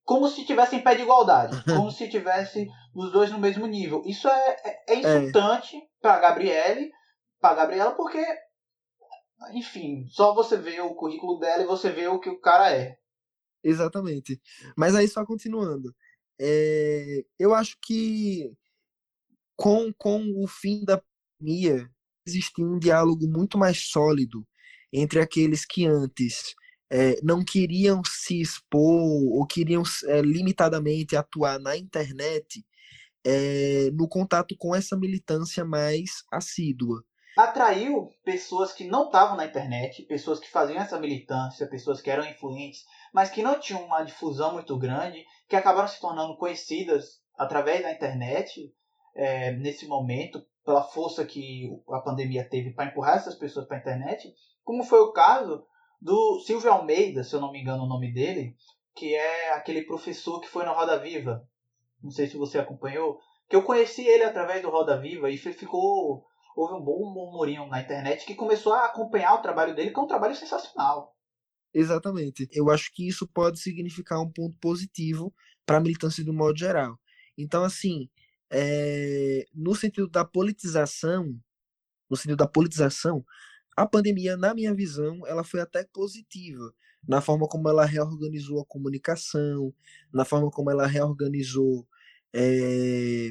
como 0.09 0.27
se 0.27 0.43
tivesse 0.43 0.75
em 0.75 0.83
pé 0.83 0.95
de 0.95 1.03
igualdade, 1.03 1.63
como 1.65 1.91
se 1.91 2.09
tivesse 2.09 2.67
os 2.95 3.11
dois 3.11 3.31
no 3.31 3.37
mesmo 3.37 3.67
nível. 3.67 4.01
Isso 4.07 4.27
é, 4.27 4.57
é, 4.65 4.93
é 4.93 4.95
insultante 4.95 5.77
é. 5.77 5.81
para 6.01 6.19
Gabriele, 6.19 6.89
para 7.39 7.53
Gabriela, 7.53 7.91
porque, 7.91 8.25
enfim, 9.53 10.07
só 10.07 10.33
você 10.33 10.57
vê 10.57 10.81
o 10.81 10.95
currículo 10.95 11.37
dela 11.37 11.61
e 11.61 11.67
você 11.67 11.91
vê 11.91 12.07
o 12.07 12.19
que 12.19 12.27
o 12.27 12.39
cara 12.39 12.75
é. 12.75 12.97
Exatamente. 13.63 14.41
Mas 14.75 14.95
aí 14.95 15.07
só 15.07 15.23
continuando. 15.23 15.93
É, 16.41 17.23
eu 17.37 17.53
acho 17.53 17.77
que 17.79 18.51
com, 19.55 19.93
com 19.95 20.23
o 20.43 20.47
fim 20.47 20.83
da 20.83 20.99
pandemia 21.39 21.87
existia 22.25 22.65
um 22.65 22.79
diálogo 22.79 23.27
muito 23.27 23.59
mais 23.59 23.91
sólido 23.91 24.43
entre 24.91 25.19
aqueles 25.19 25.67
que 25.67 25.85
antes 25.85 26.55
é, 26.91 27.19
não 27.21 27.43
queriam 27.43 28.01
se 28.03 28.41
expor 28.41 28.81
ou 28.81 29.45
queriam 29.45 29.83
é, 30.07 30.21
limitadamente 30.21 31.15
atuar 31.15 31.59
na 31.59 31.77
internet 31.77 32.65
é, 33.23 33.89
no 33.93 34.07
contato 34.07 34.55
com 34.57 34.73
essa 34.75 34.97
militância 34.97 35.63
mais 35.63 36.23
assídua. 36.31 37.03
Atraiu 37.37 38.09
pessoas 38.25 38.73
que 38.73 38.85
não 38.85 39.05
estavam 39.05 39.37
na 39.37 39.45
internet, 39.45 40.03
pessoas 40.03 40.39
que 40.39 40.49
faziam 40.49 40.81
essa 40.81 40.99
militância, 40.99 41.69
pessoas 41.69 42.01
que 42.01 42.09
eram 42.09 42.25
influentes, 42.25 42.83
mas 43.13 43.29
que 43.29 43.43
não 43.43 43.59
tinham 43.59 43.85
uma 43.85 44.03
difusão 44.03 44.53
muito 44.53 44.77
grande, 44.77 45.23
que 45.47 45.55
acabaram 45.55 45.87
se 45.87 46.01
tornando 46.01 46.35
conhecidas 46.37 47.21
através 47.37 47.81
da 47.83 47.93
internet 47.93 48.73
nesse 49.57 49.85
momento, 49.85 50.41
pela 50.65 50.83
força 50.83 51.25
que 51.25 51.69
a 51.89 51.99
pandemia 51.99 52.47
teve 52.47 52.71
para 52.71 52.89
empurrar 52.89 53.17
essas 53.17 53.35
pessoas 53.35 53.65
para 53.67 53.77
a 53.77 53.79
internet, 53.79 54.33
como 54.63 54.83
foi 54.83 54.99
o 54.99 55.11
caso 55.11 55.65
do 56.01 56.39
Silvio 56.39 56.71
Almeida, 56.71 57.23
se 57.23 57.35
eu 57.35 57.41
não 57.41 57.51
me 57.51 57.61
engano 57.61 57.83
o 57.83 57.87
nome 57.87 58.13
dele, 58.13 58.55
que 58.95 59.13
é 59.13 59.53
aquele 59.53 59.83
professor 59.83 60.39
que 60.39 60.47
foi 60.47 60.63
na 60.63 60.71
Roda 60.71 60.97
Viva. 60.99 61.47
Não 62.01 62.11
sei 62.11 62.27
se 62.27 62.37
você 62.37 62.57
acompanhou, 62.57 63.19
que 63.49 63.55
eu 63.55 63.63
conheci 63.63 64.05
ele 64.05 64.23
através 64.23 64.61
do 64.61 64.69
Roda 64.69 64.99
Viva 64.99 65.29
e 65.29 65.37
ficou 65.37 66.25
houve 66.55 66.73
um 66.73 66.83
bom 66.83 67.13
murmurinho 67.13 67.67
na 67.67 67.81
internet 67.81 68.25
que 68.25 68.35
começou 68.35 68.73
a 68.73 68.85
acompanhar 68.85 69.33
o 69.35 69.41
trabalho 69.41 69.75
dele, 69.75 69.91
que 69.91 69.99
é 69.99 70.03
um 70.03 70.07
trabalho 70.07 70.35
sensacional. 70.35 71.15
Exatamente. 71.73 72.47
Eu 72.51 72.69
acho 72.69 72.91
que 72.93 73.07
isso 73.07 73.27
pode 73.27 73.59
significar 73.59 74.19
um 74.19 74.29
ponto 74.29 74.57
positivo 74.59 75.33
para 75.65 75.77
a 75.77 75.79
militância 75.79 76.23
do 76.23 76.33
modo 76.33 76.57
geral. 76.57 76.99
Então, 77.37 77.63
assim, 77.63 78.09
é... 78.51 79.45
no 79.53 79.73
sentido 79.75 80.09
da 80.09 80.25
politização, 80.25 81.33
no 82.09 82.17
sentido 82.17 82.37
da 82.37 82.47
politização, 82.47 83.23
a 83.79 83.87
pandemia, 83.87 84.35
na 84.35 84.53
minha 84.53 84.73
visão, 84.73 85.25
ela 85.25 85.41
foi 85.41 85.61
até 85.61 85.85
positiva 85.85 86.73
na 87.07 87.21
forma 87.21 87.47
como 87.47 87.69
ela 87.69 87.85
reorganizou 87.85 88.59
a 88.59 88.65
comunicação, 88.65 89.73
na 90.13 90.25
forma 90.25 90.51
como 90.51 90.69
ela 90.69 90.85
reorganizou 90.85 91.87
é, 92.33 93.29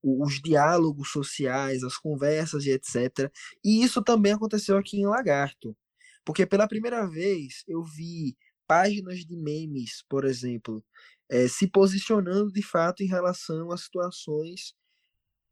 os 0.00 0.40
diálogos 0.40 1.10
sociais, 1.10 1.82
as 1.82 1.96
conversas 1.96 2.64
e 2.64 2.70
etc. 2.70 3.28
E 3.64 3.82
isso 3.82 4.00
também 4.00 4.32
aconteceu 4.32 4.76
aqui 4.76 5.00
em 5.00 5.06
Lagarto. 5.06 5.76
Porque 6.24 6.46
pela 6.46 6.68
primeira 6.68 7.04
vez 7.04 7.64
eu 7.66 7.82
vi 7.82 8.36
páginas 8.68 9.24
de 9.24 9.36
memes, 9.36 10.04
por 10.08 10.24
exemplo, 10.24 10.80
é, 11.28 11.48
se 11.48 11.66
posicionando 11.66 12.52
de 12.52 12.62
fato 12.62 13.02
em 13.02 13.08
relação 13.08 13.72
a 13.72 13.76
situações 13.76 14.74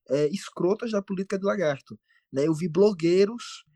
é, 0.09 0.29
escrotas 0.29 0.93
da 0.93 1.03
política 1.03 1.37
de 1.37 1.45
Lagarto. 1.45 1.99
Né? 2.33 2.47
Eu 2.47 2.55
vi 2.55 2.69
blogueiros 2.69 3.67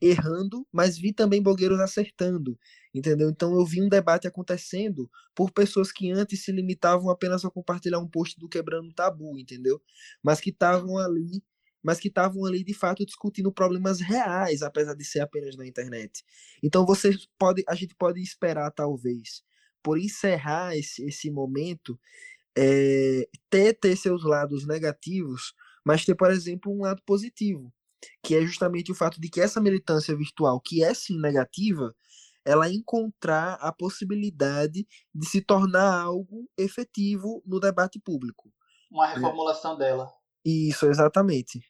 errando, 0.00 0.66
mas 0.72 0.96
vi 0.96 1.12
também 1.12 1.42
blogueiros 1.42 1.80
acertando, 1.80 2.58
entendeu? 2.94 3.28
Então 3.30 3.54
eu 3.54 3.64
vi 3.64 3.82
um 3.82 3.88
debate 3.88 4.28
acontecendo 4.28 5.10
por 5.34 5.50
pessoas 5.50 5.90
que 5.90 6.10
antes 6.10 6.44
se 6.44 6.52
limitavam 6.52 7.10
apenas 7.10 7.44
a 7.44 7.50
compartilhar 7.50 7.98
um 7.98 8.08
post 8.08 8.38
do 8.38 8.48
quebrando 8.48 8.92
tabu, 8.92 9.38
entendeu? 9.38 9.80
Mas 10.22 10.40
que 10.40 10.50
estavam 10.50 10.98
ali, 10.98 11.42
mas 11.82 11.98
que 11.98 12.08
estavam 12.08 12.44
ali 12.44 12.62
de 12.62 12.74
fato 12.74 13.04
discutindo 13.04 13.52
problemas 13.52 14.00
reais, 14.00 14.62
apesar 14.62 14.94
de 14.94 15.04
ser 15.04 15.20
apenas 15.20 15.56
na 15.56 15.66
internet. 15.66 16.24
Então 16.62 16.86
você 16.86 17.16
pode, 17.38 17.64
a 17.68 17.74
gente 17.74 17.94
pode 17.94 18.20
esperar 18.22 18.70
talvez 18.70 19.42
por 19.82 19.98
encerrar 19.98 20.76
esse, 20.76 21.04
esse 21.04 21.30
momento 21.30 21.98
é, 22.56 23.28
ter 23.50 23.74
ter 23.74 23.96
seus 23.96 24.24
lados 24.24 24.66
negativos, 24.66 25.54
mas 25.84 26.04
ter 26.04 26.14
por 26.14 26.30
exemplo 26.30 26.72
um 26.72 26.82
lado 26.82 27.02
positivo 27.06 27.72
que 28.22 28.34
é 28.34 28.40
justamente 28.42 28.92
o 28.92 28.94
fato 28.94 29.20
de 29.20 29.28
que 29.28 29.40
essa 29.40 29.60
militância 29.60 30.16
virtual, 30.16 30.60
que 30.60 30.82
é 30.82 30.92
sim 30.94 31.18
negativa, 31.18 31.94
ela 32.44 32.70
encontrar 32.70 33.54
a 33.54 33.72
possibilidade 33.72 34.86
de 35.14 35.26
se 35.26 35.42
tornar 35.42 36.02
algo 36.02 36.48
efetivo 36.56 37.42
no 37.44 37.60
debate 37.60 38.00
público. 38.00 38.50
Uma 38.90 39.06
reformulação 39.06 39.74
é. 39.74 39.78
dela. 39.78 40.12
Isso, 40.44 40.86
exatamente. 40.86 41.60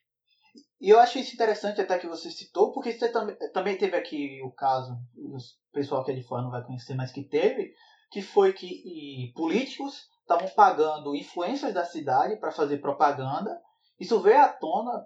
E 0.79 0.89
eu 0.89 0.99
acho 0.99 1.19
isso 1.19 1.33
interessante 1.33 1.81
até 1.81 1.99
que 1.99 2.07
você 2.07 2.31
citou, 2.31 2.71
porque 2.71 2.93
você 2.93 3.09
também, 3.09 3.35
também 3.51 3.77
teve 3.77 3.97
aqui 3.97 4.39
o 4.41 4.51
caso, 4.51 4.93
o 5.17 5.37
pessoal 5.73 6.05
que 6.05 6.11
é 6.11 6.15
de 6.15 6.23
fora 6.23 6.41
não 6.41 6.51
vai 6.51 6.63
conhecer, 6.63 6.95
mas 6.95 7.11
que 7.11 7.23
teve, 7.23 7.73
que 8.09 8.21
foi 8.21 8.53
que 8.53 9.33
políticos 9.35 10.07
estavam 10.21 10.47
pagando 10.55 11.15
influências 11.15 11.73
da 11.73 11.83
cidade 11.83 12.37
para 12.37 12.51
fazer 12.51 12.77
propaganda. 12.77 13.59
Isso 13.99 14.21
veio 14.21 14.39
à 14.39 14.47
tona 14.47 15.05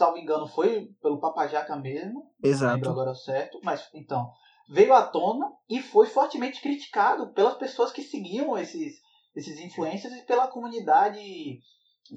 salvo 0.00 0.16
engano, 0.16 0.46
foi 0.46 0.88
pelo 1.02 1.20
Papajaca 1.20 1.76
mesmo. 1.76 2.32
Exato. 2.42 2.64
Não 2.64 2.74
lembro 2.74 2.90
agora 2.90 3.14
certo. 3.14 3.60
Mas 3.62 3.86
então, 3.94 4.32
veio 4.68 4.94
à 4.94 5.02
tona 5.06 5.46
e 5.68 5.82
foi 5.82 6.06
fortemente 6.06 6.62
criticado 6.62 7.32
pelas 7.34 7.56
pessoas 7.56 7.92
que 7.92 8.02
seguiam 8.02 8.56
esses, 8.56 8.94
esses 9.36 9.60
influencers 9.60 10.14
e 10.14 10.24
pela 10.24 10.48
comunidade 10.48 11.60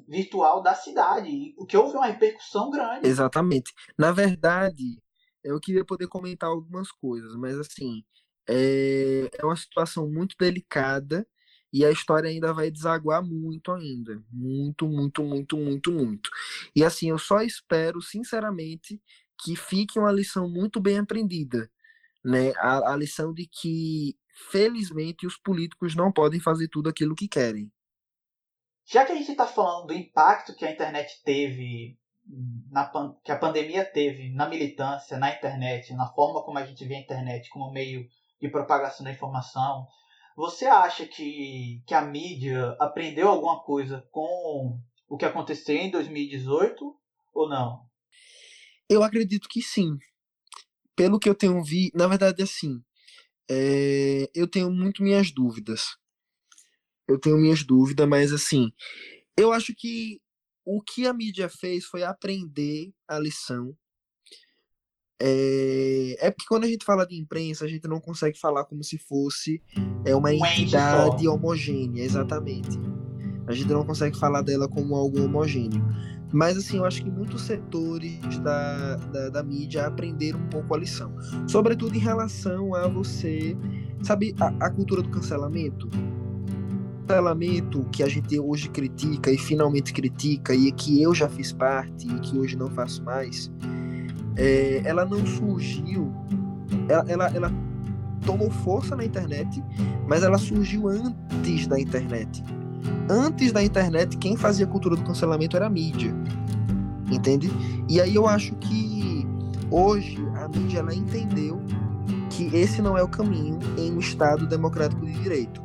virtual 0.07 0.61
da 0.61 0.73
cidade. 0.73 1.53
O 1.57 1.65
que 1.65 1.75
houve 1.75 1.97
uma 1.97 2.05
repercussão 2.05 2.69
grande. 2.69 3.05
Exatamente. 3.05 3.73
Na 3.97 4.13
verdade, 4.13 5.01
eu 5.43 5.59
queria 5.59 5.83
poder 5.83 6.07
comentar 6.07 6.49
algumas 6.49 6.89
coisas, 6.89 7.35
mas 7.35 7.59
assim, 7.59 8.01
é, 8.47 9.29
é 9.37 9.45
uma 9.45 9.57
situação 9.57 10.09
muito 10.09 10.37
delicada 10.39 11.27
e 11.73 11.83
a 11.83 11.89
história 11.89 12.29
ainda 12.29 12.53
vai 12.53 12.69
desaguar 12.69 13.23
muito 13.25 13.71
ainda. 13.71 14.23
Muito, 14.31 14.87
muito, 14.87 15.23
muito, 15.23 15.57
muito, 15.57 15.91
muito. 15.91 16.29
E 16.75 16.83
assim, 16.83 17.09
eu 17.09 17.17
só 17.17 17.41
espero, 17.41 17.99
sinceramente, 17.99 19.01
que 19.43 19.55
fique 19.55 19.97
uma 19.97 20.11
lição 20.11 20.47
muito 20.47 20.79
bem 20.79 20.99
aprendida. 20.99 21.67
Né? 22.23 22.53
A, 22.57 22.93
a 22.93 22.95
lição 22.95 23.33
de 23.33 23.47
que, 23.47 24.15
felizmente, 24.51 25.25
os 25.25 25.35
políticos 25.35 25.95
não 25.95 26.11
podem 26.11 26.39
fazer 26.39 26.67
tudo 26.67 26.89
aquilo 26.89 27.15
que 27.15 27.27
querem. 27.27 27.71
Já 28.85 29.03
que 29.03 29.11
a 29.11 29.15
gente 29.15 29.31
está 29.31 29.47
falando 29.47 29.87
do 29.87 29.93
impacto 29.93 30.55
que 30.55 30.65
a 30.65 30.71
internet 30.71 31.23
teve, 31.25 31.97
na, 32.69 32.91
que 33.23 33.31
a 33.31 33.37
pandemia 33.37 33.83
teve 33.83 34.31
na 34.31 34.47
militância, 34.47 35.17
na 35.17 35.33
internet, 35.33 35.91
na 35.95 36.05
forma 36.13 36.43
como 36.43 36.59
a 36.59 36.65
gente 36.65 36.85
vê 36.85 36.95
a 36.95 36.99
internet 36.99 37.49
como 37.49 37.71
meio 37.71 38.07
de 38.39 38.49
propagação 38.49 39.03
da 39.03 39.11
informação, 39.11 39.87
você 40.35 40.65
acha 40.65 41.05
que, 41.05 41.81
que 41.85 41.93
a 41.93 42.01
mídia 42.01 42.75
aprendeu 42.79 43.27
alguma 43.27 43.61
coisa 43.61 44.07
com 44.11 44.79
o 45.07 45.17
que 45.17 45.25
aconteceu 45.25 45.75
em 45.75 45.91
2018 45.91 46.95
ou 47.33 47.49
não? 47.49 47.85
Eu 48.89 49.03
acredito 49.03 49.47
que 49.49 49.61
sim. 49.61 49.97
Pelo 50.95 51.19
que 51.19 51.29
eu 51.29 51.35
tenho 51.35 51.63
vi, 51.63 51.91
na 51.93 52.07
verdade, 52.07 52.43
assim, 52.43 52.83
é, 53.49 54.29
eu 54.33 54.47
tenho 54.47 54.71
muito 54.71 55.03
minhas 55.03 55.31
dúvidas. 55.31 55.97
Eu 57.07 57.19
tenho 57.19 57.37
minhas 57.37 57.63
dúvidas, 57.63 58.07
mas 58.07 58.31
assim, 58.31 58.71
eu 59.37 59.51
acho 59.51 59.73
que 59.75 60.21
o 60.65 60.81
que 60.81 61.05
a 61.05 61.13
mídia 61.13 61.49
fez 61.49 61.85
foi 61.85 62.03
aprender 62.03 62.93
a 63.07 63.19
lição 63.19 63.77
é, 65.25 66.27
é 66.27 66.31
porque 66.31 66.45
quando 66.49 66.65
a 66.65 66.67
gente 66.67 66.83
fala 66.83 67.07
de 67.07 67.15
imprensa, 67.15 67.63
a 67.63 67.67
gente 67.67 67.87
não 67.87 67.97
consegue 67.97 68.37
falar 68.37 68.65
como 68.65 68.83
se 68.83 68.97
fosse 68.97 69.61
é, 70.03 70.13
uma 70.13 70.33
entidade 70.33 71.25
homogênea, 71.29 72.03
exatamente. 72.03 72.77
A 73.47 73.53
gente 73.53 73.71
não 73.71 73.85
consegue 73.85 74.19
falar 74.19 74.41
dela 74.41 74.67
como 74.67 74.93
algo 74.95 75.23
homogêneo. 75.23 75.81
Mas 76.33 76.57
assim, 76.57 76.77
eu 76.77 76.85
acho 76.85 77.01
que 77.01 77.09
muitos 77.09 77.43
setores 77.43 78.37
da, 78.39 78.95
da, 78.97 79.29
da 79.29 79.43
mídia 79.43 79.85
aprenderam 79.85 80.39
um 80.39 80.49
pouco 80.49 80.75
a 80.75 80.77
lição. 80.77 81.15
Sobretudo 81.47 81.95
em 81.95 81.99
relação 81.99 82.75
a 82.75 82.85
você. 82.89 83.55
Sabe, 84.01 84.35
a, 84.41 84.47
a 84.65 84.69
cultura 84.71 85.01
do 85.01 85.09
cancelamento? 85.09 85.89
cancelamento 87.07 87.83
que 87.91 88.01
a 88.01 88.07
gente 88.07 88.39
hoje 88.39 88.69
critica 88.69 89.31
e 89.31 89.37
finalmente 89.37 89.93
critica, 89.93 90.55
e 90.55 90.71
que 90.71 91.01
eu 91.01 91.13
já 91.13 91.29
fiz 91.29 91.51
parte 91.51 92.07
e 92.07 92.19
que 92.21 92.37
hoje 92.37 92.57
não 92.57 92.69
faço 92.71 93.03
mais, 93.03 93.51
é, 94.35 94.81
ela 94.85 95.05
não 95.05 95.25
surgiu, 95.25 96.11
ela, 96.87 97.05
ela, 97.07 97.27
ela 97.35 97.51
tomou 98.25 98.49
força 98.49 98.95
na 98.95 99.05
internet, 99.05 99.63
mas 100.07 100.23
ela 100.23 100.37
surgiu 100.37 100.87
antes 100.87 101.67
da 101.67 101.79
internet. 101.79 102.43
Antes 103.09 103.51
da 103.51 103.63
internet, 103.63 104.17
quem 104.17 104.35
fazia 104.35 104.65
cultura 104.65 104.95
do 104.95 105.03
cancelamento 105.03 105.55
era 105.55 105.67
a 105.67 105.69
mídia, 105.69 106.13
entende? 107.11 107.51
E 107.89 107.99
aí 107.99 108.15
eu 108.15 108.27
acho 108.27 108.55
que 108.55 109.27
hoje 109.69 110.17
a 110.35 110.47
mídia 110.47 110.79
ela 110.79 110.93
entendeu 110.93 111.61
que 112.29 112.49
esse 112.55 112.81
não 112.81 112.97
é 112.97 113.03
o 113.03 113.07
caminho 113.07 113.59
em 113.77 113.93
um 113.93 113.99
Estado 113.99 114.47
democrático 114.47 115.05
de 115.05 115.13
direito. 115.13 115.61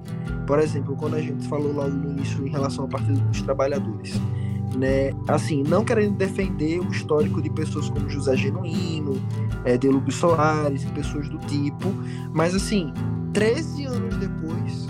Por 0.47 0.59
exemplo, 0.59 0.97
quando 0.97 1.15
a 1.15 1.21
gente 1.21 1.47
falou 1.49 1.75
lá 1.75 1.89
no 1.89 2.11
início 2.11 2.47
em 2.47 2.51
relação 2.51 2.85
ao 2.85 2.89
Partido 2.89 3.21
dos 3.21 3.43
Trabalhadores, 3.43 4.15
né? 4.77 5.13
Assim, 5.27 5.63
não 5.63 5.85
querendo 5.85 6.17
defender 6.17 6.81
o 6.81 6.91
histórico 6.91 7.41
de 7.41 7.51
pessoas 7.51 7.89
como 7.89 8.09
José 8.09 8.37
Genuíno, 8.37 9.21
é, 9.65 9.79
Delúbio 9.79 10.13
Soares 10.13 10.85
pessoas 10.87 11.29
do 11.29 11.39
tipo, 11.39 11.93
mas 12.33 12.55
assim, 12.55 12.93
13 13.33 13.87
anos 13.87 14.17
depois 14.17 14.87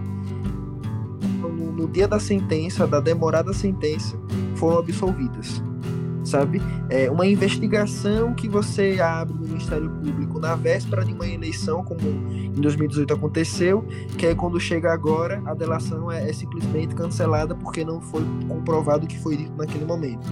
no, 1.39 1.71
no 1.71 1.87
dia 1.87 2.07
da 2.07 2.19
sentença, 2.19 2.87
da 2.87 2.99
demorada 2.99 3.53
sentença, 3.53 4.17
foram 4.63 4.79
absolvidas. 4.79 5.61
Sabe? 6.23 6.61
É 6.89 7.11
uma 7.11 7.27
investigação 7.27 8.33
que 8.33 8.47
você 8.47 8.97
abre 9.01 9.33
no 9.33 9.45
Ministério 9.45 9.89
Público 9.89 10.39
na 10.39 10.55
véspera 10.55 11.03
de 11.03 11.11
uma 11.11 11.27
eleição, 11.27 11.83
como 11.83 11.99
em 11.99 12.61
2018 12.61 13.13
aconteceu, 13.13 13.85
que 14.17 14.27
é 14.27 14.33
quando 14.33 14.57
chega 14.57 14.93
agora, 14.93 15.43
a 15.45 15.53
delação 15.53 16.09
é, 16.09 16.29
é 16.29 16.31
simplesmente 16.31 16.95
cancelada 16.95 17.53
porque 17.53 17.83
não 17.83 17.99
foi 17.99 18.23
comprovado 18.47 19.03
o 19.03 19.07
que 19.07 19.19
foi 19.19 19.35
dito 19.35 19.53
naquele 19.57 19.83
momento. 19.83 20.25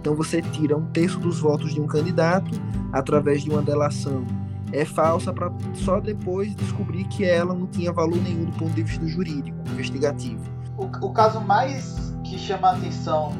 Então 0.00 0.14
você 0.14 0.40
tira 0.40 0.78
um 0.78 0.86
terço 0.86 1.20
dos 1.20 1.40
votos 1.40 1.74
de 1.74 1.80
um 1.80 1.86
candidato 1.86 2.50
através 2.90 3.42
de 3.42 3.50
uma 3.50 3.60
delação 3.60 4.24
é 4.72 4.84
falsa 4.84 5.32
para 5.32 5.52
só 5.74 6.00
depois 6.00 6.54
descobrir 6.56 7.04
que 7.04 7.24
ela 7.24 7.54
não 7.54 7.66
tinha 7.66 7.92
valor 7.92 8.20
nenhum 8.20 8.46
do 8.46 8.52
ponto 8.52 8.72
de 8.72 8.82
vista 8.82 9.06
jurídico, 9.06 9.56
investigativo. 9.68 10.42
O, 10.76 10.84
o 11.06 11.12
caso 11.12 11.40
mais 11.40 12.14
que 12.24 12.38
chama 12.38 12.70
a 12.70 12.76
atenção 12.76 13.32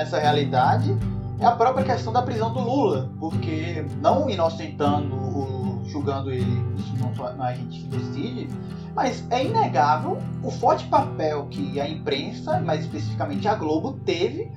nessa 0.00 0.18
realidade 0.18 0.96
é 1.38 1.44
a 1.44 1.52
própria 1.52 1.84
questão 1.84 2.10
da 2.10 2.22
prisão 2.22 2.52
do 2.54 2.60
Lula, 2.60 3.12
porque 3.20 3.84
não 4.00 4.30
inocentando, 4.30 5.14
o, 5.14 5.84
julgando 5.84 6.30
ele, 6.30 6.50
isso 6.78 6.96
não, 6.96 7.12
não 7.34 7.46
é 7.46 7.50
a 7.50 7.54
gente 7.54 7.80
que 7.80 7.88
decide, 7.88 8.48
mas 8.94 9.30
é 9.30 9.44
inegável 9.44 10.16
o 10.42 10.50
forte 10.50 10.86
papel 10.86 11.46
que 11.48 11.78
a 11.78 11.86
imprensa, 11.86 12.58
mais 12.60 12.80
especificamente 12.80 13.46
a 13.46 13.54
Globo, 13.54 14.00
teve 14.00 14.50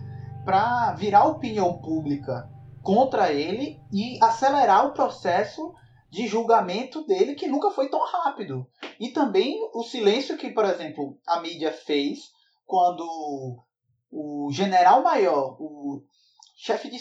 para 0.46 0.94
virar 0.94 1.26
opinião 1.26 1.74
pública 1.74 2.50
contra 2.82 3.34
ele 3.34 3.82
e 3.92 4.18
acelerar 4.24 4.88
o 4.88 4.94
processo 4.94 5.74
de 6.10 6.26
julgamento 6.26 7.06
dele 7.06 7.36
que 7.36 7.48
nunca 7.48 7.70
foi 7.72 7.90
tão 7.90 8.06
rápido. 8.06 8.66
E 8.98 9.10
também 9.10 9.58
o 9.74 9.84
silêncio 9.84 10.38
que, 10.38 10.52
por 10.52 10.64
exemplo, 10.64 11.18
a 11.28 11.42
mídia 11.42 11.72
fez 11.74 12.32
quando 12.66 13.62
o 14.14 14.52
general 14.52 15.02
maior, 15.02 15.58
o 15.60 16.04
chefe 16.56 16.90
de. 16.90 16.98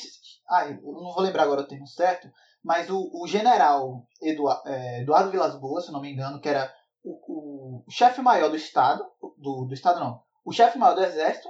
Ah, 0.49 0.67
eu 0.67 0.81
não 0.81 1.13
vou 1.13 1.21
lembrar 1.21 1.43
agora 1.43 1.61
o 1.61 1.67
termo 1.67 1.87
certo, 1.87 2.29
mas 2.65 2.89
o, 2.89 3.11
o 3.13 3.27
general 3.27 4.07
Eduardo, 4.21 4.69
é, 4.69 5.03
Eduardo 5.03 5.31
Vilas 5.31 5.55
Boas, 5.61 5.85
se 5.85 5.93
não 5.93 6.01
me 6.01 6.11
engano, 6.11 6.41
que 6.41 6.49
era 6.49 6.73
o, 7.05 7.85
o 7.87 7.91
chefe 7.91 8.23
maior 8.23 8.49
do 8.49 8.57
Estado, 8.57 9.05
do, 9.39 9.67
do 9.67 9.75
Estado 9.75 10.01
não, 10.01 10.23
o 10.45 10.53
chefe 10.53 10.79
maior 10.79 10.95
do 10.95 11.05
Exército, 11.05 11.49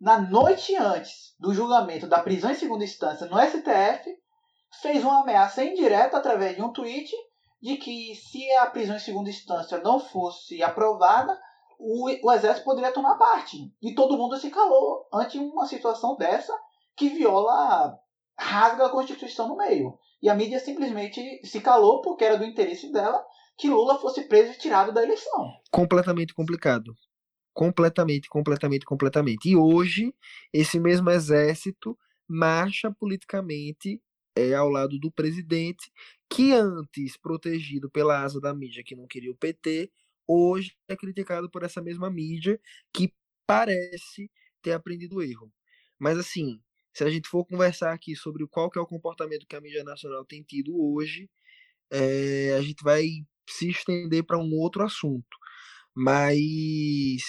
na 0.00 0.20
noite 0.20 0.76
antes 0.76 1.34
do 1.38 1.54
julgamento 1.54 2.06
da 2.06 2.22
prisão 2.22 2.50
em 2.50 2.54
segunda 2.54 2.84
instância 2.84 3.26
no 3.26 3.40
STF, 3.40 4.10
fez 4.82 5.02
uma 5.02 5.22
ameaça 5.22 5.64
indireta 5.64 6.18
através 6.18 6.56
de 6.56 6.62
um 6.62 6.72
tweet 6.72 7.10
de 7.62 7.78
que 7.78 8.14
se 8.16 8.50
a 8.56 8.66
prisão 8.66 8.96
em 8.96 9.00
segunda 9.00 9.30
instância 9.30 9.78
não 9.78 9.98
fosse 9.98 10.62
aprovada, 10.62 11.40
o, 11.78 12.08
o 12.26 12.32
exército 12.32 12.64
poderia 12.64 12.92
tomar 12.92 13.16
parte. 13.16 13.72
E 13.82 13.94
todo 13.94 14.16
mundo 14.16 14.36
se 14.36 14.50
calou 14.50 15.06
ante 15.12 15.38
uma 15.38 15.66
situação 15.66 16.16
dessa 16.16 16.52
que 16.96 17.08
viola, 17.08 17.98
rasga 18.38 18.86
a 18.86 18.90
Constituição 18.90 19.48
no 19.48 19.56
meio. 19.56 19.98
E 20.22 20.28
a 20.28 20.34
mídia 20.34 20.58
simplesmente 20.58 21.20
se 21.44 21.60
calou 21.60 22.00
porque 22.00 22.24
era 22.24 22.38
do 22.38 22.44
interesse 22.44 22.90
dela 22.92 23.24
que 23.56 23.68
Lula 23.68 23.98
fosse 23.98 24.22
preso 24.22 24.52
e 24.52 24.58
tirado 24.58 24.92
da 24.92 25.02
eleição. 25.02 25.52
Completamente 25.70 26.34
complicado. 26.34 26.94
Completamente, 27.52 28.28
completamente, 28.28 28.84
completamente. 28.84 29.48
E 29.48 29.56
hoje, 29.56 30.12
esse 30.52 30.80
mesmo 30.80 31.08
exército 31.10 31.96
marcha 32.28 32.90
politicamente 32.90 34.00
é, 34.36 34.54
ao 34.54 34.68
lado 34.68 34.98
do 34.98 35.10
presidente, 35.10 35.92
que 36.28 36.52
antes 36.52 37.16
protegido 37.16 37.88
pela 37.88 38.22
asa 38.22 38.40
da 38.40 38.52
mídia 38.52 38.82
que 38.84 38.96
não 38.96 39.06
queria 39.06 39.30
o 39.30 39.36
PT, 39.36 39.90
hoje 40.26 40.76
é 40.88 40.96
criticado 40.96 41.50
por 41.50 41.62
essa 41.62 41.82
mesma 41.82 42.10
mídia 42.10 42.60
que 42.92 43.12
parece 43.46 44.30
ter 44.62 44.72
aprendido 44.72 45.16
o 45.16 45.22
erro. 45.22 45.52
Mas 45.98 46.18
assim, 46.18 46.60
se 46.92 47.04
a 47.04 47.10
gente 47.10 47.28
for 47.28 47.44
conversar 47.44 47.92
aqui 47.92 48.16
sobre 48.16 48.46
qual 48.46 48.70
que 48.70 48.78
é 48.78 48.82
o 48.82 48.86
comportamento 48.86 49.46
que 49.46 49.56
a 49.56 49.60
mídia 49.60 49.84
nacional 49.84 50.24
tem 50.24 50.42
tido 50.42 50.72
hoje, 50.76 51.28
é, 51.90 52.54
a 52.58 52.62
gente 52.62 52.82
vai 52.82 53.04
se 53.48 53.68
estender 53.70 54.24
para 54.24 54.38
um 54.38 54.54
outro 54.54 54.82
assunto. 54.82 55.36
Mas, 55.94 57.22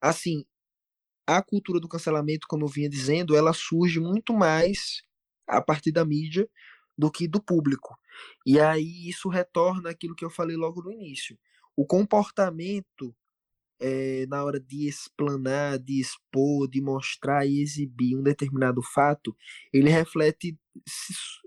assim, 0.00 0.44
a 1.26 1.42
cultura 1.42 1.80
do 1.80 1.88
cancelamento, 1.88 2.46
como 2.48 2.64
eu 2.64 2.68
vinha 2.68 2.88
dizendo, 2.88 3.36
ela 3.36 3.52
surge 3.52 4.00
muito 4.00 4.32
mais 4.32 5.02
a 5.46 5.60
partir 5.60 5.92
da 5.92 6.04
mídia 6.04 6.48
do 6.96 7.10
que 7.10 7.28
do 7.28 7.42
público. 7.42 7.96
E 8.46 8.58
aí 8.58 9.08
isso 9.08 9.28
retorna 9.28 9.90
aquilo 9.90 10.14
que 10.14 10.24
eu 10.24 10.30
falei 10.30 10.56
logo 10.56 10.82
no 10.82 10.92
início. 10.92 11.38
O 11.78 11.86
comportamento 11.86 13.14
é, 13.80 14.26
na 14.26 14.44
hora 14.44 14.58
de 14.58 14.88
explanar, 14.88 15.78
de 15.78 16.00
expor, 16.00 16.68
de 16.68 16.80
mostrar 16.80 17.46
e 17.46 17.62
exibir 17.62 18.16
um 18.16 18.22
determinado 18.24 18.82
fato, 18.82 19.36
ele 19.72 19.88
reflete 19.88 20.58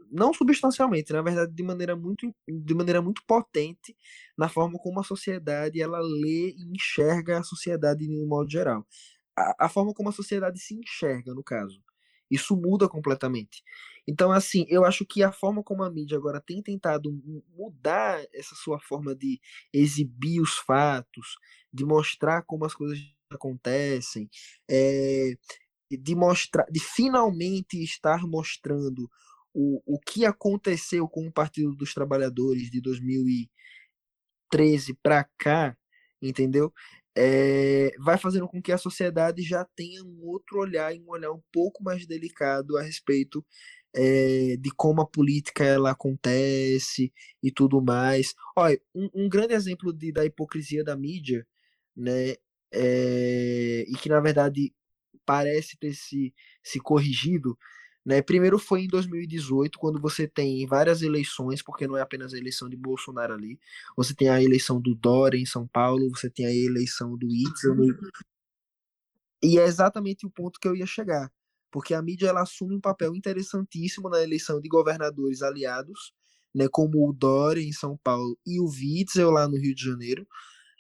não 0.10 0.34
substancialmente, 0.34 1.12
na 1.12 1.22
verdade, 1.22 1.54
de 1.54 1.64
maneira 1.64 1.98
muito, 1.98 2.34
de 2.48 2.74
maneira 2.74 3.02
muito 3.02 3.22
potente 3.28 3.94
na 4.38 4.48
forma 4.48 4.80
como 4.80 5.02
a 5.02 5.04
sociedade 5.04 5.82
ela 5.82 6.00
lê 6.00 6.52
e 6.52 6.72
enxerga 6.74 7.40
a 7.40 7.44
sociedade 7.44 8.08
de 8.08 8.16
um 8.16 8.28
modo 8.28 8.50
geral. 8.50 8.88
A, 9.38 9.66
a 9.66 9.70
forma 9.70 9.94
como 9.94 10.08
a 10.10 10.14
sociedade 10.14 10.60
se 10.60 10.76
enxerga, 10.76 11.34
no 11.34 11.44
caso. 11.44 11.82
Isso 12.32 12.56
muda 12.58 12.90
completamente. 12.90 13.64
Então, 14.08 14.32
assim, 14.32 14.66
eu 14.70 14.84
acho 14.86 15.06
que 15.06 15.22
a 15.24 15.32
forma 15.32 15.64
como 15.64 15.84
a 15.84 15.90
mídia 15.92 16.18
agora 16.18 16.42
tem 16.42 16.62
tentado 16.64 17.12
mudar 17.56 18.24
essa 18.34 18.56
sua 18.56 18.80
forma 18.80 19.14
de 19.16 19.40
exibir 19.74 20.42
os 20.42 20.58
fatos, 20.58 21.36
de 21.74 21.86
mostrar 21.86 22.42
como 22.44 22.66
as 22.66 22.74
coisas 22.74 23.00
acontecem, 23.30 24.30
é, 24.70 25.36
de 25.92 26.16
mostrar, 26.16 26.66
de 26.72 26.80
finalmente 26.80 27.82
estar 27.84 28.26
mostrando 28.28 29.10
o, 29.54 29.82
o 29.86 30.00
que 30.00 30.26
aconteceu 30.26 31.08
com 31.08 31.28
o 31.28 31.32
Partido 31.32 31.76
dos 31.76 31.94
Trabalhadores 31.94 32.70
de 32.72 32.82
2013 32.82 34.94
para 35.02 35.24
cá, 35.38 35.76
entendeu? 36.22 36.74
É, 37.16 37.92
vai 38.00 38.18
fazendo 38.18 38.48
com 38.48 38.62
que 38.62 38.72
a 38.72 38.78
sociedade 38.78 39.42
já 39.44 39.66
tenha 39.76 40.04
um 40.04 40.22
outro 40.24 40.60
olhar, 40.60 40.94
um 40.94 41.10
olhar 41.10 41.32
um 41.32 41.42
pouco 41.52 41.84
mais 41.84 42.06
delicado 42.06 42.78
a 42.78 42.82
respeito 42.82 43.46
é, 43.94 44.56
de 44.58 44.72
como 44.72 45.02
a 45.02 45.08
política 45.08 45.64
ela 45.64 45.92
acontece 45.92 47.12
e 47.44 47.52
tudo 47.52 47.82
mais. 47.82 48.34
Olha, 48.56 48.80
um, 48.96 49.10
um 49.14 49.30
grande 49.30 49.54
exemplo 49.54 49.94
de, 49.94 50.12
da 50.12 50.26
hipocrisia 50.26 50.84
da 50.84 50.96
mídia, 50.96 51.46
né, 51.96 52.36
é, 52.72 53.86
e 53.88 53.94
que 54.02 54.10
na 54.10 54.20
verdade 54.22 54.74
parece 55.26 55.78
ter 55.78 55.94
se, 55.94 56.34
se 56.64 56.80
corrigido, 56.80 57.58
né? 58.06 58.22
Primeiro 58.22 58.58
foi 58.58 58.82
em 58.84 58.88
2018, 58.88 59.78
quando 59.78 60.00
você 60.02 60.28
tem 60.28 60.66
várias 60.66 61.02
eleições, 61.02 61.62
porque 61.62 61.88
não 61.88 61.96
é 61.98 62.02
apenas 62.02 62.34
a 62.34 62.38
eleição 62.38 62.68
de 62.68 62.76
Bolsonaro 62.76 63.34
ali. 63.34 63.60
Você 63.96 64.14
tem 64.16 64.30
a 64.30 64.42
eleição 64.42 64.82
do 64.82 64.96
Dória 64.96 65.38
em 65.38 65.46
São 65.46 65.68
Paulo, 65.68 66.10
você 66.10 66.30
tem 66.30 66.46
a 66.46 66.54
eleição 66.54 67.16
do 67.18 67.28
Itzel. 67.32 67.76
E 69.44 69.58
é 69.60 69.66
exatamente 69.66 70.26
o 70.26 70.32
ponto 70.32 70.60
que 70.60 70.68
eu 70.68 70.76
ia 70.76 70.86
chegar. 70.86 71.32
Porque 71.72 71.94
a 71.94 72.02
mídia 72.02 72.28
ela 72.28 72.42
assume 72.42 72.76
um 72.76 72.82
papel 72.82 73.16
interessantíssimo 73.16 74.10
na 74.10 74.22
eleição 74.22 74.60
de 74.60 74.68
governadores 74.68 75.42
aliados, 75.42 76.14
né, 76.54 76.68
como 76.70 77.08
o 77.08 77.14
Dória 77.14 77.62
em 77.62 77.72
São 77.72 77.98
Paulo 78.04 78.38
e 78.46 78.60
o 78.60 78.66
Witzel 78.66 79.32
lá 79.32 79.48
no 79.48 79.58
Rio 79.58 79.74
de 79.74 79.84
Janeiro, 79.84 80.28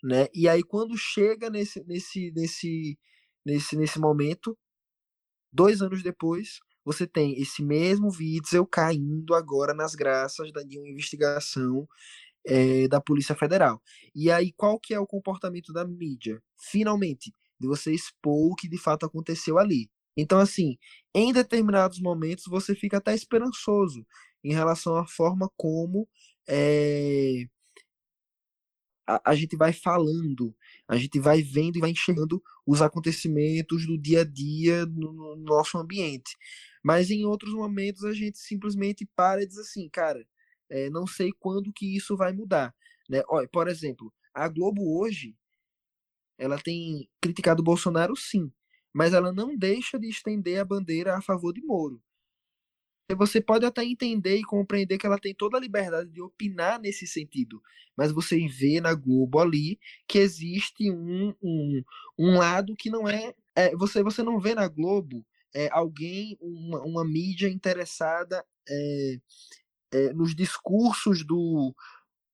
né? 0.03 0.27
E 0.33 0.49
aí 0.49 0.63
quando 0.63 0.97
chega 0.97 1.49
nesse 1.49 1.83
nesse 1.85 2.31
nesse 2.35 2.99
nesse 3.45 3.77
nesse 3.77 3.99
momento, 3.99 4.57
dois 5.51 5.81
anos 5.81 6.03
depois, 6.03 6.59
você 6.85 7.07
tem 7.07 7.39
esse 7.39 7.63
mesmo 7.63 8.09
Witzel 8.09 8.65
caindo 8.65 9.33
agora 9.35 9.73
nas 9.73 9.95
graças 9.95 10.51
de 10.67 10.79
uma 10.79 10.89
investigação 10.89 11.87
é, 12.45 12.87
da 12.87 13.01
Polícia 13.01 13.35
Federal. 13.35 13.81
E 14.15 14.31
aí, 14.31 14.51
qual 14.53 14.79
que 14.79 14.93
é 14.93 14.99
o 14.99 15.07
comportamento 15.07 15.73
da 15.73 15.85
mídia? 15.85 16.41
Finalmente, 16.59 17.33
de 17.59 17.67
você 17.67 17.93
expor 17.93 18.51
o 18.51 18.55
que 18.55 18.67
de 18.67 18.77
fato 18.77 19.05
aconteceu 19.05 19.57
ali. 19.59 19.89
Então, 20.17 20.39
assim, 20.39 20.77
em 21.13 21.31
determinados 21.31 21.99
momentos 22.01 22.45
você 22.47 22.75
fica 22.75 22.97
até 22.97 23.13
esperançoso 23.13 24.05
em 24.43 24.53
relação 24.53 24.95
à 24.97 25.05
forma 25.07 25.49
como 25.55 26.07
é, 26.49 27.45
a, 29.07 29.31
a 29.31 29.35
gente 29.35 29.55
vai 29.55 29.73
falando 29.73 30.55
a 30.87 30.97
gente 30.97 31.19
vai 31.19 31.41
vendo 31.41 31.77
e 31.77 31.79
vai 31.79 31.91
enxergando 31.91 32.41
os 32.67 32.81
acontecimentos 32.81 33.87
do 33.87 33.97
dia 33.97 34.21
a 34.21 34.25
dia 34.25 34.85
no, 34.85 35.13
no 35.13 35.35
nosso 35.37 35.77
ambiente. 35.77 36.35
Mas 36.83 37.11
em 37.11 37.25
outros 37.25 37.53
momentos 37.53 38.03
a 38.03 38.13
gente 38.13 38.39
simplesmente 38.39 39.05
para 39.15 39.43
e 39.43 39.47
diz 39.47 39.57
assim, 39.57 39.87
cara, 39.89 40.25
é, 40.69 40.89
não 40.89 41.05
sei 41.05 41.31
quando 41.39 41.71
que 41.73 41.95
isso 41.95 42.15
vai 42.17 42.33
mudar. 42.33 42.73
Né? 43.09 43.21
Olha, 43.27 43.47
por 43.47 43.67
exemplo, 43.67 44.13
a 44.33 44.47
Globo 44.47 44.99
hoje 44.99 45.35
ela 46.37 46.57
tem 46.57 47.07
criticado 47.21 47.61
o 47.61 47.63
Bolsonaro 47.63 48.15
sim, 48.15 48.51
mas 48.91 49.13
ela 49.13 49.31
não 49.31 49.55
deixa 49.55 49.99
de 49.99 50.07
estender 50.07 50.59
a 50.59 50.65
bandeira 50.65 51.15
a 51.15 51.21
favor 51.21 51.53
de 51.53 51.61
Moro. 51.61 52.01
Você 53.15 53.41
pode 53.41 53.65
até 53.65 53.83
entender 53.83 54.37
e 54.37 54.43
compreender 54.43 54.97
que 54.97 55.05
ela 55.05 55.19
tem 55.19 55.35
toda 55.35 55.57
a 55.57 55.59
liberdade 55.59 56.09
de 56.09 56.21
opinar 56.21 56.79
nesse 56.79 57.05
sentido, 57.05 57.61
mas 57.95 58.11
você 58.11 58.47
vê 58.47 58.79
na 58.79 58.93
Globo 58.93 59.39
ali 59.39 59.79
que 60.07 60.17
existe 60.17 60.89
um, 60.89 61.35
um, 61.43 61.83
um 62.17 62.37
lado 62.37 62.75
que 62.75 62.89
não 62.89 63.07
é, 63.07 63.35
é. 63.55 63.75
você, 63.75 64.01
você 64.01 64.23
não 64.23 64.39
vê 64.39 64.55
na 64.55 64.67
Globo 64.67 65.25
é, 65.53 65.69
alguém, 65.71 66.37
uma, 66.39 66.81
uma 66.81 67.05
mídia 67.05 67.47
interessada 67.49 68.43
é, 68.67 69.17
é, 69.91 70.13
nos 70.13 70.35
discursos 70.35 71.25
do, 71.25 71.75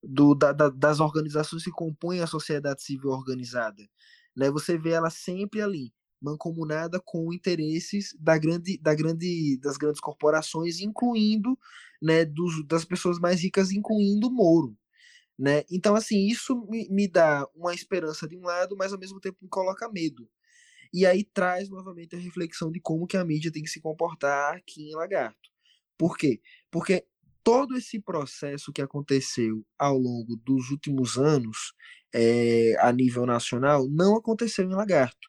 do, 0.04 0.36
da, 0.36 0.52
da, 0.54 0.70
das 0.70 1.00
organizações 1.00 1.64
que 1.64 1.72
compõem 1.72 2.22
a 2.22 2.28
sociedade 2.28 2.84
civil 2.84 3.10
organizada. 3.12 3.84
Né? 4.36 4.52
Você 4.52 4.78
vê 4.78 4.92
ela 4.92 5.10
sempre 5.10 5.62
ali, 5.62 5.94
mancomunada 6.22 7.02
com 7.04 7.34
interesses 7.34 8.16
da 8.20 8.38
grande, 8.38 8.78
da 8.80 8.94
grande, 8.94 9.58
das 9.60 9.78
grandes 9.78 10.02
corporações, 10.02 10.80
incluindo 10.80 11.58
né, 12.02 12.26
dos, 12.26 12.66
das 12.68 12.86
pessoas 12.86 13.20
mais 13.20 13.42
ricas, 13.42 13.72
incluindo 13.72 14.32
Moro. 14.32 14.78
Né? 15.38 15.64
Então, 15.70 15.96
assim, 15.96 16.28
isso 16.28 16.66
me, 16.68 16.88
me 16.90 17.08
dá 17.08 17.48
uma 17.56 17.74
esperança 17.74 18.28
de 18.28 18.36
um 18.36 18.42
lado, 18.42 18.76
mas 18.76 18.92
ao 18.92 19.00
mesmo 19.00 19.20
tempo 19.20 19.38
me 19.42 19.50
coloca 19.50 19.90
medo. 19.90 20.28
E 20.94 21.06
aí 21.06 21.24
traz 21.24 21.70
novamente 21.70 22.16
a 22.16 22.20
reflexão 22.20 22.72
de 22.72 22.80
como 22.80 23.08
que 23.08 23.18
a 23.18 23.26
mídia 23.26 23.52
tem 23.52 23.64
que 23.64 23.70
se 23.70 23.82
comportar 23.82 24.56
aqui 24.56 24.90
em 24.90 24.96
Lagarto. 24.96 25.50
Por 25.98 26.18
quê? 26.18 26.42
Porque 26.72 27.06
todo 27.44 27.78
esse 27.78 28.00
processo 28.00 28.72
que 28.72 28.82
aconteceu 28.82 29.66
ao 29.80 29.98
longo 29.98 30.36
dos 30.36 30.70
últimos 30.70 31.18
anos 31.18 31.74
é, 32.14 32.76
a 32.80 32.92
nível 32.92 33.26
nacional 33.26 33.88
não 33.90 34.16
aconteceu 34.16 34.66
em 34.66 34.74
Lagarto. 34.74 35.28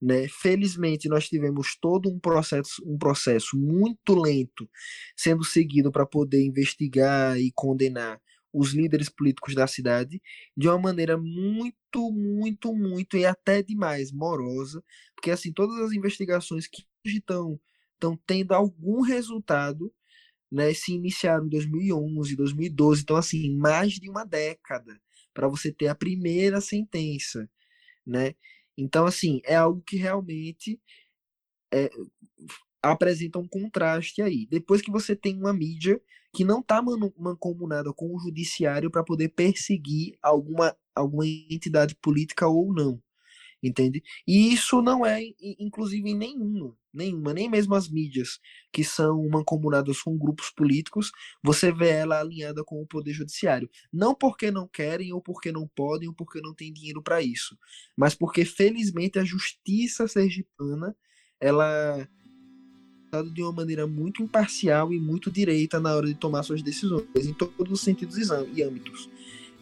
Né? 0.00 0.28
Felizmente, 0.28 1.08
nós 1.08 1.28
tivemos 1.28 1.76
todo 1.80 2.10
um 2.10 2.18
processo, 2.18 2.82
um 2.86 2.98
processo 2.98 3.56
muito 3.58 4.14
lento 4.14 4.68
sendo 5.16 5.42
seguido 5.42 5.90
para 5.90 6.06
poder 6.06 6.44
investigar 6.44 7.38
e 7.38 7.50
condenar 7.54 8.20
os 8.52 8.72
líderes 8.72 9.08
políticos 9.08 9.54
da 9.54 9.66
cidade 9.66 10.20
de 10.56 10.68
uma 10.68 10.78
maneira 10.78 11.16
muito, 11.18 12.10
muito, 12.12 12.74
muito 12.74 13.16
e 13.16 13.26
até 13.26 13.62
demais 13.62 14.12
morosa, 14.12 14.82
porque 15.14 15.30
assim 15.30 15.52
todas 15.52 15.78
as 15.80 15.92
investigações 15.92 16.66
que 16.66 16.84
estão 17.04 17.60
estão 17.94 18.16
tendo 18.26 18.52
algum 18.52 19.00
resultado, 19.00 19.92
né? 20.50 20.72
Se 20.74 20.92
iniciaram 20.92 21.46
em 21.46 21.48
2011, 21.48 22.36
2012, 22.36 23.02
então 23.02 23.16
assim, 23.16 23.56
mais 23.56 23.94
de 23.94 24.08
uma 24.10 24.24
década 24.24 25.00
para 25.34 25.48
você 25.48 25.72
ter 25.72 25.88
a 25.88 25.94
primeira 25.94 26.60
sentença, 26.60 27.48
né? 28.06 28.34
Então 28.76 29.06
assim, 29.06 29.40
é 29.44 29.56
algo 29.56 29.82
que 29.82 29.96
realmente 29.96 30.80
é, 31.72 31.90
apresenta 32.82 33.38
um 33.38 33.48
contraste 33.48 34.22
aí. 34.22 34.46
Depois 34.50 34.82
que 34.82 34.90
você 34.90 35.16
tem 35.16 35.36
uma 35.36 35.52
mídia 35.52 36.00
que 36.36 36.44
não 36.44 36.60
está 36.60 36.82
mancomunada 36.82 37.94
com 37.94 38.14
o 38.14 38.18
judiciário 38.18 38.90
para 38.90 39.02
poder 39.02 39.30
perseguir 39.30 40.18
alguma, 40.20 40.76
alguma 40.94 41.26
entidade 41.26 41.94
política 41.94 42.46
ou 42.46 42.74
não 42.74 43.00
entende? 43.62 44.02
E 44.28 44.52
isso 44.52 44.82
não 44.82 45.04
é, 45.04 45.18
inclusive, 45.58 46.10
em 46.10 46.14
nenhuma, 46.14 46.76
nenhuma, 46.92 47.32
nem 47.32 47.48
mesmo 47.48 47.74
as 47.74 47.88
mídias 47.88 48.38
que 48.70 48.84
são 48.84 49.26
mancomunadas 49.30 50.02
com 50.02 50.16
grupos 50.18 50.50
políticos, 50.50 51.10
você 51.42 51.72
vê 51.72 51.88
ela 51.88 52.20
alinhada 52.20 52.62
com 52.62 52.82
o 52.82 52.86
poder 52.86 53.14
judiciário. 53.14 53.68
Não 53.90 54.14
porque 54.14 54.50
não 54.50 54.68
querem, 54.68 55.14
ou 55.14 55.22
porque 55.22 55.50
não 55.50 55.66
podem, 55.74 56.06
ou 56.06 56.14
porque 56.14 56.42
não 56.42 56.54
tem 56.54 56.70
dinheiro 56.70 57.02
para 57.02 57.22
isso, 57.22 57.56
mas 57.96 58.14
porque, 58.14 58.44
felizmente, 58.44 59.18
a 59.18 59.24
justiça 59.24 60.06
sergipana, 60.06 60.94
ela 61.40 62.06
de 63.32 63.42
uma 63.42 63.52
maneira 63.52 63.86
muito 63.86 64.22
imparcial 64.22 64.92
e 64.92 64.98
muito 64.98 65.30
direita 65.30 65.80
na 65.80 65.94
hora 65.94 66.06
de 66.06 66.14
tomar 66.14 66.42
suas 66.42 66.62
decisões, 66.62 67.06
em 67.16 67.32
todos 67.32 67.72
os 67.72 67.80
sentidos 67.80 68.16
e 68.16 68.62
âmbitos. 68.62 69.08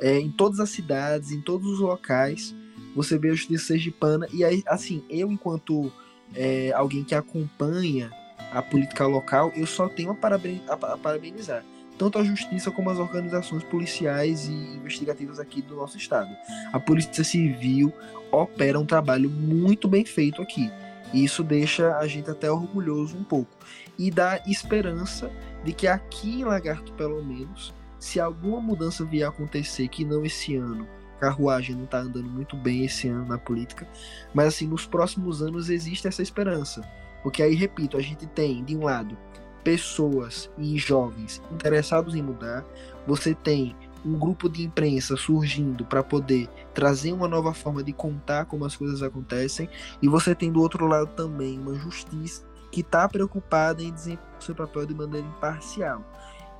É, 0.00 0.18
em 0.18 0.30
todas 0.30 0.60
as 0.60 0.70
cidades, 0.70 1.30
em 1.30 1.40
todos 1.40 1.68
os 1.68 1.80
locais, 1.80 2.54
você 2.94 3.18
vê 3.18 3.30
a 3.30 3.34
justiça 3.34 3.66
sergipana, 3.66 4.26
e 4.32 4.44
aí, 4.44 4.62
assim, 4.66 5.02
eu, 5.08 5.30
enquanto 5.30 5.92
é, 6.34 6.72
alguém 6.72 7.04
que 7.04 7.14
acompanha 7.14 8.10
a 8.52 8.62
política 8.62 9.06
local, 9.06 9.52
eu 9.54 9.66
só 9.66 9.88
tenho 9.88 10.10
a, 10.10 10.72
a 10.72 10.96
parabenizar 10.96 11.64
tanto 11.98 12.18
a 12.18 12.24
justiça 12.24 12.70
como 12.70 12.90
as 12.90 12.98
organizações 12.98 13.62
policiais 13.64 14.46
e 14.46 14.52
investigativas 14.52 15.38
aqui 15.38 15.62
do 15.62 15.76
nosso 15.76 15.96
estado. 15.96 16.34
A 16.72 16.80
Polícia 16.80 17.22
Civil 17.22 17.92
opera 18.32 18.78
um 18.78 18.86
trabalho 18.86 19.30
muito 19.30 19.86
bem 19.86 20.04
feito 20.04 20.42
aqui. 20.42 20.70
E 21.14 21.22
isso 21.22 21.44
deixa 21.44 21.96
a 21.96 22.06
gente 22.08 22.28
até 22.28 22.50
orgulhoso 22.50 23.16
um 23.16 23.22
pouco. 23.22 23.50
E 23.96 24.10
dá 24.10 24.42
esperança 24.48 25.30
de 25.62 25.72
que 25.72 25.86
aqui 25.86 26.40
em 26.40 26.44
Lagarto, 26.44 26.92
pelo 26.94 27.24
menos, 27.24 27.72
se 28.00 28.18
alguma 28.18 28.60
mudança 28.60 29.04
vier 29.04 29.24
a 29.24 29.30
acontecer, 29.30 29.86
que 29.86 30.04
não 30.04 30.24
esse 30.24 30.56
ano, 30.56 30.88
carruagem 31.20 31.76
não 31.76 31.84
está 31.84 32.00
andando 32.00 32.28
muito 32.28 32.56
bem 32.56 32.84
esse 32.84 33.08
ano 33.08 33.24
na 33.26 33.38
política, 33.38 33.88
mas 34.34 34.48
assim, 34.48 34.66
nos 34.66 34.86
próximos 34.86 35.40
anos 35.40 35.70
existe 35.70 36.08
essa 36.08 36.20
esperança. 36.20 36.82
Porque 37.22 37.42
aí, 37.42 37.54
repito, 37.54 37.96
a 37.96 38.02
gente 38.02 38.26
tem, 38.26 38.64
de 38.64 38.76
um 38.76 38.82
lado, 38.82 39.16
pessoas 39.62 40.50
e 40.58 40.76
jovens 40.76 41.40
interessados 41.52 42.16
em 42.16 42.22
mudar, 42.22 42.64
você 43.06 43.34
tem 43.34 43.74
um 44.04 44.18
grupo 44.18 44.48
de 44.48 44.62
imprensa 44.64 45.16
surgindo 45.16 45.84
para 45.84 46.02
poder 46.02 46.48
trazer 46.74 47.12
uma 47.12 47.26
nova 47.26 47.54
forma 47.54 47.82
de 47.82 47.92
contar 47.92 48.44
como 48.44 48.64
as 48.64 48.76
coisas 48.76 49.02
acontecem, 49.02 49.68
e 50.02 50.08
você 50.08 50.34
tem 50.34 50.52
do 50.52 50.60
outro 50.60 50.86
lado 50.86 51.08
também 51.14 51.58
uma 51.58 51.74
justiça 51.74 52.44
que 52.70 52.80
está 52.80 53.08
preocupada 53.08 53.82
em 53.82 53.92
desempenhar 53.92 54.34
seu 54.40 54.54
papel 54.54 54.84
de 54.84 54.94
maneira 54.94 55.26
imparcial. 55.26 56.04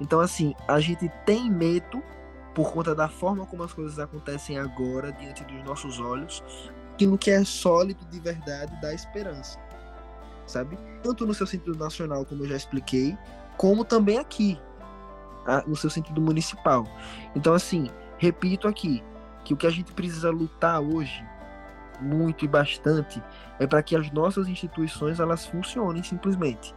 Então, 0.01 0.21
assim, 0.21 0.55
a 0.67 0.81
gente 0.81 1.11
tem 1.27 1.51
medo 1.51 2.03
por 2.55 2.73
conta 2.73 2.95
da 2.95 3.09
forma 3.09 3.45
como 3.47 3.63
as 3.65 3.73
coisas 3.73 3.99
acontecem 3.99 4.59
agora 4.59 5.13
diante 5.13 5.45
dos 5.45 5.65
nossos 5.65 5.99
olhos, 5.99 6.43
aquilo 6.93 7.19
que 7.19 7.31
é 7.31 7.45
sólido 7.45 8.05
de 8.07 8.21
verdade 8.21 8.73
dá 8.81 8.95
esperança, 8.95 9.59
sabe? 10.47 10.79
Tanto 11.03 11.27
no 11.27 11.35
seu 11.35 11.47
sentido 11.47 11.77
nacional, 11.77 12.25
como 12.25 12.45
eu 12.45 12.49
já 12.49 12.57
expliquei, 12.57 13.17
como 13.57 13.85
também 13.85 14.19
aqui, 14.19 14.59
no 15.67 15.77
seu 15.77 15.91
sentido 15.91 16.21
municipal. 16.21 16.85
Então, 17.35 17.55
assim, 17.55 17.89
repito 18.19 18.69
aqui, 18.69 19.03
que 19.45 19.55
o 19.55 19.57
que 19.57 19.67
a 19.67 19.71
gente 19.71 19.93
precisa 19.93 20.31
lutar 20.31 20.81
hoje, 20.81 21.25
muito 22.01 22.45
e 22.45 22.49
bastante, 22.49 23.23
é 23.59 23.67
para 23.67 23.83
que 23.83 23.95
as 23.95 24.11
nossas 24.11 24.49
instituições 24.49 25.21
elas 25.21 25.47
funcionem 25.47 26.03
simplesmente. 26.03 26.75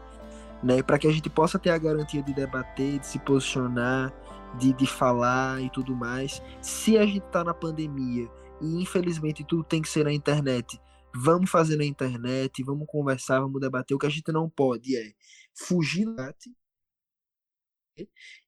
Né, 0.64 0.82
para 0.82 0.98
que 0.98 1.08
a 1.08 1.12
gente 1.12 1.30
possa 1.30 1.60
ter 1.60 1.70
a 1.70 1.78
garantia 1.78 2.24
de 2.24 2.34
debater, 2.34 2.98
de 2.98 3.06
se 3.06 3.20
posicionar, 3.20 4.12
de, 4.58 4.74
de 4.74 4.88
falar 4.88 5.62
e 5.62 5.70
tudo 5.70 5.96
mais. 5.96 6.42
Se 6.62 6.98
a 6.98 7.06
gente 7.06 7.22
tá 7.22 7.44
na 7.44 7.54
pandemia 7.54 8.28
e 8.60 8.82
infelizmente 8.82 9.44
tudo 9.44 9.64
tem 9.64 9.84
que 9.84 9.90
ser 9.90 10.04
na 10.04 10.12
internet, 10.12 10.82
vamos 11.16 11.50
fazer 11.50 11.78
na 11.78 11.86
internet, 11.86 12.64
vamos 12.64 12.88
conversar, 12.88 13.40
vamos 13.40 13.62
debater. 13.62 13.96
O 13.96 14.00
que 14.00 14.08
a 14.08 14.10
gente 14.10 14.32
não 14.32 14.50
pode 14.50 14.98
é 14.98 15.12
fugir 15.54 16.06
do 16.06 16.16
debate 16.16 16.52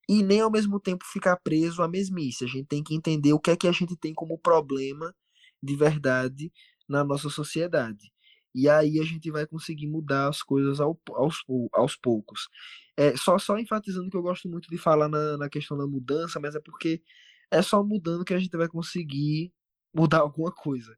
e 0.07 0.23
nem 0.23 0.41
ao 0.41 0.51
mesmo 0.51 0.79
tempo 0.79 1.05
ficar 1.05 1.37
preso 1.37 1.81
à 1.83 1.87
mesmice. 1.87 2.43
A 2.43 2.47
gente 2.47 2.67
tem 2.67 2.83
que 2.83 2.95
entender 2.95 3.33
o 3.33 3.39
que 3.39 3.51
é 3.51 3.55
que 3.55 3.67
a 3.67 3.71
gente 3.71 3.95
tem 3.95 4.13
como 4.13 4.37
problema 4.37 5.13
de 5.61 5.75
verdade 5.75 6.51
na 6.87 7.03
nossa 7.03 7.29
sociedade. 7.29 8.11
E 8.53 8.67
aí 8.67 8.99
a 8.99 9.03
gente 9.03 9.29
vai 9.29 9.45
conseguir 9.45 9.87
mudar 9.87 10.27
as 10.27 10.41
coisas 10.41 10.79
ao, 10.79 10.99
aos, 11.11 11.37
aos 11.73 11.95
poucos. 11.95 12.49
É, 12.97 13.15
só, 13.15 13.37
só 13.37 13.57
enfatizando 13.57 14.09
que 14.09 14.17
eu 14.17 14.21
gosto 14.21 14.49
muito 14.49 14.69
de 14.69 14.77
falar 14.77 15.07
na, 15.07 15.37
na 15.37 15.49
questão 15.49 15.77
da 15.77 15.85
mudança, 15.87 16.39
mas 16.39 16.55
é 16.55 16.59
porque 16.59 17.01
é 17.51 17.61
só 17.61 17.83
mudando 17.83 18.25
que 18.25 18.33
a 18.33 18.39
gente 18.39 18.55
vai 18.57 18.67
conseguir 18.67 19.53
mudar 19.93 20.19
alguma 20.21 20.51
coisa. 20.51 20.97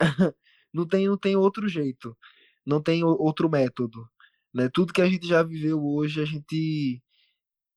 não, 0.72 0.86
tem, 0.86 1.08
não 1.08 1.18
tem 1.18 1.36
outro 1.36 1.68
jeito. 1.68 2.16
Não 2.64 2.82
tem 2.82 3.04
outro 3.04 3.48
método. 3.50 4.08
Né? 4.54 4.68
Tudo 4.72 4.92
que 4.92 5.02
a 5.02 5.08
gente 5.08 5.26
já 5.26 5.42
viveu 5.42 5.84
hoje, 5.84 6.20
a 6.20 6.24
gente 6.24 7.02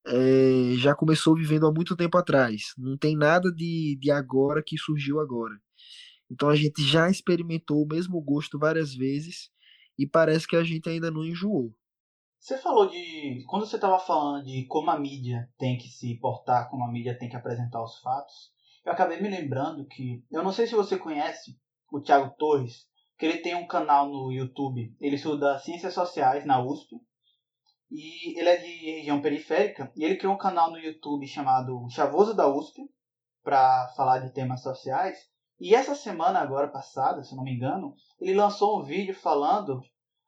é, 0.09 0.75
já 0.75 0.95
começou 0.95 1.35
vivendo 1.35 1.67
há 1.67 1.71
muito 1.71 1.95
tempo 1.95 2.17
atrás. 2.17 2.73
Não 2.77 2.97
tem 2.97 3.15
nada 3.15 3.51
de, 3.51 3.97
de 3.99 4.11
agora 4.11 4.63
que 4.65 4.77
surgiu 4.77 5.19
agora. 5.19 5.55
Então 6.31 6.49
a 6.49 6.55
gente 6.55 6.83
já 6.83 7.09
experimentou 7.09 7.83
o 7.83 7.87
mesmo 7.87 8.21
gosto 8.21 8.59
várias 8.59 8.93
vezes 8.93 9.49
e 9.97 10.07
parece 10.07 10.47
que 10.47 10.55
a 10.55 10.63
gente 10.63 10.89
ainda 10.89 11.09
não 11.09 11.25
enjoou. 11.25 11.73
Você 12.39 12.57
falou 12.57 12.87
de. 12.87 13.43
Quando 13.47 13.65
você 13.65 13.75
estava 13.75 13.99
falando 13.99 14.45
de 14.45 14.65
como 14.65 14.89
a 14.89 14.97
mídia 14.97 15.49
tem 15.57 15.77
que 15.77 15.89
se 15.89 16.15
portar, 16.19 16.69
como 16.69 16.85
a 16.85 16.91
mídia 16.91 17.17
tem 17.17 17.27
que 17.27 17.35
apresentar 17.35 17.83
os 17.83 17.99
fatos, 17.99 18.51
eu 18.85 18.93
acabei 18.93 19.21
me 19.21 19.29
lembrando 19.29 19.85
que. 19.85 20.23
Eu 20.31 20.41
não 20.41 20.53
sei 20.53 20.65
se 20.65 20.75
você 20.75 20.97
conhece 20.97 21.59
o 21.91 21.99
Thiago 21.99 22.33
Torres, 22.37 22.87
que 23.17 23.25
ele 23.25 23.39
tem 23.39 23.55
um 23.55 23.67
canal 23.67 24.09
no 24.09 24.31
YouTube. 24.31 24.95
Ele 25.01 25.17
estuda 25.17 25.59
Ciências 25.59 25.93
Sociais 25.93 26.45
na 26.45 26.63
USP. 26.63 26.95
E 27.91 28.39
ele 28.39 28.49
é 28.49 28.57
de 28.57 28.91
região 28.91 29.21
periférica. 29.21 29.91
E 29.95 30.03
ele 30.03 30.17
criou 30.17 30.33
um 30.33 30.37
canal 30.37 30.71
no 30.71 30.77
YouTube 30.77 31.25
chamado 31.27 31.87
Chavoso 31.89 32.33
da 32.33 32.47
USP, 32.47 32.89
para 33.43 33.87
falar 33.95 34.19
de 34.19 34.31
temas 34.31 34.61
sociais. 34.61 35.27
E 35.59 35.75
essa 35.75 35.95
semana 35.95 36.39
agora 36.39 36.67
passada, 36.67 37.23
se 37.23 37.35
não 37.35 37.43
me 37.43 37.53
engano, 37.53 37.95
ele 38.19 38.33
lançou 38.33 38.79
um 38.79 38.83
vídeo 38.83 39.13
falando 39.13 39.81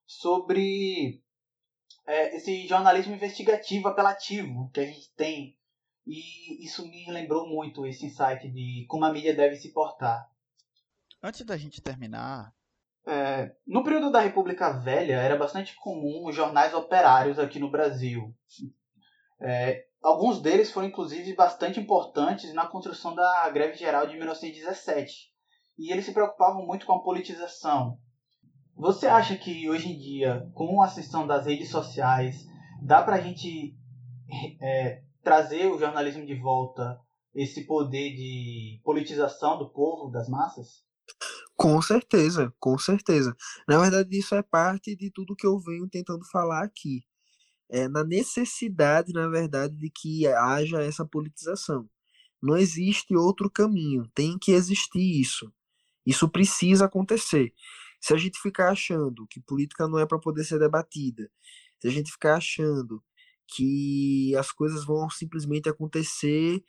sobre 0.06 1.22
é, 2.06 2.36
esse 2.36 2.68
jornalismo 2.68 3.14
investigativo 3.14 3.88
apelativo 3.88 4.70
que 4.74 4.80
a 4.80 4.86
gente 4.86 5.14
tem. 5.16 5.58
E 6.06 6.66
isso 6.66 6.86
me 6.88 7.10
lembrou 7.12 7.48
muito 7.48 7.86
esse 7.86 8.06
insight 8.06 8.50
de 8.50 8.86
como 8.90 9.06
a 9.06 9.14
mídia 9.14 9.36
deve 9.36 9.56
se 9.56 9.72
portar. 9.72 10.30
Antes 11.22 11.46
da 11.46 11.56
gente 11.56 11.82
terminar. 11.82 12.54
É, 13.08 13.52
no 13.66 13.84
período 13.84 14.12
da 14.12 14.20
República 14.20 14.72
Velha, 14.72 15.16
era 15.16 15.36
bastante 15.36 15.76
comum 15.76 16.28
os 16.28 16.36
jornais 16.36 16.74
operários 16.74 17.40
aqui 17.40 17.60
no 17.60 17.72
Brasil. 17.72 18.34
É, 19.42 19.86
Alguns 20.02 20.42
deles 20.42 20.72
foram 20.72 20.88
inclusive 20.88 21.36
bastante 21.36 21.80
importantes 21.80 22.52
na 22.54 22.66
construção 22.66 23.14
da 23.14 23.48
greve 23.50 23.76
geral 23.76 24.08
de 24.08 24.18
1917. 24.18 25.30
E 25.78 25.92
eles 25.92 26.06
se 26.06 26.14
preocupavam 26.14 26.66
muito 26.66 26.88
com 26.88 26.94
a 26.94 27.04
politização. 27.04 28.00
Você 28.76 29.06
acha 29.06 29.38
que 29.38 29.70
hoje 29.70 29.92
em 29.92 30.00
dia, 30.00 30.50
com 30.56 30.82
a 30.82 30.86
ascensão 30.86 31.28
das 31.28 31.46
redes 31.46 31.70
sociais, 31.70 32.48
dá 32.82 33.04
para 33.04 33.18
a 33.18 33.22
gente 33.22 33.76
é, 34.60 35.04
trazer 35.24 35.68
o 35.68 35.78
jornalismo 35.78 36.26
de 36.26 36.34
volta, 36.34 37.00
esse 37.36 37.68
poder 37.68 38.16
de 38.16 38.82
politização 38.84 39.60
do 39.60 39.70
povo, 39.70 40.10
das 40.10 40.28
massas? 40.28 40.84
Com 41.62 41.80
certeza, 41.80 42.52
com 42.60 42.76
certeza. 42.76 43.38
Na 43.68 43.78
verdade, 43.80 44.18
isso 44.18 44.34
é 44.34 44.42
parte 44.42 44.96
de 44.96 45.12
tudo 45.12 45.36
que 45.36 45.46
eu 45.46 45.60
venho 45.60 45.88
tentando 45.88 46.26
falar 46.32 46.64
aqui 46.64 47.04
é, 47.70 47.88
na 47.88 48.04
necessidade, 48.04 49.14
na 49.14 49.28
verdade, 49.30 49.76
de 49.76 49.92
que 49.92 50.28
haja 50.28 50.82
essa 50.82 51.06
politização. 51.06 51.88
Não 52.42 52.58
existe 52.58 53.16
outro 53.16 53.48
caminho, 53.48 54.10
tem 54.16 54.40
que 54.40 54.52
existir 54.54 55.22
isso. 55.22 55.54
Isso 56.04 56.28
precisa 56.28 56.86
acontecer. 56.86 57.54
Se 58.02 58.12
a 58.12 58.18
gente 58.18 58.40
ficar 58.42 58.72
achando 58.72 59.28
que 59.28 59.40
política 59.40 59.88
não 59.88 60.00
é 60.00 60.06
para 60.08 60.18
poder 60.18 60.44
ser 60.44 60.58
debatida, 60.58 61.30
se 61.80 61.88
a 61.88 61.92
gente 61.92 62.12
ficar 62.12 62.38
achando 62.38 63.04
que 63.48 64.36
as 64.36 64.52
coisas 64.52 64.84
vão 64.84 65.08
simplesmente 65.12 65.70
acontecer 65.70 66.64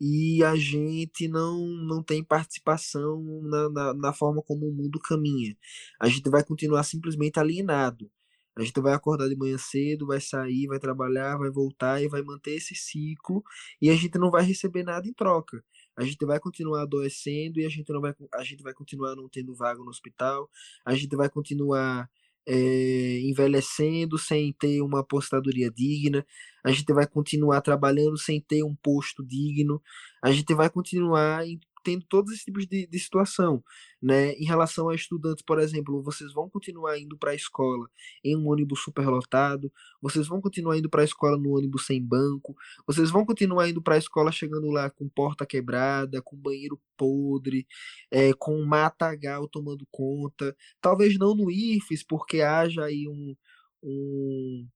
e 0.00 0.42
a 0.44 0.56
gente 0.56 1.28
não, 1.28 1.66
não 1.66 2.02
tem 2.02 2.22
participação 2.22 3.22
na, 3.42 3.68
na, 3.70 3.94
na 3.94 4.12
forma 4.12 4.42
como 4.42 4.66
o 4.68 4.72
mundo 4.72 5.00
caminha, 5.00 5.56
a 6.00 6.08
gente 6.08 6.28
vai 6.30 6.44
continuar 6.44 6.82
simplesmente 6.84 7.38
alienado 7.38 8.10
A 8.56 8.62
gente 8.62 8.80
vai 8.80 8.94
acordar 8.94 9.28
de 9.28 9.36
manhã 9.36 9.58
cedo, 9.58 10.06
vai 10.06 10.20
sair, 10.20 10.66
vai 10.66 10.78
trabalhar, 10.78 11.36
vai 11.38 11.50
voltar 11.50 12.02
e 12.02 12.08
vai 12.08 12.22
manter 12.22 12.52
esse 12.56 12.74
ciclo 12.74 13.42
e 13.80 13.90
a 13.90 13.94
gente 13.96 14.18
não 14.18 14.30
vai 14.30 14.42
receber 14.44 14.82
nada 14.82 15.06
em 15.06 15.12
troca. 15.12 15.62
A 15.96 16.04
gente 16.04 16.24
vai 16.26 16.40
continuar 16.40 16.82
adoecendo 16.82 17.60
e 17.60 17.66
a 17.66 17.68
gente 17.68 17.90
não 17.92 18.00
vai 18.00 18.14
a 18.34 18.44
gente 18.44 18.62
vai 18.62 18.74
continuar 18.74 19.14
não 19.16 19.28
tendo 19.28 19.54
vaga 19.54 19.80
no 19.80 19.88
hospital. 19.90 20.50
A 20.84 20.94
gente 20.94 21.14
vai 21.16 21.28
continuar 21.30 22.08
é, 22.46 23.20
envelhecendo 23.22 24.18
sem 24.18 24.52
ter 24.52 24.80
uma 24.82 25.00
apostadoria 25.00 25.70
digna, 25.70 26.24
a 26.64 26.70
gente 26.70 26.92
vai 26.92 27.06
continuar 27.06 27.60
trabalhando 27.60 28.16
sem 28.18 28.40
ter 28.40 28.62
um 28.62 28.74
posto 28.74 29.24
digno, 29.24 29.82
a 30.22 30.30
gente 30.32 30.54
vai 30.54 30.70
continuar 30.70 31.44
tendo 31.86 32.04
todos 32.08 32.32
esses 32.32 32.44
tipos 32.44 32.66
de, 32.66 32.84
de 32.84 32.98
situação, 32.98 33.62
né? 34.02 34.32
Em 34.32 34.44
relação 34.44 34.88
a 34.88 34.94
estudantes, 34.94 35.44
por 35.44 35.60
exemplo, 35.60 36.02
vocês 36.02 36.32
vão 36.32 36.50
continuar 36.50 36.98
indo 36.98 37.16
para 37.16 37.30
a 37.30 37.34
escola 37.34 37.88
em 38.24 38.36
um 38.36 38.48
ônibus 38.48 38.82
superlotado, 38.82 39.72
vocês 40.02 40.26
vão 40.26 40.40
continuar 40.40 40.76
indo 40.76 40.90
para 40.90 41.02
a 41.02 41.04
escola 41.04 41.38
no 41.38 41.56
ônibus 41.56 41.86
sem 41.86 42.02
banco, 42.02 42.56
vocês 42.84 43.08
vão 43.08 43.24
continuar 43.24 43.68
indo 43.68 43.80
para 43.80 43.94
a 43.94 43.98
escola 43.98 44.32
chegando 44.32 44.68
lá 44.68 44.90
com 44.90 45.08
porta 45.08 45.46
quebrada, 45.46 46.20
com 46.20 46.36
banheiro 46.36 46.80
podre, 46.96 47.64
é, 48.10 48.32
com 48.32 48.60
matagal 48.64 49.48
tomando 49.48 49.86
conta, 49.88 50.56
talvez 50.80 51.16
não 51.16 51.36
no 51.36 51.52
IFES, 51.52 52.02
porque 52.02 52.40
haja 52.40 52.84
aí 52.84 53.06
um, 53.08 53.36
um 53.80 54.68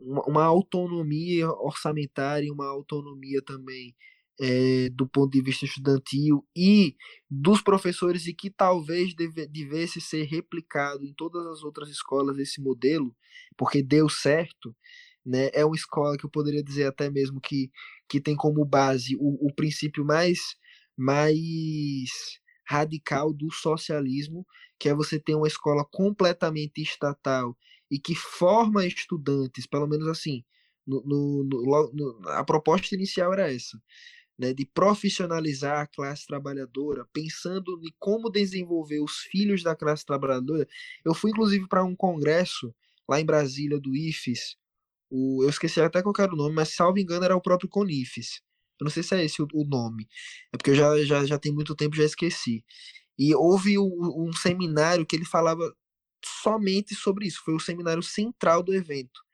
uma 0.00 0.44
autonomia 0.44 1.48
orçamentária, 1.50 2.52
uma 2.52 2.68
autonomia 2.68 3.42
também 3.42 3.96
é, 4.40 4.88
do 4.90 5.06
ponto 5.06 5.32
de 5.32 5.42
vista 5.42 5.64
estudantil 5.64 6.46
e 6.54 6.96
dos 7.28 7.60
professores 7.60 8.26
e 8.26 8.34
que 8.34 8.50
talvez 8.50 9.14
deve, 9.14 9.46
devesse 9.48 10.00
ser 10.00 10.24
replicado 10.24 11.04
em 11.04 11.12
todas 11.12 11.44
as 11.46 11.62
outras 11.64 11.88
escolas 11.88 12.38
esse 12.38 12.60
modelo, 12.60 13.14
porque 13.56 13.82
deu 13.82 14.08
certo, 14.08 14.74
né? 15.26 15.50
É 15.52 15.64
uma 15.64 15.76
escola 15.76 16.16
que 16.16 16.24
eu 16.24 16.30
poderia 16.30 16.62
dizer 16.62 16.86
até 16.86 17.10
mesmo 17.10 17.40
que, 17.40 17.70
que 18.08 18.20
tem 18.20 18.36
como 18.36 18.64
base 18.64 19.16
o, 19.16 19.48
o 19.48 19.52
princípio 19.54 20.04
mais, 20.04 20.38
mais 20.96 22.10
radical 22.66 23.32
do 23.32 23.50
socialismo, 23.52 24.46
que 24.78 24.88
é 24.88 24.94
você 24.94 25.18
ter 25.18 25.34
uma 25.34 25.48
escola 25.48 25.84
completamente 25.90 26.80
estatal 26.80 27.56
e 27.90 27.98
que 27.98 28.14
forma 28.14 28.86
estudantes, 28.86 29.66
pelo 29.66 29.86
menos 29.88 30.06
assim, 30.08 30.44
no, 30.86 31.02
no, 31.04 31.90
no, 31.92 32.28
a 32.28 32.44
proposta 32.44 32.94
inicial 32.94 33.32
era 33.32 33.52
essa 33.52 33.78
né, 34.38 34.54
de 34.54 34.64
profissionalizar 34.64 35.80
a 35.80 35.86
classe 35.86 36.26
trabalhadora, 36.26 37.04
pensando 37.12 37.80
em 37.82 37.92
como 37.98 38.30
desenvolver 38.30 39.00
os 39.00 39.18
filhos 39.18 39.62
da 39.62 39.74
classe 39.74 40.06
trabalhadora. 40.06 40.66
Eu 41.04 41.12
fui, 41.12 41.30
inclusive, 41.32 41.66
para 41.68 41.84
um 41.84 41.96
congresso 41.96 42.72
lá 43.08 43.20
em 43.20 43.24
Brasília, 43.24 43.80
do 43.80 43.96
IFES. 43.96 44.56
O, 45.10 45.42
eu 45.42 45.48
esqueci 45.48 45.80
até 45.80 46.02
qual 46.02 46.14
era 46.18 46.32
o 46.32 46.36
nome, 46.36 46.54
mas, 46.54 46.74
salvo 46.74 46.98
engano, 46.98 47.24
era 47.24 47.36
o 47.36 47.40
próprio 47.40 47.68
CONIFES. 47.68 48.40
Eu 48.80 48.84
não 48.84 48.90
sei 48.90 49.02
se 49.02 49.14
é 49.16 49.24
esse 49.24 49.42
o, 49.42 49.48
o 49.52 49.64
nome. 49.64 50.06
É 50.52 50.56
porque 50.56 50.70
eu 50.70 50.74
já, 50.76 51.04
já, 51.04 51.24
já 51.24 51.38
tem 51.38 51.52
muito 51.52 51.74
tempo, 51.74 51.96
já 51.96 52.04
esqueci. 52.04 52.64
E 53.18 53.34
houve 53.34 53.76
um, 53.78 54.28
um 54.28 54.32
seminário 54.32 55.04
que 55.04 55.16
ele 55.16 55.24
falava 55.24 55.74
somente 56.24 56.94
sobre 56.94 57.26
isso. 57.26 57.42
Foi 57.44 57.54
o 57.54 57.60
seminário 57.60 58.02
central 58.02 58.62
do 58.62 58.72
evento 58.72 59.27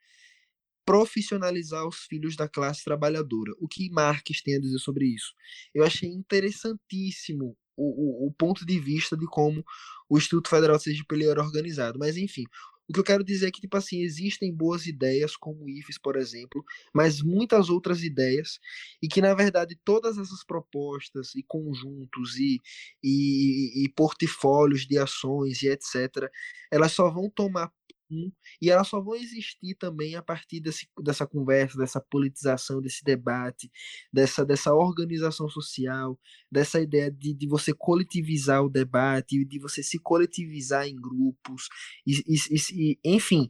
profissionalizar 0.85 1.85
os 1.87 1.99
filhos 2.05 2.35
da 2.35 2.47
classe 2.47 2.83
trabalhadora. 2.83 3.51
O 3.59 3.67
que 3.67 3.89
Marx 3.89 4.41
tem 4.41 4.55
a 4.55 4.59
dizer 4.59 4.79
sobre 4.79 5.07
isso? 5.07 5.33
Eu 5.73 5.83
achei 5.83 6.09
interessantíssimo 6.09 7.57
o, 7.75 8.25
o, 8.25 8.27
o 8.27 8.31
ponto 8.31 8.65
de 8.65 8.79
vista 8.79 9.17
de 9.17 9.25
como 9.25 9.63
o 10.09 10.17
Instituto 10.17 10.49
Federal 10.49 10.77
de 10.77 10.83
Sergipe 10.83 11.25
era 11.25 11.41
organizado. 11.41 11.99
Mas, 11.99 12.15
enfim, 12.15 12.45
o 12.87 12.93
que 12.93 12.99
eu 12.99 13.03
quero 13.03 13.23
dizer 13.23 13.47
é 13.47 13.51
que, 13.51 13.61
tipo 13.61 13.75
assim, 13.75 14.01
existem 14.01 14.53
boas 14.53 14.85
ideias, 14.85 15.35
como 15.35 15.65
o 15.65 15.69
IFES, 15.69 15.97
por 15.97 16.15
exemplo, 16.15 16.63
mas 16.93 17.21
muitas 17.21 17.69
outras 17.69 18.03
ideias, 18.03 18.59
e 19.01 19.07
que, 19.07 19.21
na 19.21 19.33
verdade, 19.33 19.77
todas 19.83 20.17
essas 20.17 20.43
propostas 20.43 21.33
e 21.35 21.43
conjuntos 21.43 22.37
e, 22.37 22.61
e, 23.03 23.85
e 23.85 23.89
portfólios 23.89 24.85
de 24.85 24.99
ações 24.99 25.63
e 25.63 25.67
etc., 25.67 26.29
elas 26.71 26.91
só 26.91 27.09
vão 27.09 27.29
tomar 27.29 27.71
e 28.09 28.69
elas 28.69 28.87
só 28.87 29.01
vão 29.01 29.15
existir 29.15 29.75
também 29.75 30.15
a 30.15 30.21
partir 30.21 30.59
desse, 30.59 30.87
dessa 31.01 31.25
conversa, 31.25 31.77
dessa 31.77 31.99
politização, 31.99 32.81
desse 32.81 33.03
debate, 33.03 33.71
dessa, 34.11 34.45
dessa 34.45 34.73
organização 34.73 35.49
social, 35.49 36.19
dessa 36.51 36.79
ideia 36.79 37.11
de, 37.11 37.33
de 37.33 37.47
você 37.47 37.73
coletivizar 37.73 38.63
o 38.63 38.69
debate, 38.69 39.43
de 39.45 39.59
você 39.59 39.81
se 39.81 39.99
coletivizar 39.99 40.87
em 40.87 40.95
grupos, 40.95 41.67
e, 42.05 42.13
e, 42.27 42.37
e 42.73 42.99
enfim, 43.03 43.49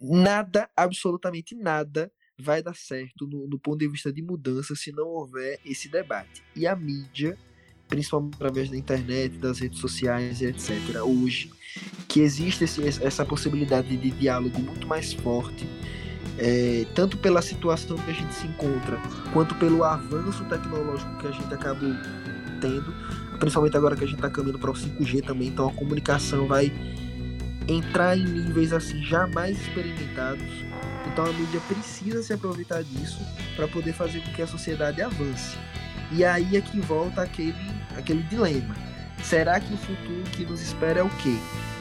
nada, 0.00 0.70
absolutamente 0.76 1.54
nada 1.54 2.12
vai 2.38 2.62
dar 2.62 2.76
certo 2.76 3.26
no, 3.26 3.46
no 3.48 3.58
ponto 3.58 3.78
de 3.78 3.88
vista 3.88 4.12
de 4.12 4.22
mudança 4.22 4.74
se 4.74 4.92
não 4.92 5.08
houver 5.08 5.58
esse 5.64 5.88
debate. 5.88 6.42
E 6.54 6.66
a 6.66 6.76
mídia 6.76 7.38
principalmente 7.88 8.34
através 8.34 8.70
da 8.70 8.76
internet, 8.76 9.36
das 9.38 9.58
redes 9.58 9.78
sociais 9.78 10.40
e 10.40 10.46
etc. 10.46 10.72
Hoje, 11.02 11.50
que 12.08 12.20
existe 12.20 12.64
esse, 12.64 12.82
essa 13.04 13.24
possibilidade 13.24 13.96
de 13.96 14.10
diálogo 14.10 14.58
muito 14.60 14.86
mais 14.86 15.12
forte, 15.12 15.68
é, 16.38 16.86
tanto 16.94 17.16
pela 17.16 17.40
situação 17.40 17.96
que 17.96 18.10
a 18.10 18.14
gente 18.14 18.34
se 18.34 18.46
encontra, 18.46 19.00
quanto 19.32 19.54
pelo 19.56 19.84
avanço 19.84 20.44
tecnológico 20.44 21.16
que 21.18 21.26
a 21.26 21.32
gente 21.32 21.52
acabou 21.52 21.94
tendo, 22.60 22.94
principalmente 23.38 23.76
agora 23.76 23.96
que 23.96 24.04
a 24.04 24.06
gente 24.06 24.16
está 24.16 24.30
caminhando 24.30 24.58
para 24.58 24.70
o 24.70 24.74
5G 24.74 25.24
também, 25.24 25.48
então 25.48 25.68
a 25.68 25.72
comunicação 25.72 26.46
vai 26.46 26.72
entrar 27.68 28.16
em 28.16 28.24
níveis 28.24 28.72
assim 28.72 29.02
jamais 29.02 29.60
experimentados. 29.60 30.46
Então 31.06 31.24
a 31.24 31.32
mídia 31.32 31.60
precisa 31.68 32.22
se 32.22 32.32
aproveitar 32.32 32.82
disso 32.82 33.20
para 33.54 33.66
poder 33.68 33.92
fazer 33.92 34.20
com 34.20 34.32
que 34.32 34.42
a 34.42 34.46
sociedade 34.46 35.00
avance. 35.00 35.56
E 36.12 36.24
aí 36.24 36.56
é 36.56 36.60
que 36.60 36.80
volta 36.80 37.22
aquele, 37.22 37.54
aquele 37.96 38.22
dilema. 38.24 38.74
Será 39.22 39.58
que 39.58 39.72
o 39.72 39.76
futuro 39.76 40.22
que 40.32 40.44
nos 40.44 40.60
espera 40.60 41.00
é 41.00 41.02
o 41.02 41.10
quê? 41.10 41.36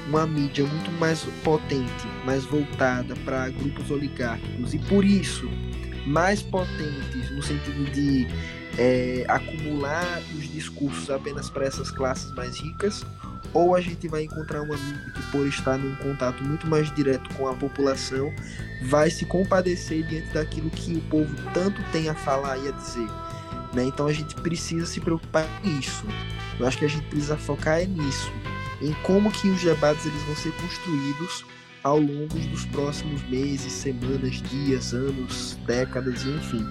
Uma 0.07 0.25
mídia 0.25 0.65
muito 0.65 0.91
mais 0.93 1.23
potente, 1.43 2.07
mais 2.25 2.43
voltada 2.45 3.15
para 3.17 3.49
grupos 3.49 3.89
oligárquicos 3.91 4.73
e 4.73 4.79
por 4.79 5.03
isso 5.03 5.49
mais 6.05 6.41
potentes 6.41 7.31
no 7.31 7.41
sentido 7.41 7.91
de 7.91 8.27
é, 8.77 9.25
acumular 9.27 10.21
os 10.37 10.51
discursos 10.51 11.09
apenas 11.09 11.49
para 11.49 11.65
essas 11.65 11.89
classes 11.91 12.33
mais 12.35 12.59
ricas, 12.59 13.05
ou 13.53 13.75
a 13.75 13.81
gente 13.81 14.07
vai 14.07 14.23
encontrar 14.23 14.61
uma 14.61 14.75
mídia 14.75 15.11
que, 15.13 15.31
por 15.31 15.47
estar 15.47 15.77
num 15.77 15.95
contato 15.95 16.43
muito 16.43 16.67
mais 16.67 16.93
direto 16.93 17.33
com 17.35 17.47
a 17.47 17.53
população, 17.53 18.33
vai 18.83 19.09
se 19.09 19.25
compadecer 19.25 20.05
diante 20.05 20.33
daquilo 20.33 20.69
que 20.69 20.93
o 20.95 21.01
povo 21.01 21.33
tanto 21.53 21.81
tem 21.91 22.09
a 22.09 22.15
falar 22.15 22.57
e 22.57 22.67
a 22.67 22.71
dizer. 22.71 23.07
Né? 23.75 23.83
Então 23.83 24.07
a 24.07 24.13
gente 24.13 24.33
precisa 24.35 24.85
se 24.85 25.01
preocupar 25.01 25.45
com 25.61 25.69
isso. 25.69 26.05
Eu 26.57 26.65
acho 26.65 26.77
que 26.77 26.85
a 26.85 26.87
gente 26.87 27.05
precisa 27.07 27.35
focar 27.35 27.81
é 27.81 27.85
nisso, 27.85 28.31
em 28.81 28.93
como 29.03 29.29
que 29.29 29.49
os 29.49 29.61
debates 29.61 30.05
eles 30.05 30.23
vão 30.23 30.35
ser 30.35 30.53
construídos 30.53 31.45
ao 31.83 31.99
longo 31.99 32.39
dos 32.39 32.65
próximos 32.67 33.21
meses, 33.29 33.71
semanas, 33.71 34.41
dias, 34.41 34.93
anos, 34.93 35.59
décadas, 35.67 36.25
enfim. 36.25 36.65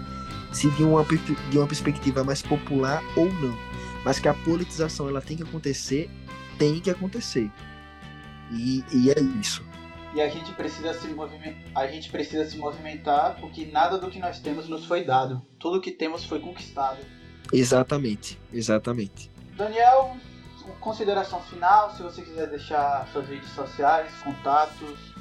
Se 0.52 0.70
de 0.70 0.82
uma, 0.82 1.04
de 1.50 1.58
uma 1.58 1.66
perspectiva 1.66 2.24
mais 2.24 2.40
popular 2.40 3.02
ou 3.14 3.32
não. 3.34 3.56
Mas 4.04 4.18
que 4.18 4.28
a 4.28 4.34
politização 4.34 5.08
ela 5.08 5.20
tem 5.20 5.36
que 5.36 5.42
acontecer, 5.42 6.10
tem 6.58 6.80
que 6.80 6.90
acontecer. 6.90 7.50
E, 8.50 8.84
e 8.92 9.10
é 9.10 9.20
isso 9.40 9.62
e 10.14 10.20
a 10.20 10.28
gente 10.28 10.52
precisa 10.52 10.94
se 10.94 11.08
movimentar, 11.08 11.58
a 11.74 11.86
gente 11.88 12.08
precisa 12.08 12.48
se 12.48 12.56
movimentar 12.56 13.36
porque 13.40 13.66
nada 13.66 13.98
do 13.98 14.08
que 14.10 14.18
nós 14.18 14.38
temos 14.38 14.68
nos 14.68 14.84
foi 14.84 15.04
dado. 15.04 15.42
Tudo 15.58 15.80
que 15.80 15.90
temos 15.90 16.24
foi 16.24 16.38
conquistado. 16.38 16.98
Exatamente, 17.52 18.38
exatamente. 18.52 19.30
Daniel, 19.56 20.16
consideração 20.80 21.40
final, 21.42 21.94
se 21.96 22.02
você 22.02 22.22
quiser 22.22 22.48
deixar 22.48 23.08
suas 23.12 23.28
redes 23.28 23.48
sociais, 23.50 24.12
contatos, 24.22 25.14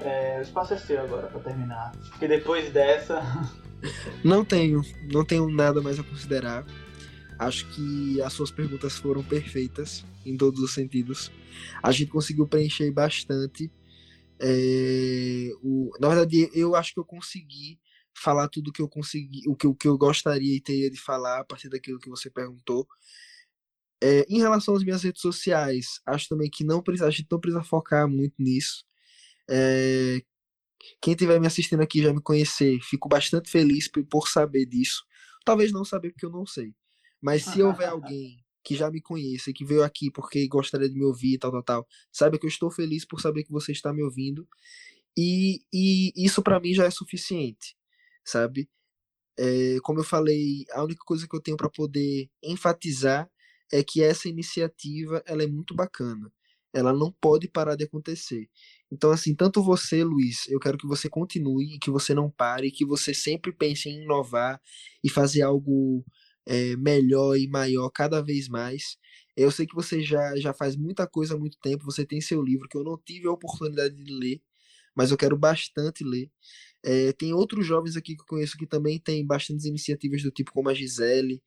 é, 0.00 0.38
o 0.38 0.42
espaço 0.42 0.74
é 0.74 0.78
seu 0.78 1.00
agora 1.00 1.28
para 1.28 1.40
terminar. 1.40 1.92
Porque 2.10 2.26
depois 2.26 2.72
dessa. 2.72 3.22
Não 4.24 4.42
tenho, 4.42 4.80
não 5.12 5.26
tenho 5.26 5.46
nada 5.50 5.82
mais 5.82 5.98
a 5.98 6.02
considerar. 6.02 6.64
Acho 7.38 7.66
que 7.66 8.22
as 8.22 8.32
suas 8.32 8.50
perguntas 8.50 8.94
foram 8.96 9.22
perfeitas 9.22 10.02
em 10.24 10.38
todos 10.38 10.58
os 10.60 10.72
sentidos. 10.72 11.30
A 11.82 11.92
gente 11.92 12.10
conseguiu 12.10 12.46
preencher 12.46 12.90
bastante 12.90 13.70
é, 14.40 15.50
o, 15.62 15.90
na 16.00 16.08
verdade, 16.08 16.50
eu 16.52 16.74
acho 16.74 16.92
que 16.92 17.00
eu 17.00 17.04
consegui 17.04 17.78
falar 18.16 18.48
tudo 18.48 18.72
que 18.72 18.82
eu 18.82 18.88
consegui, 18.88 19.42
o 19.48 19.56
que, 19.56 19.66
o 19.66 19.74
que 19.74 19.88
eu 19.88 19.98
gostaria 19.98 20.56
e 20.56 20.60
teria 20.60 20.90
de 20.90 21.00
falar 21.00 21.40
a 21.40 21.44
partir 21.44 21.68
daquilo 21.68 21.98
que 21.98 22.08
você 22.08 22.30
perguntou. 22.30 22.86
É, 24.02 24.24
em 24.28 24.38
relação 24.38 24.74
às 24.74 24.84
minhas 24.84 25.02
redes 25.02 25.22
sociais, 25.22 26.00
acho 26.06 26.28
também 26.28 26.50
que 26.50 26.64
não 26.64 26.82
precisa, 26.82 27.08
a 27.08 27.10
gente 27.10 27.26
não 27.30 27.40
precisa 27.40 27.64
focar 27.64 28.08
muito 28.08 28.34
nisso. 28.38 28.84
É, 29.48 30.22
quem 31.00 31.12
estiver 31.12 31.40
me 31.40 31.46
assistindo 31.46 31.80
aqui 31.80 32.02
já 32.02 32.12
me 32.12 32.20
conhecer, 32.20 32.78
fico 32.82 33.08
bastante 33.08 33.50
feliz 33.50 33.88
por, 33.88 34.04
por 34.04 34.28
saber 34.28 34.66
disso. 34.66 35.04
Talvez 35.44 35.72
não 35.72 35.84
saber 35.84 36.10
porque 36.10 36.26
eu 36.26 36.30
não 36.30 36.46
sei. 36.46 36.74
Mas 37.20 37.44
se 37.44 37.62
houver 37.62 37.88
alguém 37.90 38.43
que 38.64 38.74
já 38.74 38.90
me 38.90 39.00
conheça 39.00 39.50
e 39.50 39.52
que 39.52 39.64
veio 39.64 39.82
aqui 39.84 40.10
porque 40.10 40.48
gostaria 40.48 40.88
de 40.88 40.94
me 40.94 41.04
ouvir, 41.04 41.38
tal, 41.38 41.52
tal, 41.52 41.62
tal, 41.62 41.88
saiba 42.10 42.38
que 42.38 42.46
eu 42.46 42.48
estou 42.48 42.70
feliz 42.70 43.04
por 43.04 43.20
saber 43.20 43.44
que 43.44 43.52
você 43.52 43.72
está 43.72 43.92
me 43.92 44.02
ouvindo. 44.02 44.48
E, 45.16 45.62
e 45.72 46.12
isso 46.16 46.42
para 46.42 46.58
mim 46.58 46.74
já 46.74 46.84
é 46.84 46.90
suficiente, 46.90 47.76
sabe? 48.24 48.68
É, 49.38 49.78
como 49.82 50.00
eu 50.00 50.04
falei, 50.04 50.64
a 50.72 50.82
única 50.82 51.04
coisa 51.04 51.28
que 51.28 51.36
eu 51.36 51.40
tenho 51.40 51.56
para 51.56 51.70
poder 51.70 52.28
enfatizar 52.42 53.28
é 53.72 53.82
que 53.82 54.02
essa 54.02 54.28
iniciativa 54.28 55.22
ela 55.26 55.42
é 55.42 55.46
muito 55.46 55.74
bacana. 55.74 56.32
Ela 56.72 56.92
não 56.92 57.12
pode 57.12 57.48
parar 57.48 57.76
de 57.76 57.84
acontecer. 57.84 58.48
Então, 58.90 59.10
assim, 59.12 59.34
tanto 59.34 59.62
você, 59.62 60.02
Luiz, 60.02 60.48
eu 60.48 60.58
quero 60.58 60.78
que 60.78 60.86
você 60.86 61.08
continue, 61.08 61.78
que 61.78 61.90
você 61.90 62.14
não 62.14 62.30
pare, 62.30 62.70
que 62.70 62.84
você 62.84 63.14
sempre 63.14 63.52
pense 63.52 63.88
em 63.88 64.02
inovar 64.02 64.60
e 65.02 65.10
fazer 65.10 65.42
algo 65.42 66.04
é, 66.46 66.76
melhor 66.76 67.36
e 67.36 67.48
maior 67.48 67.90
cada 67.90 68.22
vez 68.22 68.48
mais. 68.48 68.96
Eu 69.36 69.50
sei 69.50 69.66
que 69.66 69.74
você 69.74 70.02
já, 70.02 70.36
já 70.36 70.52
faz 70.54 70.76
muita 70.76 71.06
coisa 71.06 71.34
há 71.34 71.38
muito 71.38 71.58
tempo, 71.60 71.84
você 71.84 72.06
tem 72.06 72.20
seu 72.20 72.42
livro 72.42 72.68
que 72.68 72.76
eu 72.76 72.84
não 72.84 72.96
tive 72.98 73.26
a 73.26 73.32
oportunidade 73.32 73.94
de 73.94 74.12
ler, 74.12 74.40
mas 74.94 75.10
eu 75.10 75.16
quero 75.16 75.36
bastante 75.36 76.04
ler. 76.04 76.30
É, 76.84 77.12
tem 77.14 77.32
outros 77.32 77.66
jovens 77.66 77.96
aqui 77.96 78.14
que 78.14 78.22
eu 78.22 78.26
conheço 78.26 78.56
que 78.58 78.66
também 78.66 78.98
tem 79.00 79.26
bastantes 79.26 79.64
iniciativas 79.66 80.22
do 80.22 80.30
tipo 80.30 80.52
como 80.52 80.68
a 80.68 80.74
Gisele, 80.74 81.42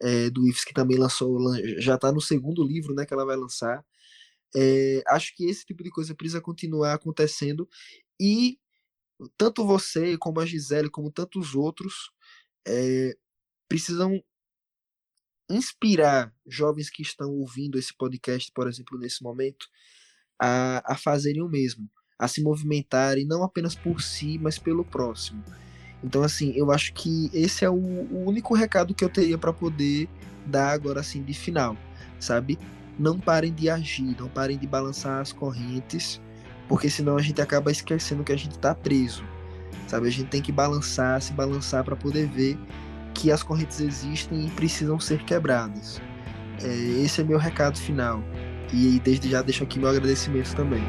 é, 0.00 0.30
do 0.30 0.46
IFES, 0.48 0.64
que 0.64 0.74
também 0.74 0.98
lançou, 0.98 1.38
já 1.78 1.96
está 1.96 2.12
no 2.12 2.20
segundo 2.20 2.62
livro 2.62 2.94
né, 2.94 3.04
que 3.06 3.12
ela 3.14 3.24
vai 3.24 3.36
lançar. 3.36 3.84
É, 4.54 5.02
acho 5.08 5.34
que 5.36 5.46
esse 5.46 5.66
tipo 5.66 5.82
de 5.82 5.90
coisa 5.90 6.14
precisa 6.14 6.40
continuar 6.40 6.94
acontecendo 6.94 7.68
e 8.20 8.58
tanto 9.38 9.66
você, 9.66 10.16
como 10.18 10.40
a 10.40 10.46
Gisele, 10.46 10.90
como 10.90 11.10
tantos 11.10 11.54
outros, 11.54 12.10
é, 12.66 13.16
precisam 13.68 14.22
inspirar 15.48 16.32
jovens 16.46 16.90
que 16.90 17.02
estão 17.02 17.30
ouvindo 17.30 17.78
esse 17.78 17.96
podcast, 17.96 18.50
por 18.52 18.68
exemplo, 18.68 18.98
nesse 18.98 19.22
momento, 19.22 19.66
a, 20.40 20.82
a 20.92 20.96
fazerem 20.96 21.42
o 21.42 21.48
mesmo, 21.48 21.88
a 22.18 22.28
se 22.28 22.42
movimentarem 22.42 23.26
não 23.26 23.42
apenas 23.42 23.74
por 23.74 24.02
si, 24.02 24.38
mas 24.38 24.58
pelo 24.58 24.84
próximo. 24.84 25.42
Então, 26.02 26.22
assim, 26.22 26.52
eu 26.54 26.70
acho 26.70 26.92
que 26.92 27.30
esse 27.32 27.64
é 27.64 27.70
o, 27.70 27.74
o 27.74 28.24
único 28.26 28.54
recado 28.54 28.94
que 28.94 29.04
eu 29.04 29.08
teria 29.08 29.38
para 29.38 29.52
poder 29.52 30.08
dar 30.46 30.70
agora, 30.70 31.00
assim, 31.00 31.22
de 31.22 31.34
final, 31.34 31.76
sabe? 32.20 32.58
Não 32.98 33.18
parem 33.18 33.52
de 33.52 33.68
agir, 33.68 34.16
não 34.18 34.28
parem 34.28 34.58
de 34.58 34.66
balançar 34.66 35.20
as 35.20 35.32
correntes, 35.32 36.20
porque 36.68 36.88
senão 36.90 37.16
a 37.16 37.22
gente 37.22 37.40
acaba 37.40 37.70
esquecendo 37.70 38.24
que 38.24 38.32
a 38.32 38.36
gente 38.36 38.52
está 38.52 38.74
preso, 38.74 39.24
sabe? 39.88 40.08
A 40.08 40.10
gente 40.10 40.28
tem 40.28 40.42
que 40.42 40.52
balançar, 40.52 41.20
se 41.20 41.32
balançar 41.32 41.84
para 41.84 41.96
poder 41.96 42.26
ver 42.28 42.58
que 43.16 43.32
as 43.32 43.42
correntes 43.42 43.80
existem 43.80 44.46
e 44.46 44.50
precisam 44.50 45.00
ser 45.00 45.22
quebradas. 45.24 46.00
É, 46.62 46.68
esse 47.02 47.20
é 47.20 47.24
meu 47.24 47.38
recado 47.38 47.78
final. 47.78 48.22
E 48.72 49.00
desde 49.02 49.30
já 49.30 49.42
deixo 49.42 49.64
aqui 49.64 49.78
meu 49.78 49.88
agradecimento 49.88 50.54
também. 50.54 50.82